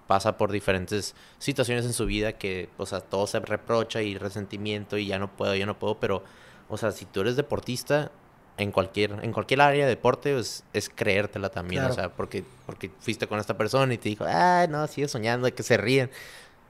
[0.08, 4.98] pasa por diferentes situaciones en su vida que, o sea, todo se reprocha y resentimiento
[4.98, 6.24] y ya no puedo, ya no puedo, pero,
[6.70, 8.12] o sea, si tú eres deportista,
[8.58, 12.92] en cualquier, en cualquier área de deporte pues, es creértela también, o sea, porque, porque
[13.00, 16.12] fuiste con esta persona y te dijo, ah, no, sigue soñando, de que se ríen.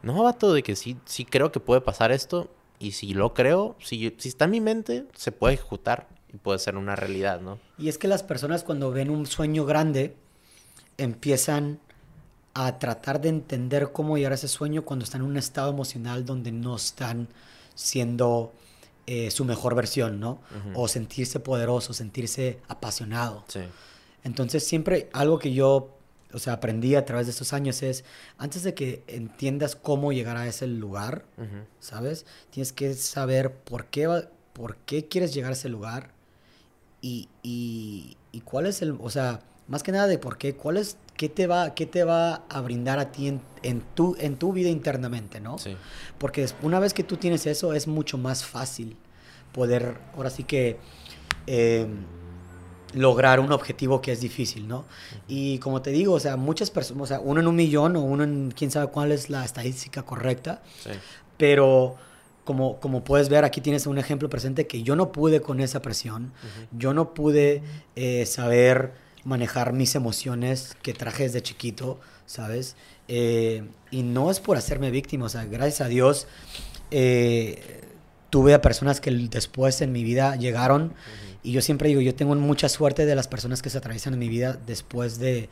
[0.02, 2.50] No, vato, de que sí, sí creo que puede pasar esto
[2.82, 6.60] y si lo creo, si, si está en mi mente, se puede ejecutar y puede
[6.60, 7.60] ser una realidad, ¿no?
[7.78, 10.16] Y es que las personas cuando ven un sueño grande
[10.98, 11.80] empiezan
[12.54, 16.26] a tratar de entender cómo llegar a ese sueño cuando están en un estado emocional
[16.26, 17.30] donde no están
[17.76, 18.52] siendo
[19.08, 20.40] eh, su mejor versión, ¿no?
[20.74, 23.46] O sentirse poderoso, sentirse apasionado.
[23.48, 23.62] Sí.
[24.24, 25.98] Entonces siempre algo que yo,
[26.34, 28.04] o sea, aprendí a través de estos años es,
[28.38, 31.26] antes de que entiendas cómo llegar a ese lugar,
[31.80, 32.26] ¿sabes?
[32.50, 36.12] Tienes que saber por qué, por qué quieres llegar a ese lugar
[37.02, 40.78] y, y, y cuál es el, o sea, más que nada de por qué, cuál
[40.78, 43.28] es, qué te va, qué te va a brindar a ti
[43.64, 45.58] en, tu, en tu vida internamente, ¿no?
[45.58, 45.78] Sí.
[46.18, 48.98] Porque una vez que tú tienes eso, es mucho más fácil
[49.54, 50.78] poder, ahora sí que,
[51.48, 51.88] eh,
[52.94, 54.86] lograr un objetivo que es difícil, ¿no?
[55.28, 58.02] Y como te digo, o sea, muchas personas, o sea, uno en un millón o
[58.02, 60.92] uno en quién sabe cuál es la estadística correcta, sí.
[61.38, 61.96] pero
[62.44, 65.82] como, como puedes ver, aquí tienes un ejemplo presente que yo no pude con esa
[65.82, 66.34] presión,
[66.72, 67.64] yo no pude
[67.96, 68.94] eh, saber
[69.24, 72.76] manejar mis emociones que traje desde chiquito, ¿sabes?
[73.08, 76.28] Eh, y no es por hacerme víctima, o sea, gracias a Dios
[76.92, 77.82] eh,
[78.30, 80.94] tuve a personas que después en mi vida llegaron
[81.44, 84.20] y yo siempre digo, yo tengo mucha suerte de las personas que se atraviesan en
[84.20, 85.50] mi vida después de,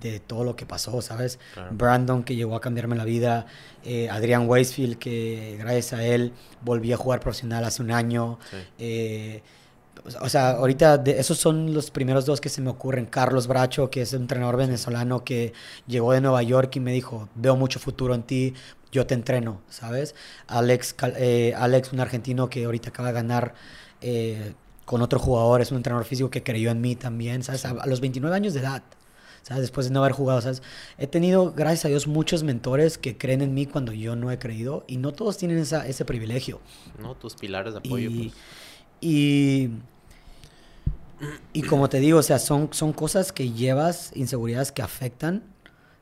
[0.00, 1.38] de todo lo que pasó, ¿sabes?
[1.70, 3.46] Brandon, que llegó a cambiarme la vida,
[3.84, 6.32] eh, Adrián Weisfield, que gracias a él
[6.62, 8.38] volví a jugar profesional hace un año.
[8.50, 9.42] Sí.
[10.20, 13.06] O sea, ahorita esos son los primeros dos que se me ocurren.
[13.06, 15.52] Carlos Bracho, que es un entrenador venezolano que
[15.86, 18.54] llegó de Nueva York y me dijo, veo mucho futuro en ti,
[18.92, 20.14] yo te entreno, ¿sabes?
[20.46, 23.54] Alex, eh, Alex un argentino que ahorita acaba de ganar
[24.00, 24.54] eh,
[24.88, 27.66] con otro jugador, es un entrenador físico que creyó en mí también, ¿sabes?
[27.66, 28.82] A, los 29 años de edad.
[29.42, 29.60] ¿sabes?
[29.60, 30.62] Después de no haber jugado, ¿sabes?
[30.96, 34.38] He tenido, gracias a Dios, muchos mentores que creen en mí cuando yo no he
[34.38, 36.60] creído y no todos tienen esa, ese privilegio.
[36.98, 38.10] No, tus pilares de apoyo.
[38.10, 38.34] Y, pues.
[39.02, 39.70] y
[41.52, 45.42] y como te digo, o sea, son, son cosas que llevas, inseguridades que afectan,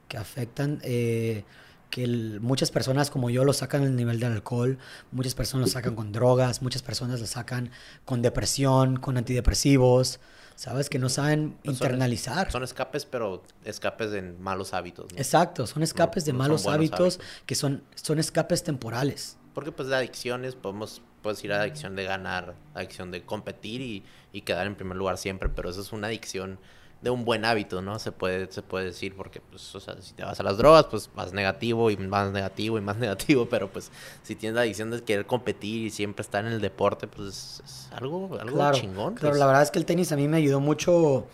[0.08, 1.42] que afectan, eh,
[1.90, 2.06] que
[2.40, 4.78] muchas personas como yo lo sacan el nivel del alcohol,
[5.12, 7.70] muchas personas lo sacan con drogas, muchas personas lo sacan
[8.04, 10.20] con depresión, con antidepresivos,
[10.56, 10.88] ¿sabes?
[10.88, 12.50] Que no saben internalizar.
[12.50, 15.06] Son, escapes, pero escapes de malos hábitos.
[15.16, 19.38] Exacto, son escapes de malos hábitos, que son, son escapes temporales.
[19.54, 24.04] Porque pues de adicciones podemos puedes ir a adicción de ganar, adicción de competir y,
[24.32, 26.60] y, quedar en primer lugar siempre, pero eso es una adicción
[27.02, 27.98] de un buen hábito, ¿no?
[27.98, 30.86] Se puede, se puede decir, porque, pues, o sea, si te vas a las drogas,
[30.90, 33.90] pues más negativo y más negativo y más negativo, pero pues
[34.22, 37.88] si tienes la adicción de querer competir y siempre estar en el deporte, pues es
[37.92, 39.14] algo, algo chingón.
[39.14, 39.38] Pero pues.
[39.38, 41.26] la verdad es que el tenis a mí me ayudó mucho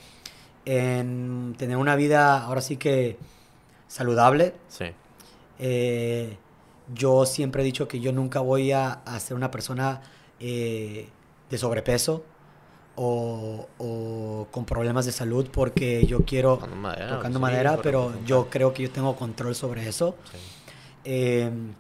[0.65, 3.17] en tener una vida, ahora sí que
[3.89, 4.55] saludable.
[4.69, 4.87] Sí.
[5.59, 6.37] Eh,
[6.93, 10.03] yo siempre he dicho que yo nunca voy a, ser una persona
[10.41, 11.09] eh,
[11.49, 12.25] de sobrepeso
[12.97, 18.91] o, con problemas de salud porque yo quiero tocando madera, pero yo creo que yo
[18.91, 20.17] tengo control sobre eso.
[21.05, 21.75] Em,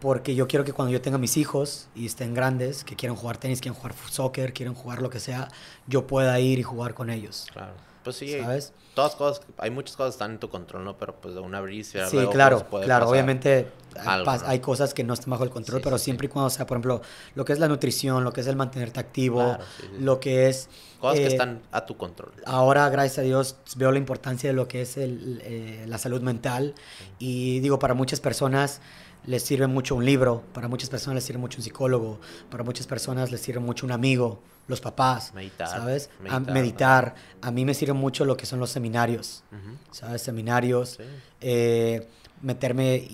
[0.00, 3.36] porque yo quiero que cuando yo tenga mis hijos y estén grandes, que quieran jugar
[3.36, 5.48] tenis, quieran jugar soccer, quieren jugar lo que sea,
[5.86, 7.46] yo pueda ir y jugar con ellos.
[7.52, 7.74] Claro.
[8.02, 8.72] Pues sí, ¿sabes?
[8.94, 10.96] Todas cosas, hay muchas cosas que están en tu control, ¿no?
[10.96, 12.08] Pero pues de una brisa.
[12.08, 13.08] Sí, claro, claro.
[13.08, 13.68] Obviamente
[14.04, 17.02] hay, cosas que no están bajo el control, pero siempre y cuando sea, por ejemplo,
[17.34, 19.56] lo que es la nutrición, lo que es el mantenerte activo,
[19.98, 20.68] lo que es...
[20.98, 22.32] Cosas que eh, están a tu control.
[22.44, 26.20] Ahora, gracias a Dios, veo la importancia de lo que es el, eh, la salud
[26.20, 26.74] mental.
[27.18, 28.82] Y digo, para muchas personas
[29.24, 32.20] les sirve mucho un libro, para muchas personas les sirve mucho un psicólogo,
[32.50, 36.10] para muchas personas les sirve mucho un amigo, los papás, meditar, ¿sabes?
[36.20, 37.14] Meditar, a, meditar.
[37.42, 39.42] a mí me sirve mucho lo que son los seminarios,
[39.90, 40.22] ¿sabes?
[40.22, 40.98] Seminarios,
[41.40, 42.06] eh,
[42.40, 43.08] meterme,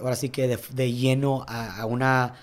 [0.00, 2.34] ahora sí que de, lleno a, una,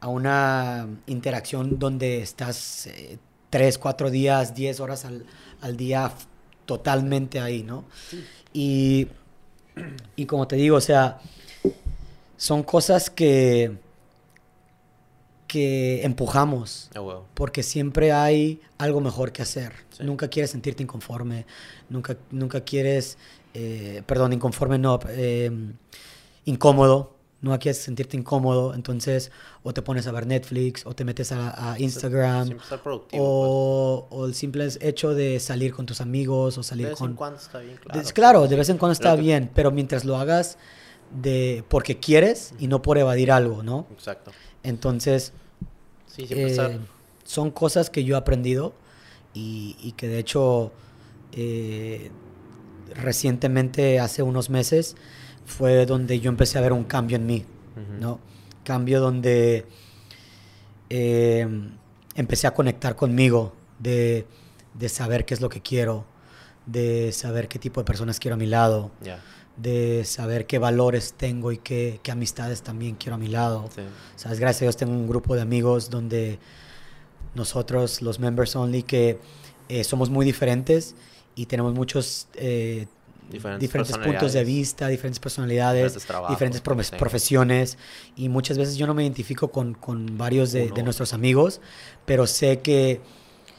[0.00, 3.18] a una interacción donde estás eh,
[3.48, 5.24] tres, cuatro días, diez horas al,
[5.60, 6.12] al día
[6.66, 7.84] totalmente ahí, ¿no?
[8.52, 9.08] Y,
[10.16, 11.20] y como te digo, o sea,
[12.36, 13.76] son cosas que,
[15.50, 16.90] que empujamos.
[17.34, 19.72] Porque siempre hay algo mejor que hacer.
[19.98, 21.44] Nunca quieres sentirte inconforme,
[21.88, 23.18] nunca, nunca quieres
[23.52, 25.74] eh, perdón, inconforme no, em,
[26.44, 29.32] incómodo, no quieres sentirte incómodo, entonces
[29.64, 33.20] o te pones a ver Netflix o te metes a, Instagram o, pues.
[33.20, 36.94] o, el simple hecho de salir con tus amigos o salir con...
[36.94, 38.00] De vez en cuando está bien, claro.
[38.00, 40.58] De, claro, de vez en cuando está bien, pero mientras lo hagas
[41.10, 43.86] de porque quieres y no por evadir algo, ¿no?
[43.90, 44.30] Exacto.
[44.62, 45.32] Entonces,
[46.06, 46.78] sí, eh,
[47.24, 48.74] son cosas que yo he aprendido
[49.34, 50.72] y, y que de hecho
[51.32, 52.10] eh,
[52.94, 54.96] recientemente, hace unos meses,
[55.46, 57.44] fue donde yo empecé a ver un cambio en mí,
[57.98, 58.20] ¿no?
[58.64, 59.64] Cambio donde
[60.90, 61.46] eh,
[62.14, 64.26] empecé a conectar conmigo, de,
[64.74, 66.04] de, saber qué es lo que quiero,
[66.66, 68.90] de saber qué tipo de personas quiero a mi lado,
[69.60, 73.68] de saber qué valores tengo y qué, qué amistades también quiero a mi lado.
[74.16, 74.40] ¿Sabes?
[74.40, 76.38] Gracias a Dios tengo un grupo de amigos donde
[77.34, 79.18] nosotros, los members only, que
[79.68, 80.94] eh, somos muy diferentes
[81.34, 82.86] y tenemos muchos eh,
[83.30, 85.94] diferentes, puntos de vista, diferentes personalidades,
[86.28, 87.78] diferentes, profesiones.
[88.16, 91.60] Y muchas veces yo no me identifico con, con varios de, de, nuestros amigos,
[92.04, 93.00] pero sé que,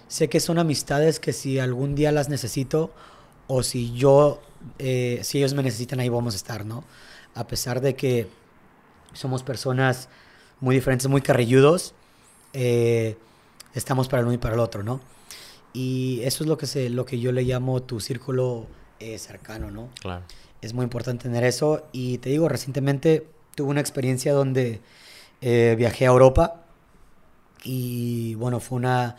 [0.07, 2.91] sé que son amistades que si algún día las necesito
[3.47, 4.41] o si yo,
[4.79, 6.83] eh, si ellos me necesitan, ahí vamos a estar, ¿no?
[7.35, 8.27] A pesar de que
[9.13, 10.09] somos personas
[10.59, 11.93] muy diferentes, muy carrilludos,
[12.53, 13.17] eh,
[13.73, 15.01] estamos para el uno y para el otro, ¿no?
[15.73, 18.67] Y eso es lo que, se, lo que yo le llamo tu círculo
[18.99, 19.89] eh, cercano, ¿no?
[20.01, 20.23] Claro.
[20.61, 21.87] Es muy importante tener eso.
[21.91, 24.81] Y te digo, recientemente tuve una experiencia donde
[25.41, 26.63] eh, viajé a Europa
[27.63, 29.17] y bueno, fue una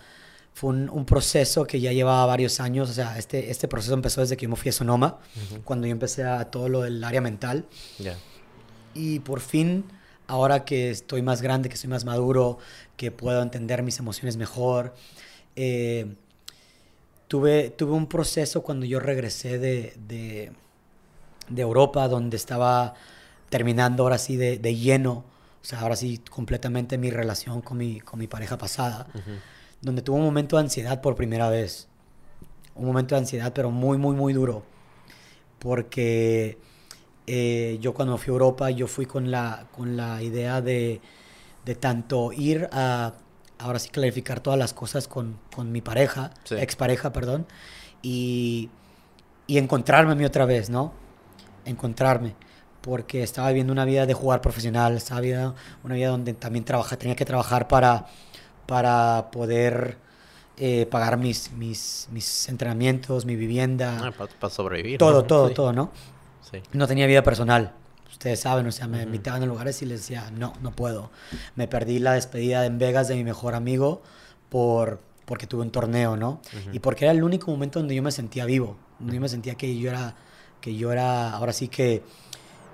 [0.54, 4.36] fue un, proceso que ya llevaba varios años, o sea, este, este proceso empezó desde
[4.36, 5.18] que yo me fui a Sonoma,
[5.64, 7.66] cuando yo empecé a todo lo del área mental.
[8.94, 9.84] Y por fin,
[10.26, 12.58] ahora que estoy más grande, que soy más maduro,
[12.96, 14.94] que puedo entender mis emociones mejor,
[15.56, 16.14] eh,
[17.28, 20.52] tuve, un proceso cuando yo regresé de, de,
[21.60, 22.94] Europa, donde estaba
[23.48, 25.24] terminando ahora sí de, lleno,
[25.62, 29.06] o sea, ahora sí completamente mi relación con mi, con mi pareja pasada,
[29.82, 31.88] donde tuve un momento de ansiedad por primera vez.
[32.74, 34.62] Un momento de ansiedad, pero muy, muy, muy duro.
[35.58, 36.58] Porque
[37.26, 41.00] eh, yo cuando fui a Europa, yo fui con la, con la idea de,
[41.64, 43.14] de tanto ir a
[43.62, 47.46] ahora sí clarificar todas las cosas con, con mi pareja, expareja, perdón,
[48.02, 48.70] y,
[49.46, 50.92] y encontrarme a mí otra vez, ¿no?
[51.64, 52.34] Encontrarme,
[52.80, 55.54] porque estaba viviendo una vida de jugar profesional, estaba viviendo
[55.84, 58.06] una vida donde también trabaja, tenía que trabajar para,
[58.72, 59.98] para poder
[60.56, 64.00] eh, pagar mis, mis, mis entrenamientos, mi vivienda.
[64.02, 64.96] Ah, para, sobrevivir.
[64.96, 65.90] Todo, todo, todo, ¿no?
[66.50, 66.62] Sí.
[66.72, 67.74] No tenía vida personal
[68.10, 71.10] ustedes saben, o sea, me invitaban a lugares y les decía, no, no puedo.
[71.54, 74.00] Me perdí la despedida en Vegas de mi mejor amigo
[74.48, 76.40] por, porque tuve un torneo, ¿no?
[76.72, 79.56] Y porque era el único momento donde yo me sentía vivo, donde yo me sentía
[79.56, 80.14] que yo era,
[80.62, 82.04] que yo era ahora sí que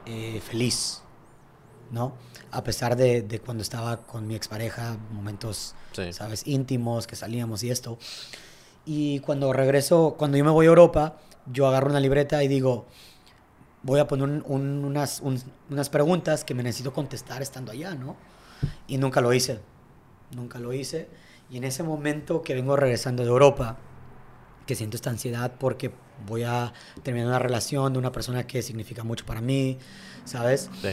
[0.06, 1.02] eh, feliz,
[1.90, 2.12] ¿no?
[2.50, 5.74] A pesar de, de, cuando estaba con mi expareja, momentos,
[6.12, 6.46] ¿sabes?
[6.46, 7.98] Íntimos, que salíamos y esto.
[8.86, 11.18] Y cuando regreso, cuando yo me voy a Europa,
[11.52, 12.86] yo agarro una libreta y digo,
[13.82, 15.22] voy a poner unas,
[15.68, 18.16] unas preguntas que me necesito contestar estando allá, ¿no?
[18.86, 19.60] Y nunca lo hice,
[20.34, 21.08] nunca lo hice.
[21.50, 23.78] Y en ese momento que vengo regresando de Europa,
[24.66, 25.90] que siento esta ansiedad porque
[26.26, 26.72] voy a
[27.02, 29.78] terminar una relación de una persona que significa mucho para mí,
[30.24, 30.68] ¿sabes?
[30.82, 30.90] Sí.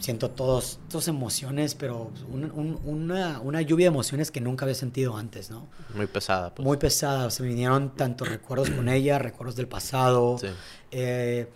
[0.00, 5.50] Siento todas estas emociones, pero una, una, lluvia de emociones que nunca había sentido antes,
[5.50, 5.66] ¿no?
[5.94, 6.54] Muy pesada.
[6.54, 6.64] Pues.
[6.64, 7.30] Muy pesada.
[7.30, 10.38] Se me vinieron tantos recuerdos con ella, recuerdos del pasado.
[10.38, 10.48] Sí.
[10.90, 11.50] Eh,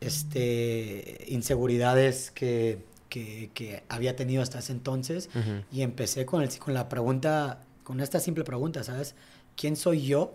[0.00, 5.28] este, inseguridades que, que, había tenido hasta ese entonces
[5.72, 9.14] y empecé con, el, con la pregunta, con esta simple pregunta, ¿sabes?
[9.56, 10.34] ¿Quién soy yo?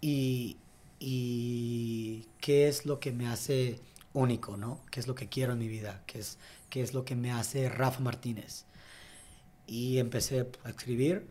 [0.00, 0.56] Y,
[0.98, 3.80] y qué es lo que me hace
[4.12, 4.80] único, ¿no?
[4.90, 6.02] ¿Qué es lo que quiero en mi vida?
[6.06, 6.38] ¿Qué es,
[6.70, 8.64] qué es lo que me hace Rafa Martínez?
[9.66, 11.26] Y empecé a escribir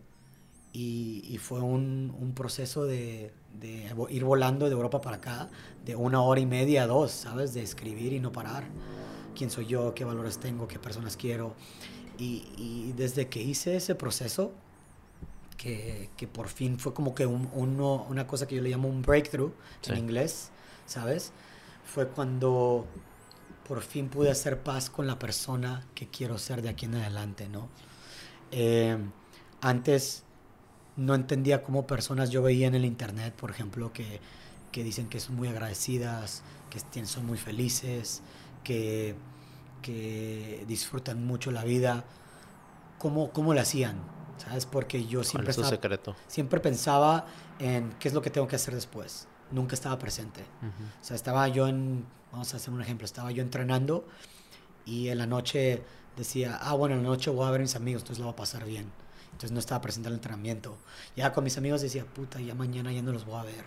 [0.73, 5.49] y, y fue un, un proceso de, de ir volando de Europa para acá,
[5.85, 7.53] de una hora y media a dos, ¿sabes?
[7.53, 8.65] De escribir y no parar.
[9.35, 9.93] ¿Quién soy yo?
[9.93, 10.67] ¿Qué valores tengo?
[10.67, 11.55] ¿Qué personas quiero?
[12.17, 14.51] Y, desde que hice ese proceso,
[15.57, 18.87] que, que por fin fue como que un, uno, una cosa que yo le llamo
[18.87, 19.51] un breakthrough
[19.87, 20.49] en inglés,
[20.85, 21.31] ¿sabes?
[21.93, 22.85] Fue cuando
[23.67, 27.49] por fin pude hacer paz con la persona que quiero ser de aquí en adelante,
[27.49, 27.67] ¿no?
[28.51, 28.97] Eh,
[29.61, 30.23] antes
[30.95, 34.19] no entendía cómo personas yo veía en el internet, por ejemplo, que,
[34.71, 38.21] que dicen que son muy agradecidas, que son muy felices,
[38.63, 39.15] que,
[39.81, 42.05] que disfrutan mucho la vida.
[42.97, 43.97] ¿Cómo, cómo lo hacían?
[44.37, 44.65] ¿Sabes?
[44.65, 45.53] Porque yo siempre,
[46.27, 47.25] siempre pensaba
[47.59, 49.27] en qué es lo que tengo que hacer después.
[49.51, 50.41] Nunca estaba presente.
[51.01, 54.05] O sea, estaba yo en, vamos a hacer un ejemplo, estaba yo entrenando
[54.85, 55.83] y en la noche
[56.15, 58.33] decía, ah, bueno, en la noche voy a ver a mis amigos, entonces lo voy
[58.33, 58.89] a pasar bien.
[59.27, 60.77] Entonces no estaba presente en el entrenamiento.
[61.15, 63.65] Ya con mis amigos decía, puta, ya mañana ya no los voy a ver.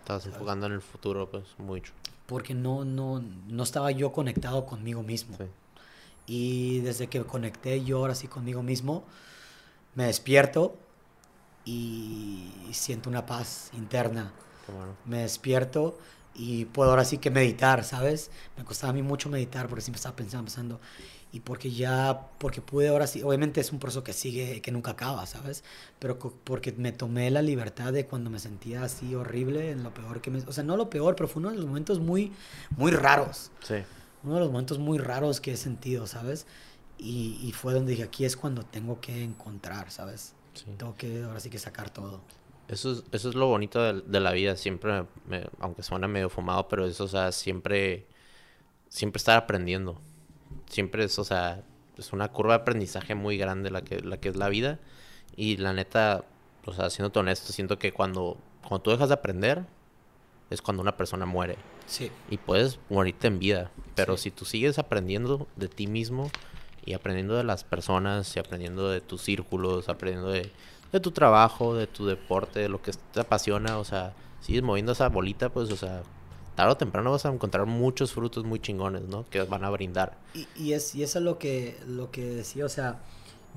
[0.00, 1.92] Estabas enfocando en el futuro, pues, mucho.
[2.26, 5.36] Porque no, no, no estaba yo conectado conmigo mismo.
[6.26, 9.04] Y desde que conecté yo ahora sí conmigo mismo,
[9.94, 10.76] me despierto
[11.64, 14.32] y siento una paz interna.
[15.04, 15.98] Me despierto
[16.34, 18.30] y puedo ahora sí que meditar, ¿sabes?
[18.56, 20.80] Me costaba a mí mucho meditar porque siempre estaba pensando, pensando
[21.32, 24.92] y porque ya, porque pude ahora sí, obviamente es un proceso que sigue, que nunca
[24.92, 25.64] acaba, ¿sabes?
[25.98, 30.22] Pero porque me tomé la libertad de cuando me sentía así horrible, en lo peor
[30.22, 32.32] que me, o sea, no lo peor, pero fue uno de los momentos muy,
[32.76, 33.50] muy raros.
[33.62, 33.74] Sí.
[34.24, 36.46] Uno de los momentos muy raros que he sentido, ¿sabes?
[36.96, 40.32] Y, y fue donde dije, aquí es cuando tengo que encontrar, ¿sabes?
[40.54, 40.64] Sí.
[40.78, 42.22] Tengo que ahora sí que sacar todo.
[42.68, 45.04] Eso es, eso es lo bonito de, de la vida, siempre,
[45.60, 48.06] aunque suena medio fumado, pero eso, o sea, siempre,
[48.88, 50.00] siempre estar aprendiendo
[50.68, 51.62] siempre es, o sea,
[51.96, 54.78] es una curva de aprendizaje muy grande la que, la que es la vida.
[55.34, 56.24] Y la neta,
[56.64, 59.64] o sea, siendo honesto, siento que cuando, cuando tú dejas de aprender,
[60.50, 61.56] es cuando una persona muere.
[61.86, 62.10] Sí.
[62.30, 63.70] Y puedes morirte en vida.
[63.94, 66.30] Pero si tú sigues aprendiendo de ti mismo
[66.84, 70.50] y aprendiendo de las personas y aprendiendo de tus círculos, aprendiendo de,
[70.92, 74.92] de tu trabajo, de tu deporte, de lo que te apasiona, o sea, sigues moviendo
[74.92, 76.02] esa bolita, pues, o sea,
[76.54, 79.28] tarde o temprano vas a encontrar muchos frutos muy chingones, ¿no?
[79.28, 80.16] Que van a brindar.
[80.34, 83.00] Y, y, es, y eso es lo que, lo que decía, o sea,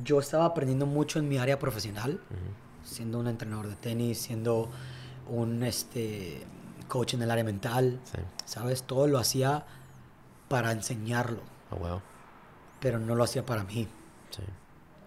[0.03, 2.19] yo estaba aprendiendo mucho en mi área profesional,
[2.84, 4.69] siendo un entrenador de tenis, siendo
[5.27, 6.43] un este,
[6.88, 7.99] coach en el área mental,
[8.45, 8.84] ¿sabes?
[8.84, 9.65] Todo lo hacía
[10.47, 11.41] para enseñarlo.
[11.72, 12.01] Oh,
[12.80, 13.88] Pero no lo hacía para mí.
[14.31, 14.41] Sí.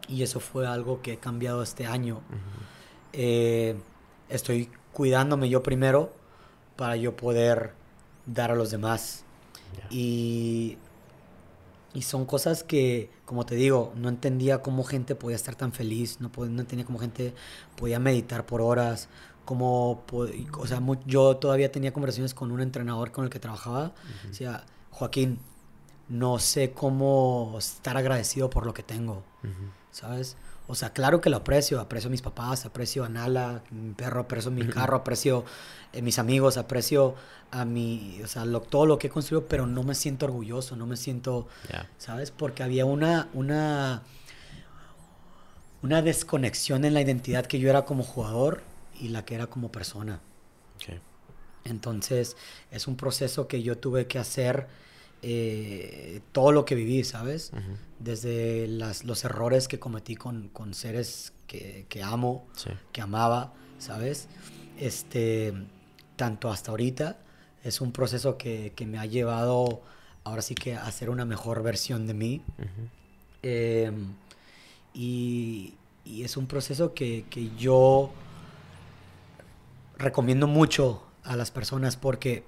[0.09, 2.21] Y eso fue algo que he cambiado este año.
[3.13, 3.77] Eh,
[4.29, 6.13] estoy cuidándome yo primero
[6.77, 7.75] para yo poder
[8.27, 9.25] dar a los demás.
[9.91, 10.79] Y,
[11.95, 16.21] y son cosas que, como te digo, no entendía cómo gente podía estar tan feliz,
[16.21, 17.35] no, no entendía cómo gente
[17.77, 19.09] podía meditar por horas,
[19.45, 23.93] como, o sea, yo todavía tenía conversaciones con un entrenador con el que trabajaba,
[24.29, 25.39] decía, Joaquín,
[26.09, 29.23] no sé cómo estar agradecido por lo que tengo,
[29.93, 30.37] ¿sabes?
[30.67, 34.23] O sea, claro que lo aprecio, aprecio a mis papás, aprecio a Nala, mi perro,
[34.23, 35.45] aprecio mi carro, aprecio
[35.97, 37.15] a mis amigos, aprecio
[37.51, 40.87] a mi, o sea, todo lo que he construido, pero no me siento orgulloso, no
[40.87, 41.47] me siento,
[41.99, 42.31] ¿sabes?
[42.31, 44.03] Porque había una, una,
[45.83, 48.63] una desconexión en la identidad que yo era como jugador
[48.99, 50.21] y la que era como persona.
[51.65, 52.37] Entonces,
[52.71, 54.67] es un proceso que yo tuve que hacer
[55.23, 57.53] eh, todo lo que viví, ¿sabes?
[58.01, 62.49] Desde las, los errores que cometí con, con seres que, que amo,
[62.91, 64.29] que amaba, ¿sabes?
[64.79, 65.55] Este,
[66.17, 67.19] tanto hasta ahorita,
[67.63, 69.83] es un proceso que, que, me ha llevado
[70.25, 72.43] ahora sí que a ser una mejor versión de mí.
[73.43, 74.15] Em,
[74.93, 75.75] y,
[76.05, 78.11] y, es un proceso que, que yo
[79.99, 82.45] recomiendo mucho a las personas porque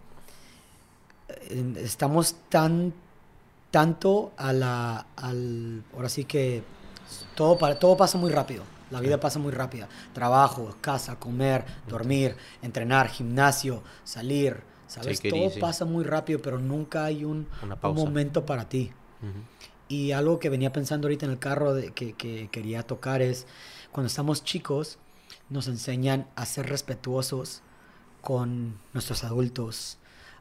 [1.77, 2.93] estamos tan
[3.71, 6.63] tanto a la al ahora sí que
[7.35, 8.65] todo para todo pasa muy rápido
[8.95, 9.89] la vida pasa muy rápida.
[10.13, 17.25] Trabajo casa comer dormir entrenar gimnasio salir sabes todo pasa muy rápido pero nunca hay
[17.25, 17.49] un,
[17.83, 18.93] momento para ti.
[19.89, 23.47] Y algo que venía pensando ahorita en el carro de, que, que quería tocar es
[23.91, 24.99] cuando estamos chicos
[25.51, 27.63] nos enseñan a ser respetuosos
[28.21, 29.99] con nuestros adultos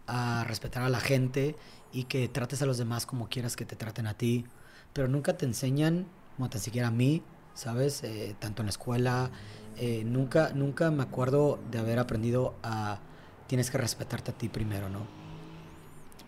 [0.08, 1.56] a respetar a la gente
[1.92, 4.46] y que trates a los demás como quieras que te traten a ti,
[4.94, 7.22] pero nunca te enseñan, como tan siquiera a mí,
[7.54, 8.04] ¿sabes?
[8.04, 9.32] Eh, tanto en la escuela,
[9.78, 13.00] eh, nunca, nunca me acuerdo de haber aprendido a
[13.48, 15.06] tienes que respetarte a ti primero, ¿no?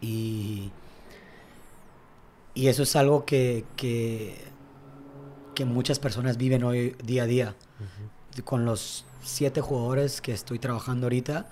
[0.01, 0.71] Y,
[2.53, 4.37] y eso es algo que, que,
[5.55, 7.55] que muchas personas viven hoy día a día.
[8.43, 11.49] Con los siete jugadores que estoy trabajando ahorita,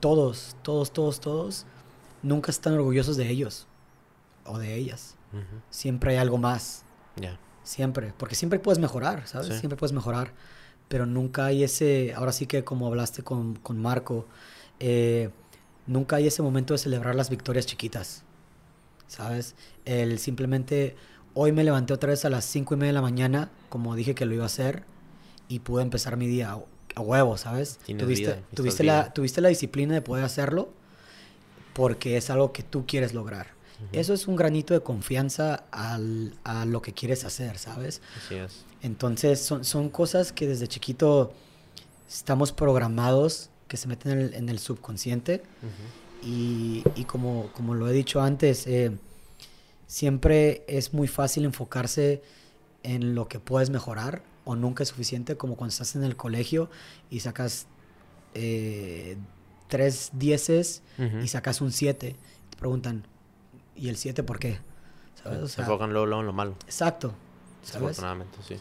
[0.00, 1.66] todos, todos, todos, todos,
[2.22, 3.66] nunca están orgullosos de ellos
[4.44, 5.16] o de ellas.
[5.70, 6.84] Siempre hay algo más.
[7.62, 9.58] Siempre, porque siempre puedes mejorar, ¿sabes?
[9.58, 10.32] Siempre puedes mejorar,
[10.88, 14.26] pero nunca hay ese, ahora sí que como hablaste con, con Marco,
[14.80, 15.30] eh,
[15.86, 18.24] nunca hay ese momento de celebrar las victorias chiquitas,
[19.06, 19.54] ¿sabes?
[19.84, 20.96] El simplemente,
[21.34, 24.14] hoy me levanté otra vez a las cinco y media de la mañana, como dije
[24.14, 24.84] que lo iba a hacer,
[25.48, 26.56] y pude empezar mi día
[26.98, 27.78] a huevo, ¿sabes?
[27.86, 30.70] Tuviste, tuviste, la, tuviste la disciplina de poder hacerlo
[31.72, 33.56] porque es algo que tú quieres lograr.
[33.92, 38.02] Eso es un granito de confianza al, a lo que quieres hacer, ¿sabes?
[38.16, 38.64] Así es.
[38.82, 41.32] Entonces son, son cosas que desde chiquito
[42.08, 45.42] estamos programados que se meten en el, subconsciente.
[46.24, 48.90] y, y, como, como lo he dicho antes, eh,
[49.86, 52.22] siempre es muy fácil enfocarse
[52.82, 56.70] en lo que puedes mejorar o nunca es suficiente, como cuando estás en el colegio
[57.10, 57.66] y sacas
[58.32, 59.18] eh,
[59.68, 60.82] tres dieces
[61.22, 62.16] y sacas un siete.
[62.48, 63.04] Te preguntan,
[63.76, 64.58] ¿y el siete por qué?
[65.22, 65.52] ¿Sabes?
[65.52, 66.54] Se enfocan luego, en lo malo.
[66.64, 67.12] Exacto.
[67.62, 68.00] ¿sabes?
[68.46, 68.56] sí.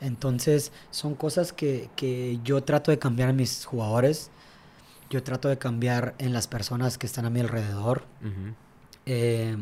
[0.00, 4.30] Entonces, son cosas que, que, yo trato de cambiar en mis jugadores.
[5.10, 8.04] Yo trato de cambiar en las personas que están a mi alrededor.
[9.06, 9.56] eh,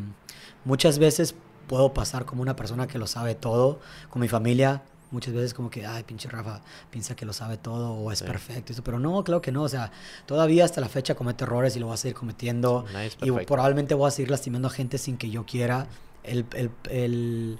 [0.63, 1.33] Muchas veces
[1.65, 3.79] puedo pasar como una persona que lo sabe todo,
[4.11, 7.93] con mi familia, muchas veces como que, ay, pinche Rafa, piensa que lo sabe todo
[7.93, 8.73] o es perfecto.
[8.73, 9.63] Eso, pero no, claro que no.
[9.63, 9.91] O sea,
[10.25, 12.85] todavía hasta la fecha comete errores y lo voy a seguir cometiendo.
[13.21, 15.87] y probablemente voy a seguir lastimando a gente sin que yo quiera.
[16.23, 17.59] El, el, el,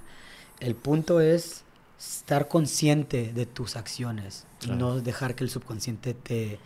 [0.60, 1.64] el punto es
[1.98, 6.58] estar consciente de tus acciones y no dejar que el subconsciente te,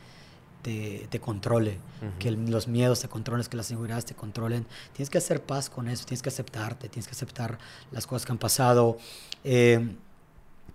[0.63, 1.79] te, controle,
[2.19, 4.67] que los miedos te controlen, que las inseguridades te controlen.
[4.93, 7.59] Tienes que hacer paz con eso, tienes que aceptarte, tienes que aceptar
[7.93, 8.99] las cosas que han pasado,
[9.45, 9.95] eh,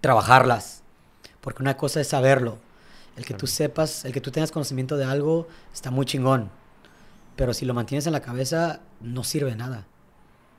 [0.01, 0.83] trabajarlas,
[1.39, 2.57] porque una cosa es saberlo.
[3.15, 6.49] El que tú sepas, el que tú tengas conocimiento de algo está muy chingón,
[7.35, 9.85] pero si lo mantienes en la cabeza no sirve de nada.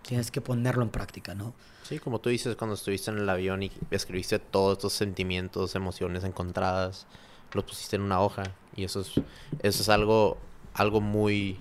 [0.03, 1.55] Tienes que ponerlo en práctica, ¿no?
[1.85, 6.25] Sí, como tú dices, cuando estuviste en el avión y escribiste todos estos sentimientos, emociones
[6.25, 7.07] encontradas,
[7.53, 8.43] los pusiste en una hoja.
[8.77, 9.13] Y eso es,
[9.63, 10.39] eso es algo,
[10.75, 11.57] algo muy,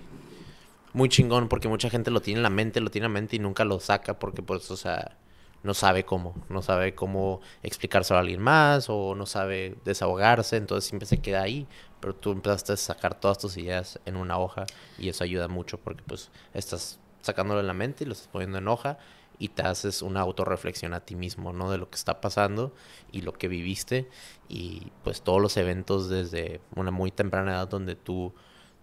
[0.92, 3.36] muy chingón porque mucha gente lo tiene en la mente, lo tiene en la mente
[3.36, 5.16] y nunca lo saca porque pues, o sea,
[5.62, 10.88] no sabe cómo, no sabe cómo explicárselo a alguien más o no sabe desahogarse, entonces
[10.88, 11.66] siempre se queda ahí,
[12.00, 14.66] pero tú empezaste a sacar todas tus ideas en una hoja
[14.98, 18.58] y eso ayuda mucho porque pues estás sacándolo en la mente y lo estás poniendo
[18.58, 18.98] en hoja
[19.38, 21.70] y te haces una autorreflexión a ti mismo, ¿no?
[21.70, 22.72] De lo que está pasando
[23.10, 24.08] y lo que viviste
[24.48, 28.32] y pues todos los eventos desde una muy temprana edad donde tú,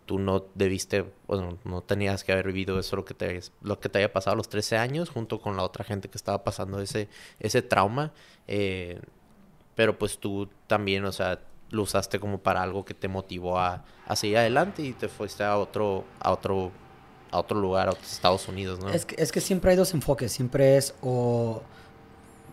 [0.09, 3.89] tú no debiste, bueno, no tenías que haber vivido eso, lo que te, lo que
[3.89, 6.81] te haya pasado a los 13 años junto con la otra gente que estaba pasando
[6.81, 7.09] ese,
[7.39, 8.11] ese trauma,
[8.47, 8.99] eh,
[9.75, 13.85] pero pues tú también, o sea, lo usaste como para algo que te motivó a,
[14.07, 16.71] a seguir adelante y te fuiste a otro, a otro
[17.29, 18.89] a otro lugar, a otros Estados Unidos, ¿no?
[18.89, 21.61] Es que, es que siempre hay dos enfoques, siempre es o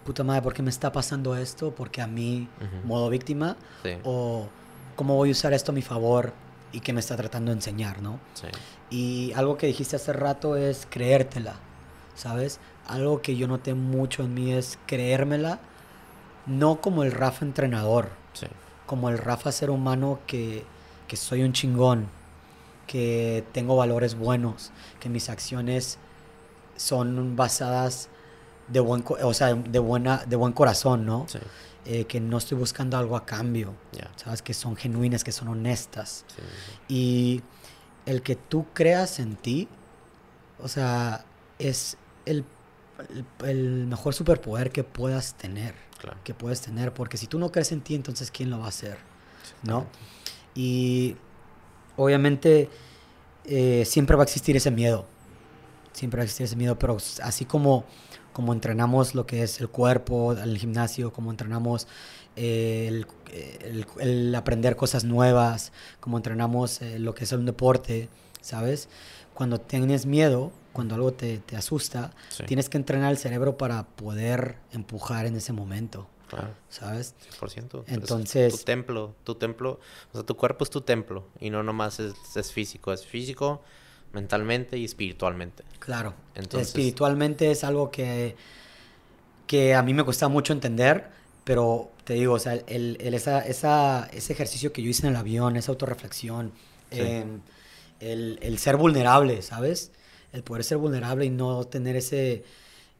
[0.05, 1.75] puta madre, ¿por qué me está pasando esto?
[1.75, 2.51] Porque a mí,
[2.85, 3.57] modo víctima,
[4.05, 4.47] o
[4.95, 6.35] cómo voy a usar esto a mi favor
[6.77, 8.21] y qué me está tratando de enseñar, ¿no?
[8.35, 8.49] Sí.
[8.91, 11.55] Y algo que dijiste hace rato es creértela,
[12.15, 12.61] ¿sabes?
[12.87, 15.59] Algo que yo noté mucho en mí es creérmela,
[16.45, 18.47] no como el Rafa entrenador, sí.
[18.85, 20.65] como el Rafa ser humano que,
[21.09, 22.09] que soy un chingón,
[22.87, 24.71] que tengo valores buenos,
[25.01, 25.97] que mis acciones
[26.77, 28.11] son basadas
[28.69, 31.25] de buen, o sea, de buena, de buen corazón, ¿no?
[31.89, 33.73] Eh, que no estoy buscando algo a cambio,
[34.17, 36.25] sabes, que son genuinas, que son honestas.
[36.89, 37.43] Y
[38.07, 39.69] el que tú creas en ti,
[40.59, 41.25] o sea,
[41.61, 42.45] es el,
[43.45, 45.77] el, mejor superpoder que puedas tener,
[46.25, 48.71] que puedes tener, porque si tú no crees en ti, entonces ¿quién lo va a
[48.71, 48.99] hacer?
[49.63, 49.87] ¿No?
[50.57, 51.17] Y
[51.97, 52.69] obviamente
[53.45, 55.07] eh, siempre va a existir ese miedo.
[55.93, 57.85] Siempre va a existir ese miedo, pero así como,
[58.37, 61.89] como entrenamos lo que es el cuerpo, el gimnasio, como entrenamos
[62.37, 63.03] eh,
[63.99, 68.11] el, aprender cosas nuevas, como entrenamos eh, lo que es un deporte,
[68.43, 68.91] ¿sabes?
[69.33, 72.11] Cuando tienes miedo, cuando algo te, te asusta,
[72.47, 76.07] tienes que entrenar el cerebro para poder empujar en ese momento.
[76.29, 76.49] Claro.
[76.69, 77.15] ¿Sabes?
[77.41, 77.85] 100%.
[77.87, 78.59] Entonces...
[78.59, 79.81] tu templo, tu templo,
[80.11, 83.63] o sea, tu cuerpo es tu templo y no nomás es, físico, es físico,
[84.13, 85.65] mentalmente y espiritualmente.
[85.79, 86.15] Claro.
[86.35, 86.69] Entonces...
[86.69, 88.37] Espiritualmente es algo que,
[89.47, 91.09] que a mí me cuesta mucho entender,
[91.45, 95.13] pero te digo, o sea, el, el esa, esa, ese ejercicio que yo hice en
[95.13, 96.53] el avión, esa autorreflexión,
[96.91, 97.41] em,
[98.01, 99.93] el, el ser vulnerable, ¿sabes?
[100.33, 102.45] El poder ser vulnerable y no tener ese,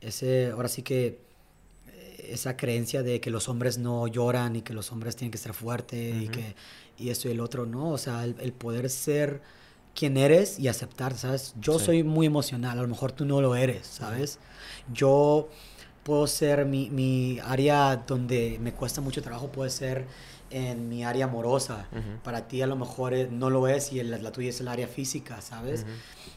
[0.01, 1.27] ese, ahora sí que
[2.29, 5.53] esa creencia de que los hombres no lloran y que los hombres tienen que ser
[5.53, 6.55] fuertes y que
[6.99, 7.91] y esto y el otro, ¿no?
[7.91, 9.43] O sea, el, poder ser
[9.97, 11.55] quien eres y aceptar, ¿sabes?
[11.61, 14.39] Yo soy muy emocional, a lo mejor tú no lo eres, ¿sabes?
[14.93, 15.49] Yo
[16.05, 20.07] puedo ser mi, mi, área donde me cuesta mucho trabajo, puede ser
[20.51, 21.89] en mi área amorosa.
[22.23, 24.87] Para ti a lo mejor eh, no lo es y la, tuya es el área
[24.87, 25.85] física, ¿sabes?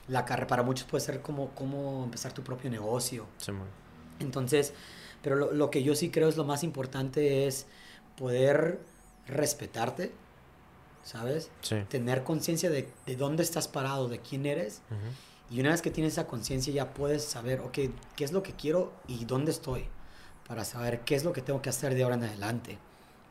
[0.08, 3.28] La carrera para muchos puede ser como, como empezar tu propio negocio.
[4.20, 4.74] Entonces,
[5.22, 7.68] pero lo, lo, que yo sí creo es lo más importante es
[8.18, 8.80] poder
[9.28, 10.12] respetarte,
[11.10, 11.50] ¿sabes?
[11.90, 14.82] Tener conciencia de, de, dónde estás parado, de quién eres.
[15.50, 17.80] Y una vez que tienes esa conciencia ya puedes saber, ok,
[18.16, 19.86] qué es lo que quiero y dónde estoy.
[20.48, 22.78] Para saber qué es lo que tengo que hacer de ahora en adelante.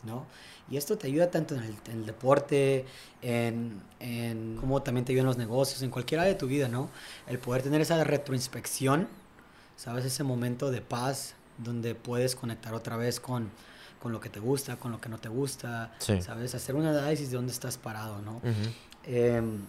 [0.03, 0.27] ¿no?
[0.69, 2.85] Y esto te ayuda tanto en el, deporte,
[3.23, 6.69] en, en cómo también te ayuda en los negocios, en cualquier área de tu vida,
[6.69, 6.91] ¿no?
[7.27, 9.09] El poder tener esa retroinspección,
[9.77, 10.05] ¿sabes?
[10.05, 13.51] Ese momento de paz donde puedes conectar otra vez con,
[14.01, 16.55] con lo que te gusta, con lo que no te gusta, ¿sabes?
[16.55, 18.41] Hacer un análisis de dónde estás parado, ¿no?
[19.05, 19.61] Em,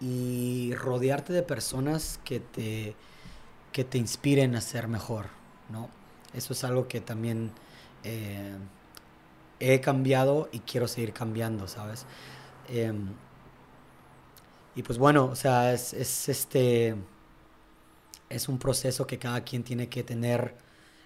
[0.00, 2.96] y rodearte de personas que te,
[3.70, 5.26] que te inspiren a ser mejor,
[5.70, 5.88] ¿no?
[6.34, 7.50] Eso es algo que también...
[8.04, 8.56] Eh,
[9.62, 12.04] he cambiado y quiero seguir cambiando, ¿sabes?
[12.68, 13.08] Em,
[14.74, 15.92] y pues bueno, o sea, es,
[16.28, 16.96] este,
[18.28, 20.56] es un proceso que cada quien tiene que tener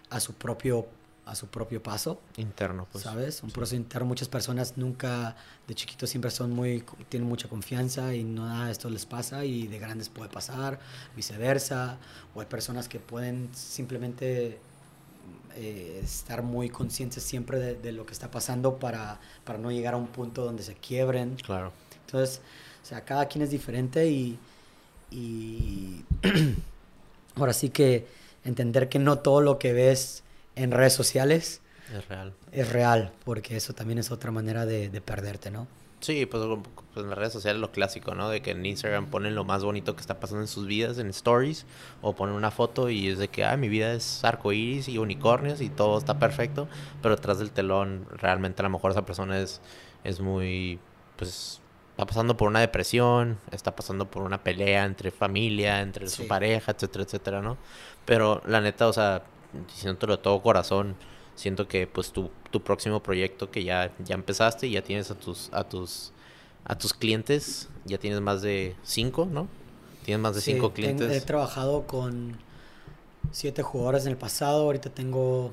[0.09, 0.87] a su propio
[1.27, 3.03] a su propio paso interno pues.
[3.03, 4.07] sabes un proceso interno.
[4.07, 5.37] Muchas personas nunca
[5.67, 9.45] de chiquitos siempre son muy tienen mucha confianza y no nada de esto les pasa
[9.45, 10.79] y de grandes puede pasar
[11.17, 11.99] viceversa.
[12.35, 14.61] O hay personas que pueden simplemente
[15.57, 19.97] eh, estar muy conscientes siempre de, lo que está pasando para, para no llegar a
[19.97, 21.35] un punto donde se quiebren.
[21.37, 21.73] Claro.
[22.07, 22.41] Entonces,
[22.85, 24.39] o sea, cada quien es diferente y,
[25.11, 26.05] y
[27.35, 28.07] ahora sí que
[28.45, 30.23] entender que no todo lo que ves
[30.57, 31.63] en redes sociales
[31.95, 32.35] es real.
[32.51, 35.69] Es real, porque eso también es otra manera de, de perderte, ¿no?
[36.01, 36.43] Sí, pues,
[36.93, 38.29] pues, en las redes sociales lo clásico, ¿no?
[38.29, 41.09] De que en Instagram ponen lo más bonito que está pasando en sus vidas, en
[41.09, 41.65] stories,
[42.03, 45.61] o ponen una foto y es de que, ah, mi vida es arcoíris y unicornios
[45.61, 46.69] y todo está perfecto,
[47.03, 49.61] pero detrás del telón realmente a lo mejor esa persona es,
[50.05, 50.79] es muy,
[51.17, 51.61] pues,
[51.93, 56.73] está pasando por una depresión, está pasando por una pelea entre familia, entre su pareja,
[56.73, 57.57] etcétera, etcétera, ¿no?
[58.05, 59.23] Pero la neta, o sea,
[59.67, 60.97] diciéndolo de todo corazón,
[61.35, 65.15] siento que pues tu, tu próximo proyecto que ya, ya empezaste y ya tienes a
[65.15, 66.13] tus, a tus
[66.67, 69.47] a tus clientes, ya tienes más de cinco, ¿no?
[70.05, 71.11] Tienes más de cinco clientes.
[71.11, 72.39] he trabajado con
[73.31, 75.53] siete jugadores en el pasado, ahorita tengo,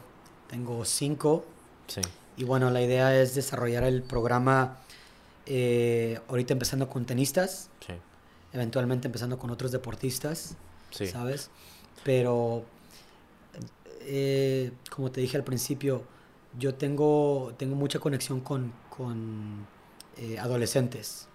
[0.50, 1.46] tengo cinco.
[1.88, 2.02] Sí.
[2.36, 4.80] Y bueno, la idea es desarrollar el programa
[5.46, 7.94] eh, ahorita empezando con tenistas, sí.
[8.52, 10.56] eventualmente empezando con otros deportistas,
[10.90, 11.06] sí.
[11.06, 11.52] ¿sabes?
[12.04, 12.66] Pero
[14.06, 16.04] eh, como te dije al principio,
[16.58, 19.66] yo tengo, tengo mucha conexión con, con
[20.18, 21.28] eh, adolescentes.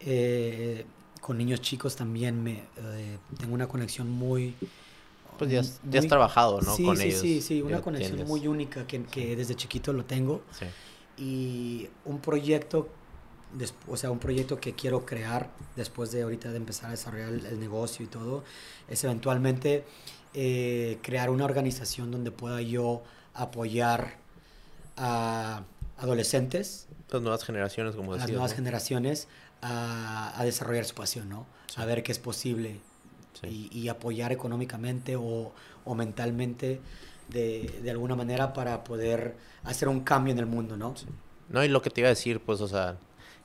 [0.00, 0.84] Eh,
[1.20, 2.64] con niños chicos también me,
[3.38, 4.54] tengo una conexión muy...
[5.38, 6.76] Pues ya has, trabajado, ¿no?
[6.76, 10.42] Sí, sí, Sí, sí, una conexión muy única que, que, desde chiquito lo tengo.
[11.16, 12.88] Y un proyecto,
[13.88, 17.58] o sea, un proyecto que quiero crear después de ahorita de empezar a desarrollar el
[17.58, 18.44] negocio y todo,
[18.88, 19.84] es eventualmente
[20.34, 23.02] eh, crear una organización donde pueda yo
[23.34, 24.16] apoyar
[24.96, 25.62] a
[25.98, 26.88] adolescentes.
[27.10, 28.28] Las nuevas generaciones, como decías.
[28.28, 29.28] Las nuevas generaciones
[29.62, 31.46] a, desarrollar su pasión, ¿no?
[31.76, 32.80] A ver qué es posible.
[33.42, 35.52] Y, apoyar económicamente o,
[35.94, 36.80] mentalmente
[37.28, 40.94] de, alguna manera para poder hacer un cambio en el mundo, ¿no?
[41.48, 42.96] No, y lo que te iba a decir, pues, o sea,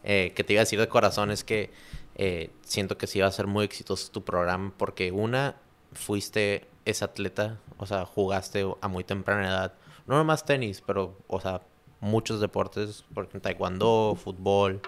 [0.03, 1.71] eh, que te iba a decir de corazón es que
[2.15, 5.57] eh, siento que sí va a ser muy exitoso tu programa porque una,
[5.91, 9.73] fuiste ese atleta, o sea, jugaste a muy temprana edad,
[10.07, 11.61] no nomás tenis, pero, o sea,
[11.99, 14.81] muchos deportes, porque taekwondo, fútbol,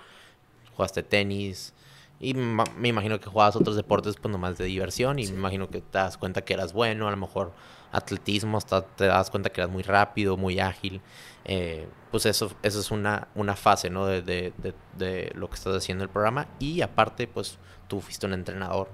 [0.75, 1.73] jugaste tenis,
[2.23, 5.81] y me imagino que jugabas otros deportes pues nomás de diversión y me imagino que
[5.81, 7.51] te das cuenta que eras bueno, a lo mejor
[7.91, 11.01] atletismo, hasta te das cuenta que eras muy rápido, muy ágil.
[11.45, 14.05] Eh, pues eso, eso es una, una fase, ¿no?
[14.05, 14.53] De, de,
[14.97, 16.47] de, lo que estás haciendo el programa.
[16.59, 17.57] Y aparte, pues
[17.87, 18.89] tú fuiste un entrenador.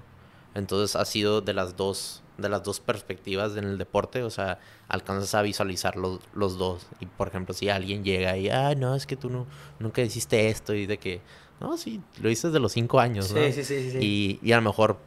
[0.54, 4.58] Entonces ha sido de las dos de las dos perspectivas en el deporte, o sea,
[4.88, 6.86] alcanzas a visualizar los, los dos.
[7.00, 9.46] Y por ejemplo, si alguien llega y, ah, no, es que tú no,
[9.78, 11.20] nunca hiciste esto y de que,
[11.60, 13.42] no, sí, lo hice desde los cinco años, ¿no?
[13.42, 13.98] Sí, sí, sí, sí.
[14.00, 14.98] Y, y a lo mejor,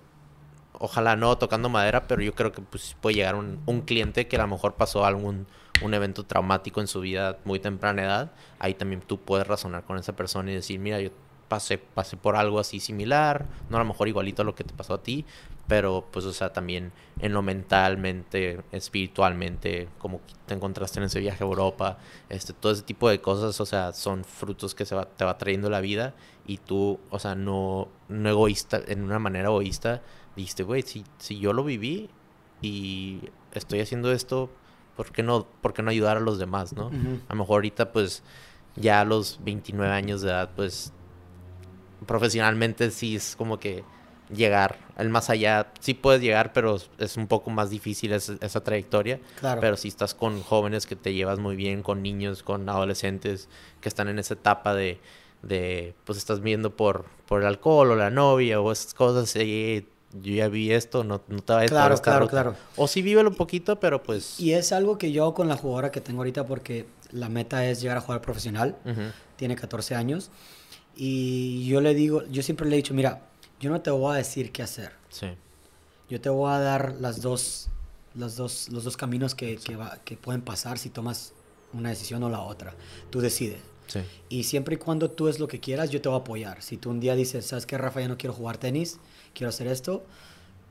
[0.74, 4.36] ojalá no tocando madera, pero yo creo que pues puede llegar un, un cliente que
[4.36, 5.48] a lo mejor pasó algún
[5.82, 9.98] un evento traumático en su vida muy temprana edad, ahí también tú puedes razonar con
[9.98, 11.10] esa persona y decir, mira, yo
[11.52, 14.73] pasé, pasé por algo así similar, no a lo mejor igualito a lo que te
[14.73, 15.26] pasó a ti,
[15.68, 21.44] pero pues o sea también en lo mentalmente, espiritualmente, como te encontraste en ese viaje
[21.44, 21.98] a Europa,
[22.30, 25.38] este, todo ese tipo de cosas, o sea, son frutos que se va, te va
[25.38, 26.14] trayendo la vida
[26.48, 30.02] y tú, o sea, no, no egoísta, en una manera egoísta,
[30.38, 32.10] dijiste, güey, si, si yo lo viví
[32.61, 33.19] y
[33.52, 34.49] estoy haciendo esto,
[34.95, 36.88] ¿por qué no, por qué no ayudar a los demás, no?
[37.28, 38.23] A lo mejor ahorita pues
[38.78, 40.94] ya a los 29 años de edad pues
[42.06, 43.84] profesionalmente sí es como que
[44.34, 45.72] llegar el más allá.
[45.80, 49.19] Sí puedes llegar, pero es un poco más difícil esa trayectoria.
[49.40, 49.61] Claro.
[49.61, 53.49] Pero si estás con jóvenes que te llevas muy bien, con niños, con adolescentes
[53.82, 54.99] que están en esa etapa de,
[55.41, 59.88] de pues estás viendo por, por el alcohol o la novia o esas cosas, y
[60.14, 62.56] yo ya vi esto, no, no te vayas claro, Claro, claro.
[62.76, 64.40] O sí vívelo un poquito, pero pues...
[64.40, 67.82] Y es algo que yo con la jugadora que tengo ahorita porque la meta es
[67.82, 68.76] llegar a jugar profesional.
[69.38, 70.30] Tiene 14 años.
[71.03, 73.23] Y yo le digo, yo siempre le he dicho, mira,
[73.60, 74.91] yo no te voy a decir qué hacer.
[75.10, 75.30] Sí.
[76.07, 77.69] Yo te voy a dar las dos,
[78.14, 81.34] las dos, los dos caminos que, que, que pueden pasar si tomas
[81.73, 82.76] una decisión o la otra.
[83.10, 83.61] Tú decides.
[83.88, 84.02] Sí.
[84.30, 86.61] Y siempre y cuando tú es lo que quieras, yo te voy a apoyar.
[86.61, 87.99] Si tú un día dices, ¿sabes qué, Rafa?
[88.02, 88.99] Ya no quiero jugar tenis,
[89.34, 90.06] quiero hacer esto.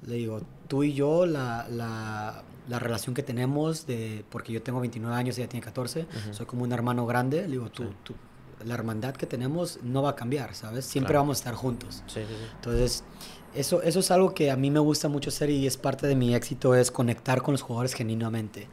[0.07, 4.79] Le digo, tú y yo, la, la, la relación que tenemos, de, porque yo tengo
[4.79, 7.43] 29 años y ella tiene 14, soy como un hermano grande.
[7.43, 8.15] Le digo, tú, tú,
[8.65, 10.85] la hermandad que tenemos no va a cambiar, ¿sabes?
[10.85, 12.03] Siempre vamos a estar juntos.
[12.07, 13.05] Sí, sí, Entonces,
[13.55, 16.15] eso, eso es algo que a mí me gusta mucho hacer y es parte de
[16.15, 18.69] mi éxito, es conectar con los jugadores genuinamente.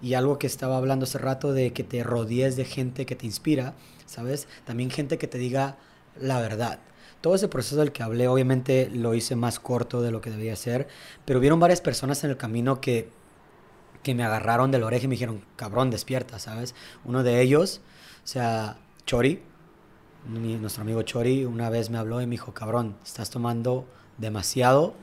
[0.00, 3.26] Y algo que estaba hablando hace rato de que te rodees de gente que te
[3.26, 3.74] inspira,
[4.06, 4.48] ¿sabes?
[4.64, 5.76] También gente que te diga
[6.20, 6.78] la verdad.
[7.20, 10.56] Todo ese proceso del que hablé, obviamente lo hice más corto de lo que debía
[10.56, 10.88] ser,
[11.24, 13.10] pero hubieron varias personas en el camino que,
[14.02, 16.74] que me agarraron de la oreja y me dijeron, cabrón, despierta, ¿sabes?
[17.04, 17.80] Uno de ellos,
[18.24, 19.42] o sea, Chori,
[20.26, 23.86] nuestro amigo Chori, una vez me habló y me dijo, cabrón, estás tomando
[24.18, 24.94] demasiado,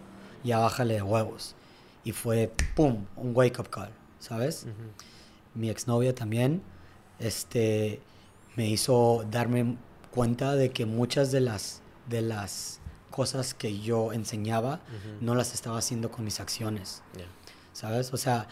[0.44, 1.56] ya bájale de huevos.
[2.04, 4.66] Y fue, ¡pum!, un wake-up call, ¿sabes?
[5.54, 6.62] Mi exnovia también,
[7.20, 8.02] este,
[8.56, 9.78] me hizo darme
[10.12, 12.80] cuenta de que muchas de las, de las
[13.12, 14.80] cosas que yo enseñaba
[15.20, 17.04] no las estaba haciendo con mis acciones,
[17.74, 18.14] ¿sabes?
[18.14, 18.48] O sea,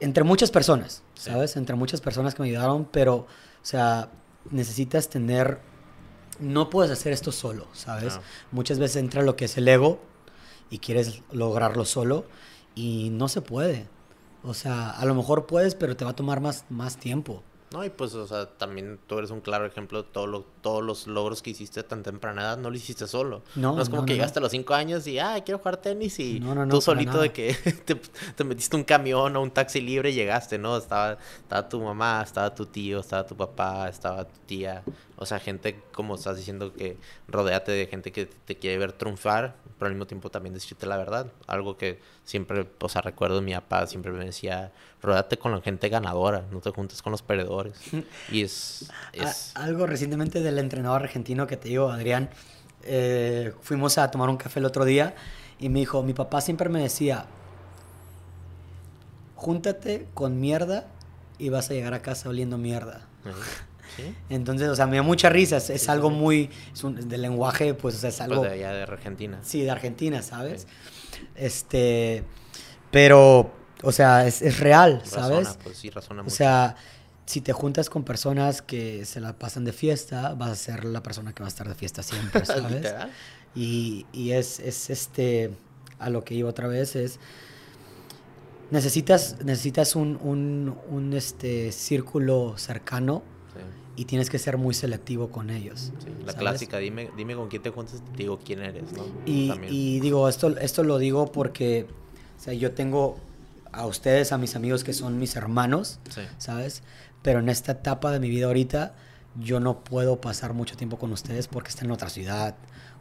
[0.00, 1.56] entre muchas personas, ¿sabes?
[1.56, 3.26] Entre muchas personas que me ayudaron, pero, o
[3.62, 4.10] sea,
[4.50, 5.60] necesitas tener
[6.38, 8.20] no puedes hacer esto solo, ¿sabes?
[8.52, 10.00] Muchas veces entra lo que es el ego
[10.70, 12.26] y quieres lograrlo solo
[12.74, 13.86] y no se puede.
[14.42, 17.42] O sea, a lo mejor puedes, pero te va a tomar más, más tiempo.
[17.76, 20.82] No, y pues, o sea, también tú eres un claro ejemplo de todo lo, todos
[20.82, 23.42] los logros que hiciste a tan temprana edad, no lo hiciste solo.
[23.54, 26.18] No, no es como que llegaste a los cinco años y, ah, quiero jugar tenis
[26.18, 26.40] y
[26.70, 27.54] tú solito de que
[28.34, 30.78] te, metiste un camión o un taxi libre y llegaste, ¿no?
[30.78, 34.82] Estaba, estaba tu mamá, estaba tu tío, estaba tu papá, estaba tu tía.
[35.18, 36.98] O sea, gente, como estás diciendo, que
[37.28, 40.96] rodeate de gente que te quiere ver triunfar, pero al mismo tiempo también decirte la
[40.96, 41.32] verdad.
[41.46, 45.88] Algo que siempre, o sea, recuerdo mi papá siempre me decía, rodeate con la gente
[45.88, 47.78] ganadora, no te juntes con los perdedores.
[48.30, 48.90] y es...
[49.54, 52.28] Algo recientemente del entrenador argentino que te digo, Adrián,
[52.82, 55.14] eh, fuimos a tomar un café el otro día
[55.58, 57.26] y me dijo, mi papá siempre me decía,
[59.34, 60.88] júntate con mierda
[61.38, 63.06] y vas a llegar a casa oliendo mierda.
[64.28, 65.56] Entonces, o sea, me dio mucha risa.
[65.56, 66.50] Es, algo muy.
[66.72, 68.42] Es un, del lenguaje, pues, o sea, es algo.
[68.42, 69.38] Pues de allá de Argentina.
[69.42, 70.66] Sí, de Argentina, ¿sabes?
[71.34, 72.24] Este.
[72.90, 73.50] Pero,
[73.82, 75.58] o sea, es, es real, ¿sabes?
[75.62, 76.32] pues sí, razona mucho.
[76.32, 76.76] O sea,
[77.26, 81.02] si te juntas con personas que se la pasan de fiesta, vas a ser la
[81.02, 82.94] persona que va a estar de fiesta siempre, ¿sabes?
[83.54, 85.52] y, y es, es este.
[85.98, 87.18] A lo que iba otra vez es
[88.70, 93.22] necesitas, necesitas un, un, un, este, círculo cercano
[93.96, 95.92] y tienes que ser muy selectivo con ellos.
[96.24, 99.04] la clásica, dime, dime con quién te juntas, te digo quién eres, ¿no?
[99.24, 101.86] Y, y, digo, esto, esto lo digo porque,
[102.38, 103.16] o sea, yo tengo
[103.72, 105.98] a ustedes, a mis amigos que son mis hermanos,
[106.38, 106.82] ¿sabes?
[107.22, 108.94] Pero en esta etapa de mi vida ahorita,
[109.38, 112.54] yo no puedo pasar mucho tiempo con ustedes porque están en otra ciudad,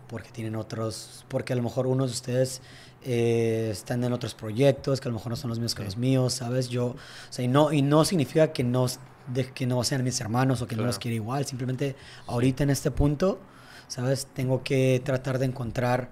[0.08, 2.62] porque tienen otros, porque a lo mejor unos de ustedes
[3.04, 5.98] eh, están en otros proyectos que a lo mejor no son los mismos que los
[5.98, 6.70] míos, ¿sabes?
[6.70, 6.96] Yo, o
[7.30, 8.88] sea, y no, y no significa que no
[9.28, 11.46] de que no sean mis hermanos o que no los quiero igual.
[11.46, 11.96] Simplemente
[12.28, 13.40] ahorita en este punto,
[13.88, 14.28] ¿sabes?
[14.34, 16.10] Tengo que tratar de encontrar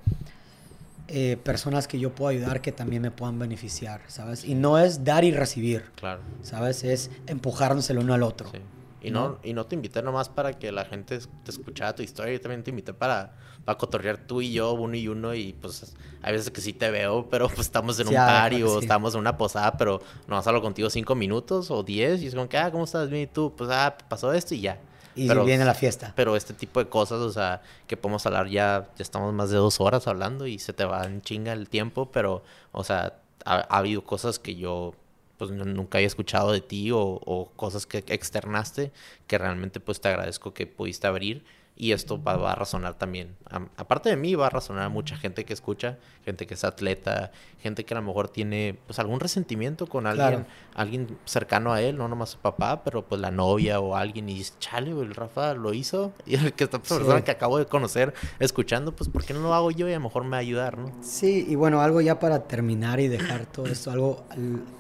[1.08, 4.46] eh, personas que yo pueda ayudar que también me puedan beneficiar, ¿sabes?
[4.46, 6.22] Y no es dar y recibir, claro.
[6.42, 6.84] ¿sabes?
[6.84, 8.50] Es empujarnos el uno al otro.
[8.52, 8.60] Sí.
[9.04, 12.32] Y no, y no te invité nomás para que la gente te escuchara tu historia,
[12.32, 13.36] yo también te invité para,
[13.66, 16.92] para cotorrear tú y yo, uno y uno, y pues hay veces que sí te
[16.92, 20.62] veo, pero pues estamos en un party o estamos en una posada, pero nomás hablo
[20.62, 23.10] contigo cinco minutos o diez, y es como que, ah, ¿cómo estás?
[23.10, 24.80] Bien, y tú, pues, ah, pasó esto y ya.
[25.16, 26.12] Y viene la fiesta.
[26.16, 29.58] Pero este tipo de cosas, o sea, que podemos hablar ya, ya estamos más de
[29.58, 33.14] dos horas hablando y se te va en chinga el tiempo, pero, o sea,
[33.46, 34.96] ha habido cosas que yo
[35.38, 38.92] pues nunca había escuchado de ti o, o, cosas que externaste
[39.28, 41.44] que realmente pues te agradezco que pudiste abrir
[41.76, 43.36] y esto va, a razonar también,
[43.78, 47.32] aparte de mí, va a razonar a mucha gente que escucha, gente que es atleta,
[47.62, 50.46] gente que a lo mejor tiene pues algún resentimiento con alguien,
[50.76, 54.36] alguien cercano a él, no nomás su papá, pero pues la novia o alguien y
[54.36, 58.14] dice, chale, el Rafa lo hizo y el que esta persona que acabo de conocer
[58.40, 60.42] escuchando, pues ¿por qué no lo hago yo y a lo mejor me va a
[60.42, 60.92] ayudar, ¿no?
[61.02, 64.26] Sí, y bueno, algo ya para terminar y dejar todo esto, algo,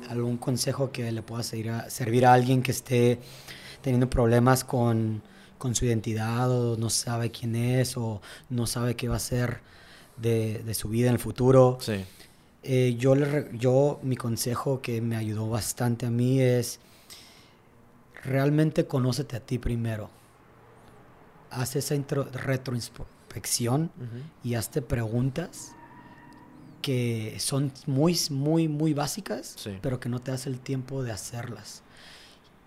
[0.09, 3.19] algún consejo que le pueda servir a, servir a alguien que esté
[3.81, 5.23] teniendo problemas con
[5.63, 9.61] con su identidad o no sabe quién es o no sabe qué va a ser
[10.17, 11.77] de, su vida en el futuro.
[11.79, 12.03] Sí.
[12.63, 16.81] Eh, yo, le, yo, mi consejo que me ayudó bastante a mí es
[18.25, 20.09] realmente conócete a ti primero.
[21.49, 21.95] Haz esa
[22.33, 23.89] retroinspección
[24.43, 25.71] y hazte preguntas
[26.81, 31.83] que son muy, muy, muy básicas, pero que no te das el tiempo de hacerlas.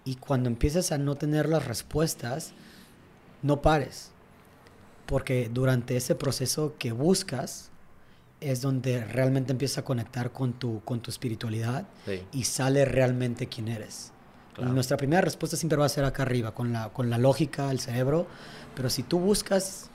[0.06, 2.54] Y cuando empiezas a no tener las respuestas,
[3.42, 4.12] no pares.
[5.06, 7.70] Porque durante ese proceso que buscas,
[8.40, 11.86] es donde realmente empiezas a conectar con tu, con tu espiritualidad
[12.32, 14.12] y sale realmente quién eres.
[14.58, 17.78] Nuestra primera respuesta siempre va a ser acá arriba, con la, con la lógica, el
[17.78, 18.26] cerebro,
[18.74, 19.90] pero si tú buscas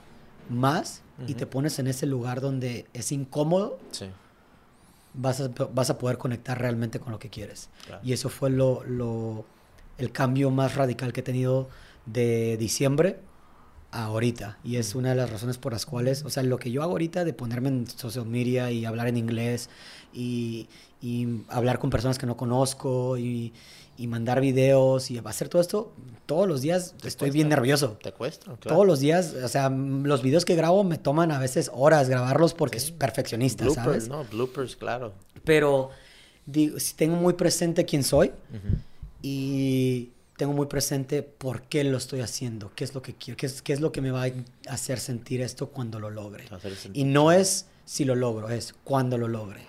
[0.48, 3.78] más y te pones en ese lugar donde es incómodo,
[5.14, 7.70] vas, a, vas a poder conectar realmente con lo que quieres.
[8.04, 9.44] Y eso fue lo, lo,
[9.98, 11.68] el cambio más radical que he tenido
[12.06, 13.18] de diciembre
[13.92, 14.58] ahorita.
[14.64, 16.92] Y es una de las razones por las cuales, o sea, lo que yo hago
[16.92, 19.68] ahorita de ponerme en social media y hablar en inglés
[20.12, 20.68] y,
[21.00, 23.52] y hablar con personas que no conozco y,
[23.98, 25.92] y, mandar videos y hacer todo esto,
[26.26, 27.98] todos los días estoy bien nervioso.
[28.02, 31.70] Te cuesta, Todos los días, o sea, los videos que grabo me toman a veces
[31.74, 34.08] horas grabarlos porque es perfeccionista, bloopers, ¿sabes?
[34.08, 35.12] No, bloopers, claro.
[35.44, 35.90] Pero
[36.46, 38.32] digo, si tengo muy presente quién soy
[39.20, 40.10] y
[40.42, 43.62] tengo muy presente por qué lo estoy haciendo, qué es lo que quiero, qué es,
[43.62, 44.32] qué es lo que me va a
[44.66, 46.46] hacer sentir esto cuando lo logre.
[46.92, 49.60] Y no es si lo logro, es cuando lo logre.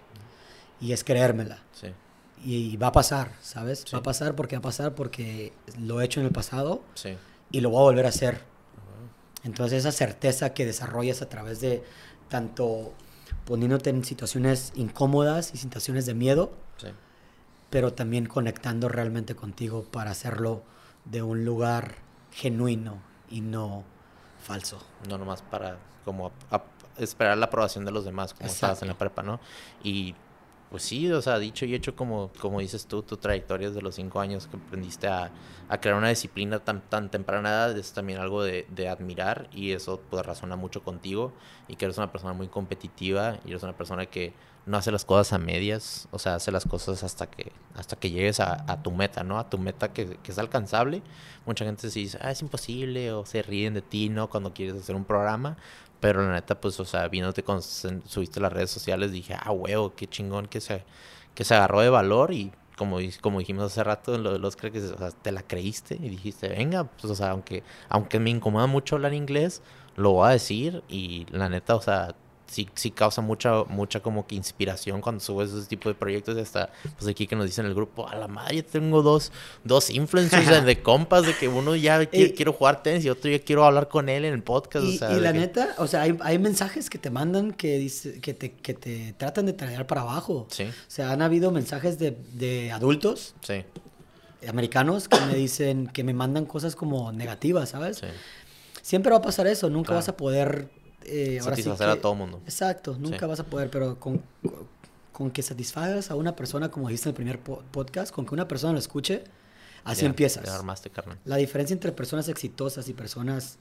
[0.81, 1.61] Y es creérmela.
[1.79, 1.89] Sí.
[2.43, 3.85] Y, va a pasar, ¿sabes?
[3.93, 7.17] Va a pasar porque va a pasar porque lo he hecho en el pasado sí.
[7.51, 8.41] y lo voy a volver a hacer.
[9.43, 11.83] Entonces esa certeza que desarrollas a través de
[12.29, 12.95] tanto
[13.45, 16.51] poniéndote en situaciones incómodas y situaciones de miedo,
[17.73, 20.61] pero también conectando realmente contigo para hacerlo
[21.05, 21.95] de un lugar
[22.31, 23.01] genuino
[23.31, 23.83] y no
[24.43, 24.77] falso.
[25.09, 26.31] No nomás para como
[26.99, 29.39] esperar la aprobación de los demás, como estabas en la prepa, ¿no?
[29.83, 30.13] Y
[30.69, 33.95] pues sí, o sea, dicho y hecho, como, como dices tú, tu trayectoria desde los
[33.95, 35.31] cinco años que aprendiste a,
[35.67, 39.71] a crear una disciplina tan, tan temprana edad es también algo de, de, admirar y
[39.71, 41.33] eso pues razona mucho contigo
[41.67, 44.33] y que eres una persona muy competitiva y eres una persona que
[44.65, 48.11] no hace las cosas a medias, o sea, hace las cosas hasta que, hasta que
[48.11, 49.37] llegues a, a tu meta, ¿no?
[49.37, 51.01] A tu meta que, que, es alcanzable.
[51.45, 54.29] Mucha gente se dice, ah, es imposible, o se ríen de ti, ¿no?
[54.29, 55.57] Cuando quieres hacer un programa,
[55.99, 59.93] pero la neta, pues, o sea, viéndote cuando subiste las redes sociales, dije, ah, huevo,
[59.95, 60.83] qué chingón que se,
[61.35, 64.55] que se agarró de valor y como, como dijimos hace rato en lo de los
[64.55, 68.29] que o sea, te la creíste y dijiste, venga, pues, o sea, aunque, aunque me
[68.29, 69.61] incomoda mucho hablar inglés,
[69.95, 72.15] lo voy a decir y la neta, o sea,
[72.53, 76.37] sí, sí causa mucha, mucha como que inspiración cuando subes ese tipo de proyectos.
[76.37, 79.31] Hasta, pues aquí que nos dicen el grupo, a la madre, tengo dos,
[79.63, 83.39] dos influencers de compas de que uno ya quiere, quiero jugar tenis y otro ya
[83.39, 84.85] quiero hablar con él en el podcast.
[84.85, 88.51] Y, la neta, o sea, hay, hay, mensajes que te mandan que, dice, que, te,
[88.53, 90.47] que te tratan de traer para abajo.
[90.51, 90.63] Sí.
[90.63, 93.33] O sea, han habido mensajes de, de adultos.
[93.41, 93.65] Sí.
[94.47, 97.97] Americanos que me dicen, que me mandan cosas como negativas, ¿sabes?
[97.97, 98.07] Sí.
[98.81, 100.69] Siempre va a pasar eso, nunca vas a poder
[101.05, 102.41] eh, satisfacer a todo mundo.
[102.45, 104.21] Exacto, nunca vas a poder, pero con,
[105.11, 108.47] con, que satisfagas a una persona, como dijiste en el primer podcast, con que una
[108.47, 109.23] persona lo escuche,
[109.83, 110.45] así empiezas.
[111.25, 113.57] La diferencia entre personas exitosas y personas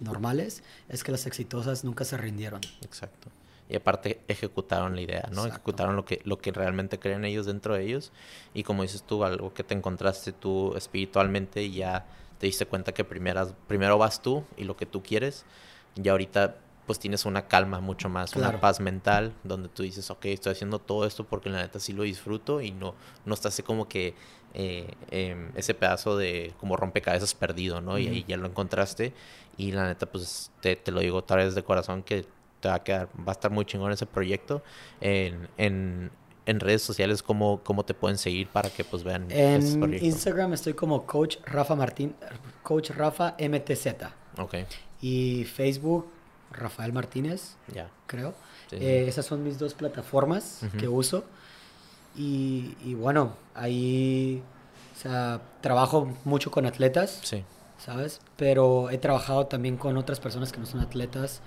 [0.00, 2.60] normales es que las exitosas nunca se rindieron.
[2.82, 3.28] Exacto.
[3.68, 5.46] Y aparte ejecutaron la idea, ¿no?
[5.46, 8.12] Ejecutaron lo que, lo que realmente creen ellos dentro de ellos.
[8.52, 12.04] Y como dices tú, algo que te encontraste tú espiritualmente y ya
[12.38, 15.46] te diste cuenta que primeras, primero vas tú y lo que tú quieres.
[15.94, 16.56] Y ahorita
[16.92, 20.78] pues tienes una calma mucho más, una paz mental, donde tú dices, ok, estoy haciendo
[20.78, 22.94] todo esto porque la neta sí lo disfruto y no,
[23.24, 24.14] no estás así como que
[24.52, 27.98] eh, em, ese pedazo de como rompecabezas perdido, ¿no?
[27.98, 29.14] Y ahí ya lo encontraste
[29.56, 32.26] y la neta, pues te, te lo digo tal vez de corazón que
[32.60, 34.62] te va a quedar, va a estar muy chingón ese proyecto.
[35.00, 36.10] En, en,
[36.44, 40.74] en redes sociales, ¿cómo, ¿cómo te pueden seguir para que pues vean En Instagram estoy
[40.74, 42.14] como Coach Rafa Martín,
[42.62, 43.86] Coach Rafa MTZ.
[44.36, 44.56] Ok.
[45.00, 46.06] Y Facebook
[46.52, 47.56] Rafael Martínez,
[48.06, 48.34] creo.
[48.70, 51.24] Eh, esas son mis dos plataformas que uso.
[52.14, 54.42] Y, bueno, ahí,
[54.94, 57.44] o sea, trabajo mucho con atletas, sí.
[57.78, 58.20] ¿sabes?
[58.36, 61.40] Pero he trabajado también con otras personas que no son atletas,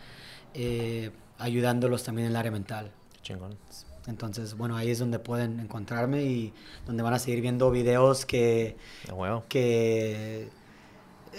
[0.54, 2.92] eh, ayudándolos también en el área mental.
[3.22, 3.58] Chingón.
[4.08, 6.54] Entonces, bueno, ahí es donde pueden encontrarme y
[6.86, 8.78] donde van a seguir viendo videos que,
[9.12, 10.50] oh, que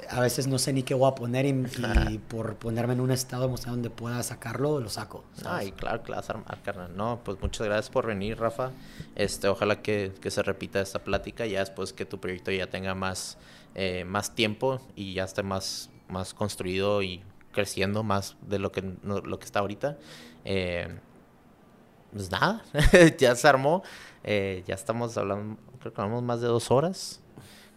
[0.09, 3.44] a veces no sé ni qué voy a poner y, por ponerme en un estado
[3.44, 5.24] emocional donde pueda sacarlo, lo saco.
[5.44, 6.97] Ay, claro, claro, armar, carnal.
[6.97, 8.70] No, pues muchas gracias por venir, Rafa.
[9.14, 12.94] Este, ojalá que, que se repita esta plática ya después que tu proyecto ya tenga
[12.94, 13.39] más,
[13.74, 18.82] eh, más tiempo y ya esté más, más construido y creciendo más de lo que,
[19.02, 19.97] lo que está ahorita.
[20.44, 20.98] Eh,
[22.12, 22.62] pues nada,
[23.18, 23.82] ya se armó.
[24.24, 27.20] Eh, ya estamos hablando, creo que hablamos más de dos horas.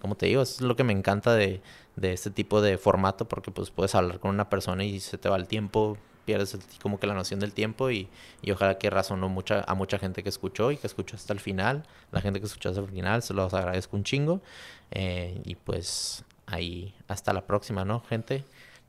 [0.02, 1.62] como te digo, es lo que me encanta de,
[1.96, 5.30] de este tipo de formato porque pues puedes hablar con una persona y se te
[5.30, 8.08] va el tiempo, pierdes como que la noción del tiempo y,
[8.42, 11.40] y ojalá que razonó mucha, a mucha gente que escuchó y que escuchó hasta el
[11.40, 11.84] final.
[12.12, 14.42] La gente que escuchó hasta el final, se los agradezco un chingo.
[14.92, 18.44] Eh, y pues ahí, hasta la próxima, ¿no, gente?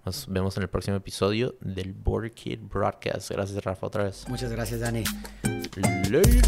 [0.04, 3.30] Nos vemos en el próximo episodio del Border Kid Broadcast.
[3.30, 4.26] Gracias, Rafa, otra vez.
[4.28, 5.04] Muchas gracias, Dani.
[6.10, 6.44] Later.